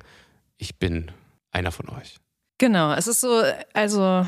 ich 0.56 0.76
bin 0.76 1.10
einer 1.50 1.72
von 1.72 1.88
euch. 1.88 2.16
Genau, 2.64 2.94
es 2.94 3.06
ist 3.06 3.20
so, 3.20 3.42
also 3.74 4.26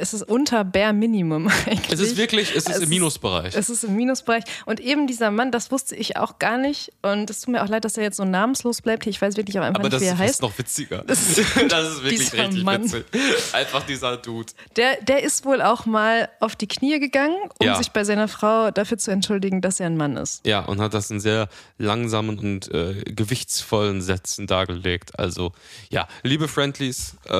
es 0.00 0.12
ist 0.14 0.22
unter 0.24 0.64
Bare 0.64 0.92
Minimum 0.92 1.46
eigentlich. 1.66 1.92
Es 1.92 2.00
ist 2.00 2.16
wirklich, 2.16 2.50
es 2.50 2.66
ist 2.66 2.70
Es 2.76 2.82
im 2.82 2.88
Minusbereich. 2.88 3.54
Es 3.54 3.70
ist 3.70 3.84
im 3.84 3.94
Minusbereich. 3.94 4.42
Und 4.64 4.80
eben 4.80 5.06
dieser 5.06 5.30
Mann, 5.30 5.52
das 5.52 5.70
wusste 5.70 5.94
ich 5.94 6.16
auch 6.16 6.40
gar 6.40 6.58
nicht. 6.58 6.92
Und 7.02 7.30
es 7.30 7.42
tut 7.42 7.52
mir 7.52 7.62
auch 7.62 7.68
leid, 7.68 7.84
dass 7.84 7.96
er 7.96 8.02
jetzt 8.02 8.16
so 8.16 8.24
namenslos 8.24 8.82
bleibt. 8.82 9.06
Ich 9.06 9.22
weiß 9.22 9.36
wirklich 9.36 9.60
auch 9.60 9.62
einfach 9.62 9.78
aber 9.78 9.90
nicht, 9.90 9.94
das 9.94 10.02
wie 10.02 10.06
ist 10.06 10.10
er 10.12 10.18
heißt. 10.18 10.42
noch 10.42 10.58
witziger. 10.58 11.04
Das 11.06 11.20
Das 11.36 11.38
ist- 11.38 11.38
ist, 11.38 12.02
wirklich 12.02 12.32
richtig 12.32 12.64
Mann. 12.64 12.82
witzig. 12.82 13.04
Einfach 13.52 13.84
dieser 13.86 14.16
Dude. 14.16 14.52
Der, 14.74 15.00
der 15.02 15.22
ist 15.22 15.44
wohl 15.44 15.62
auch 15.62 15.86
mal 15.86 16.28
auf 16.40 16.56
die 16.56 16.66
Knie 16.66 16.98
gegangen, 16.98 17.36
um 17.60 17.66
Ja. 17.68 17.76
sich 17.76 17.92
bei 17.92 18.02
seiner 18.02 18.26
Frau 18.26 18.72
dafür 18.72 18.98
zu 18.98 19.12
entschuldigen, 19.12 19.60
dass 19.60 19.78
er 19.78 19.86
ein 19.86 19.96
Mann 19.96 20.16
ist. 20.16 20.44
Ja, 20.44 20.64
und 20.64 20.80
hat 20.80 20.94
das 20.94 21.10
in 21.12 21.20
sehr 21.20 21.48
langsamen 21.78 22.40
und 22.40 22.74
äh, 22.74 23.04
gewichtsvollen 23.04 24.02
Sätzen 24.02 24.48
dargelegt. 24.48 25.16
Also, 25.16 25.52
ja, 25.90 26.08
liebe 26.24 26.48
Friendlies, 26.48 27.14
äh, 27.28 27.35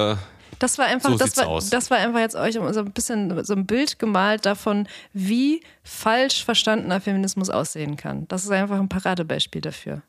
Das 0.59 0.79
war 0.79 0.87
einfach, 0.87 1.11
So 1.11 1.19
das 1.19 1.37
war, 1.37 1.49
aus. 1.49 1.71
das 1.71 1.91
war 1.91 1.99
einfach 1.99 2.21
jetzt 2.21 2.35
euch 2.35 2.55
so 2.55 2.63
ein 2.63 2.93
bisschen 2.93 3.45
so 3.45 3.55
ein 3.55 3.67
Bild 3.67 3.99
gemalt 3.99 4.47
davon, 4.47 4.89
wie 5.13 5.61
falsch 5.83 6.45
verstandener 6.45 7.01
Feminismus 7.01 7.51
aussehen 7.51 7.97
kann. 7.97 8.27
Das 8.29 8.45
ist 8.45 8.51
einfach 8.51 8.79
ein 8.79 8.89
Paradebeispiel 8.89 9.61
dafür. 9.61 10.03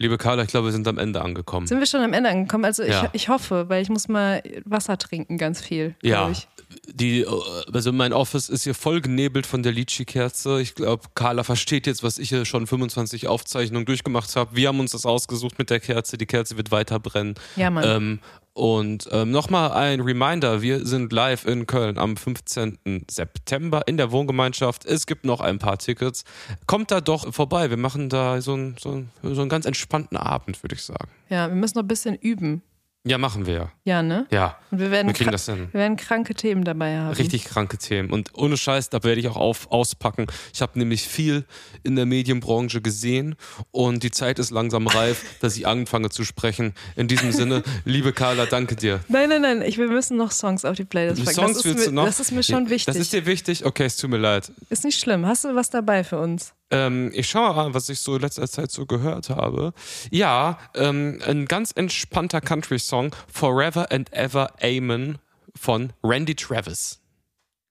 Liebe 0.00 0.18
Carla, 0.18 0.42
ich 0.42 0.48
glaube, 0.48 0.66
wir 0.68 0.72
sind 0.72 0.88
am 0.88 0.98
Ende 0.98 1.22
angekommen. 1.22 1.66
Sind 1.68 1.78
wir 1.78 1.86
schon 1.86 2.00
am 2.00 2.12
Ende 2.12 2.30
angekommen? 2.30 2.64
Also 2.64 2.82
Ja. 2.82 3.04
ich, 3.12 3.22
ich 3.22 3.28
hoffe, 3.28 3.68
weil 3.68 3.82
ich 3.82 3.88
muss 3.90 4.08
mal 4.08 4.42
Wasser 4.64 4.98
trinken, 4.98 5.38
ganz 5.38 5.60
viel. 5.60 5.94
Ja, 6.02 6.28
Ich. 6.30 6.48
die, 6.92 7.26
also 7.72 7.92
mein 7.92 8.12
Office 8.12 8.48
ist 8.48 8.64
hier 8.64 8.74
voll 8.74 9.00
genebelt 9.00 9.46
von 9.46 9.62
der 9.62 9.72
Litchi-Kerze. 9.72 10.60
Ich 10.60 10.74
glaube, 10.74 11.04
Carla 11.14 11.44
versteht 11.44 11.86
jetzt, 11.86 12.02
was 12.02 12.18
ich 12.18 12.30
hier 12.30 12.44
schon 12.46 12.66
25 12.66 13.28
Aufzeichnungen 13.28 13.84
durchgemacht 13.86 14.34
habe. 14.36 14.56
Wir 14.56 14.68
haben 14.68 14.80
uns 14.80 14.92
das 14.92 15.04
ausgesucht 15.06 15.58
mit 15.58 15.68
der 15.70 15.80
Kerze. 15.80 16.16
Die 16.18 16.26
Kerze 16.26 16.56
wird 16.56 16.70
weiter 16.70 16.98
brennen. 16.98 17.34
Ja, 17.56 17.70
Mann. 17.70 17.84
Ähm, 17.86 18.18
und 18.52 19.08
ähm, 19.12 19.30
nochmal 19.30 19.72
ein 19.72 20.00
Reminder, 20.00 20.60
wir 20.60 20.84
sind 20.84 21.12
live 21.12 21.46
in 21.46 21.66
Köln 21.66 21.98
am 21.98 22.16
15. 22.16 23.06
September 23.08 23.82
in 23.86 23.96
der 23.96 24.10
Wohngemeinschaft. 24.10 24.84
Es 24.84 25.06
gibt 25.06 25.24
noch 25.24 25.40
ein 25.40 25.58
paar 25.58 25.78
Tickets. 25.78 26.24
Kommt 26.66 26.90
da 26.90 27.00
doch 27.00 27.32
vorbei. 27.32 27.70
Wir 27.70 27.76
machen 27.76 28.08
da 28.08 28.40
so, 28.40 28.54
ein, 28.54 28.76
so, 28.78 28.90
ein, 28.90 29.10
so 29.22 29.40
einen 29.40 29.48
ganz 29.48 29.66
entspannten 29.66 30.16
Abend, 30.16 30.62
würde 30.62 30.74
ich 30.74 30.82
sagen. 30.82 31.08
Ja, 31.28 31.48
wir 31.48 31.54
müssen 31.54 31.78
noch 31.78 31.84
ein 31.84 31.88
bisschen 31.88 32.16
üben. 32.16 32.62
Ja, 33.06 33.16
machen 33.16 33.46
wir. 33.46 33.72
Ja, 33.84 34.02
ne? 34.02 34.26
Ja, 34.30 34.58
Und 34.70 34.78
wir 34.78 34.90
werden, 34.90 35.06
wir 35.06 35.14
kriegen 35.14 35.30
das 35.30 35.46
hin. 35.46 35.68
wir 35.72 35.80
werden 35.80 35.96
kranke 35.96 36.34
Themen 36.34 36.64
dabei 36.64 36.98
haben. 36.98 37.14
Richtig 37.14 37.46
kranke 37.46 37.78
Themen. 37.78 38.10
Und 38.10 38.34
ohne 38.34 38.58
Scheiß, 38.58 38.90
da 38.90 39.02
werde 39.02 39.20
ich 39.20 39.28
auch 39.28 39.36
auf, 39.36 39.70
auspacken. 39.70 40.26
Ich 40.52 40.60
habe 40.60 40.78
nämlich 40.78 41.08
viel 41.08 41.46
in 41.82 41.96
der 41.96 42.04
Medienbranche 42.04 42.82
gesehen 42.82 43.36
und 43.70 44.02
die 44.02 44.10
Zeit 44.10 44.38
ist 44.38 44.50
langsam 44.50 44.86
reif, 44.86 45.24
dass 45.40 45.56
ich 45.56 45.66
anfange 45.66 46.10
zu 46.10 46.24
sprechen. 46.24 46.74
In 46.94 47.08
diesem 47.08 47.32
Sinne, 47.32 47.62
liebe 47.86 48.12
Carla, 48.12 48.44
danke 48.44 48.76
dir. 48.76 49.00
Nein, 49.08 49.30
nein, 49.30 49.40
nein, 49.40 49.62
ich, 49.62 49.78
wir 49.78 49.88
müssen 49.88 50.18
noch 50.18 50.30
Songs 50.30 50.66
auf 50.66 50.76
die 50.76 50.84
Playlist 50.84 51.24
packen. 51.24 51.34
Songs 51.36 51.52
das, 51.52 51.56
ist 51.58 51.64
willst 51.64 51.78
mir, 51.78 51.86
du 51.86 51.92
noch? 51.92 52.04
das 52.04 52.20
ist 52.20 52.32
mir 52.32 52.42
schon 52.42 52.68
wichtig. 52.68 52.84
Das 52.84 52.96
ist 52.96 53.14
dir 53.14 53.24
wichtig? 53.24 53.64
Okay, 53.64 53.84
es 53.84 53.96
tut 53.96 54.10
mir 54.10 54.18
leid. 54.18 54.52
ist 54.68 54.84
nicht 54.84 55.00
schlimm. 55.00 55.24
Hast 55.24 55.44
du 55.44 55.54
was 55.54 55.70
dabei 55.70 56.04
für 56.04 56.18
uns? 56.18 56.52
Ähm, 56.70 57.10
ich 57.14 57.28
schaue 57.28 57.54
mal, 57.54 57.74
was 57.74 57.88
ich 57.88 57.98
so 58.00 58.16
in 58.16 58.22
letzter 58.22 58.48
Zeit 58.48 58.70
so 58.70 58.86
gehört 58.86 59.30
habe. 59.30 59.72
Ja, 60.10 60.58
ähm, 60.74 61.20
ein 61.26 61.46
ganz 61.46 61.72
entspannter 61.72 62.40
Country-Song, 62.40 63.14
Forever 63.32 63.90
and 63.90 64.12
Ever 64.12 64.52
Amen 64.62 65.18
von 65.56 65.92
Randy 66.02 66.34
Travis. 66.34 67.00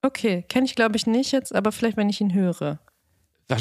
Okay, 0.01 0.45
kenne 0.47 0.65
ich 0.65 0.75
glaube 0.75 0.97
ich 0.97 1.07
nicht 1.07 1.31
jetzt, 1.31 1.53
aber 1.53 1.71
vielleicht, 1.71 1.97
wenn 1.97 2.09
ich 2.09 2.21
ihn 2.21 2.33
höre. 2.33 2.79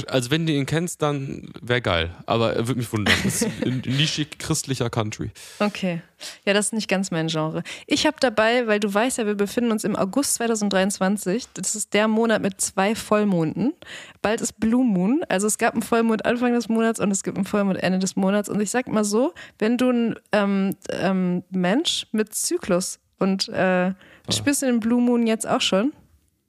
Also 0.08 0.30
wenn 0.30 0.44
du 0.44 0.52
ihn 0.52 0.66
kennst, 0.66 1.00
dann 1.00 1.50
wäre 1.62 1.80
geil. 1.80 2.10
Aber 2.26 2.52
er 2.52 2.68
würde 2.68 2.78
mich 2.78 2.92
wundern. 2.92 3.14
Das 3.24 3.42
ist 3.42 3.48
ein 3.64 3.82
nischig 3.86 4.38
christlicher 4.38 4.90
Country. 4.90 5.30
Okay. 5.60 6.02
Ja, 6.44 6.52
das 6.52 6.66
ist 6.66 6.72
nicht 6.74 6.88
ganz 6.88 7.10
mein 7.10 7.28
Genre. 7.28 7.62
Ich 7.86 8.06
habe 8.06 8.18
dabei, 8.20 8.66
weil 8.66 8.80
du 8.80 8.92
weißt 8.92 9.16
ja, 9.16 9.24
wir 9.24 9.34
befinden 9.34 9.70
uns 9.70 9.84
im 9.84 9.96
August 9.96 10.34
2023. 10.34 11.46
Das 11.54 11.74
ist 11.74 11.94
der 11.94 12.06
Monat 12.06 12.42
mit 12.42 12.60
zwei 12.60 12.94
Vollmonden. 12.94 13.72
Bald 14.20 14.42
ist 14.42 14.60
Blue 14.60 14.84
Moon. 14.84 15.22
Also 15.28 15.46
es 15.46 15.56
gab 15.56 15.72
einen 15.72 15.82
Vollmond 15.82 16.26
Anfang 16.26 16.52
des 16.52 16.68
Monats 16.68 17.00
und 17.00 17.10
es 17.10 17.22
gibt 17.22 17.38
einen 17.38 17.46
Vollmond 17.46 17.82
Ende 17.82 17.98
des 17.98 18.14
Monats. 18.14 18.50
Und 18.50 18.60
ich 18.60 18.70
sag 18.70 18.88
mal 18.88 19.04
so, 19.04 19.32
wenn 19.58 19.78
du 19.78 19.90
ein 19.90 20.16
ähm, 20.32 20.76
ähm, 20.90 21.44
Mensch 21.50 22.06
mit 22.12 22.34
Zyklus 22.34 22.98
und 23.18 23.48
äh, 23.48 23.94
spürst 24.28 24.60
du 24.60 24.66
den 24.66 24.80
Blue 24.80 25.00
Moon 25.00 25.26
jetzt 25.26 25.48
auch 25.48 25.62
schon? 25.62 25.94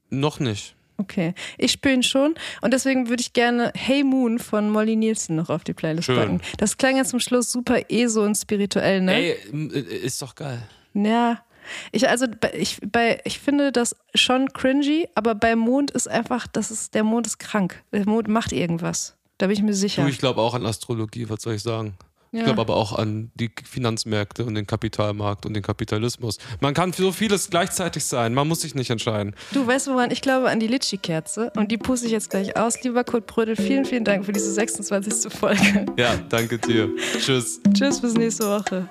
Noch 0.09 0.41
nicht. 0.41 0.75
Okay, 0.99 1.33
ich 1.57 1.71
spüre 1.71 1.93
ihn 1.95 2.03
schon 2.03 2.35
und 2.61 2.71
deswegen 2.73 3.07
würde 3.09 3.21
ich 3.21 3.33
gerne 3.33 3.71
Hey 3.75 4.03
Moon 4.03 4.37
von 4.37 4.69
Molly 4.69 4.95
Nielsen 4.97 5.35
noch 5.37 5.49
auf 5.49 5.63
die 5.63 5.73
Playlist 5.73 6.05
Schön. 6.07 6.15
packen. 6.17 6.41
Das 6.57 6.77
klang 6.77 6.97
ja 6.97 7.05
zum 7.05 7.19
Schluss 7.21 7.51
super 7.51 7.89
ESO 7.89 8.23
und 8.23 8.35
spirituell, 8.35 8.99
ne? 9.01 9.13
Ey, 9.15 9.35
m- 9.51 9.71
äh, 9.73 9.79
ist 9.79 10.21
doch 10.21 10.35
geil. 10.35 10.61
Ja. 10.93 11.43
Ich, 11.91 12.09
also, 12.09 12.25
ich, 12.53 12.79
bei, 12.91 13.21
ich 13.25 13.39
finde 13.39 13.71
das 13.71 13.95
schon 14.15 14.51
cringy, 14.53 15.07
aber 15.15 15.35
bei 15.35 15.55
Mond 15.55 15.91
ist 15.91 16.07
einfach, 16.09 16.47
das 16.47 16.69
ist, 16.71 16.95
der 16.95 17.03
Mond 17.03 17.27
ist 17.27 17.37
krank. 17.37 17.81
Der 17.93 18.05
Mond 18.07 18.27
macht 18.27 18.51
irgendwas. 18.51 19.15
Da 19.37 19.47
bin 19.47 19.55
ich 19.55 19.61
mir 19.63 19.73
sicher. 19.73 20.01
Du, 20.03 20.09
ich 20.09 20.17
glaube 20.17 20.41
auch 20.41 20.53
an 20.53 20.65
Astrologie, 20.65 21.29
was 21.29 21.41
soll 21.43 21.53
ich 21.55 21.63
sagen? 21.63 21.93
Ja. 22.31 22.39
Ich 22.39 22.45
glaube 22.45 22.61
aber 22.61 22.75
auch 22.75 22.93
an 22.93 23.31
die 23.35 23.51
Finanzmärkte 23.63 24.45
und 24.45 24.55
den 24.55 24.67
Kapitalmarkt 24.67 25.45
und 25.45 25.53
den 25.53 25.63
Kapitalismus. 25.63 26.37
Man 26.61 26.73
kann 26.73 26.93
für 26.93 27.01
so 27.01 27.11
vieles 27.11 27.49
gleichzeitig 27.49 28.05
sein. 28.05 28.33
Man 28.33 28.47
muss 28.47 28.61
sich 28.61 28.75
nicht 28.75 28.89
entscheiden. 28.89 29.35
Du 29.51 29.65
weißt 29.65 29.87
woran? 29.87 30.11
Ich 30.11 30.21
glaube 30.21 30.49
an 30.49 30.59
die 30.59 30.67
Litschi-Kerze 30.67 31.51
und 31.55 31.71
die 31.71 31.77
puste 31.77 32.05
ich 32.05 32.11
jetzt 32.11 32.29
gleich 32.29 32.55
aus. 32.55 32.81
Lieber 32.83 33.03
Kurt 33.03 33.25
Brödel, 33.25 33.55
vielen, 33.55 33.85
vielen 33.85 34.03
Dank 34.03 34.25
für 34.25 34.31
diese 34.31 34.51
26. 34.51 35.31
Folge. 35.31 35.85
Ja, 35.97 36.15
danke 36.29 36.57
dir. 36.59 36.89
Tschüss. 37.19 37.61
Tschüss, 37.73 38.01
bis 38.01 38.13
nächste 38.13 38.45
Woche. 38.45 38.87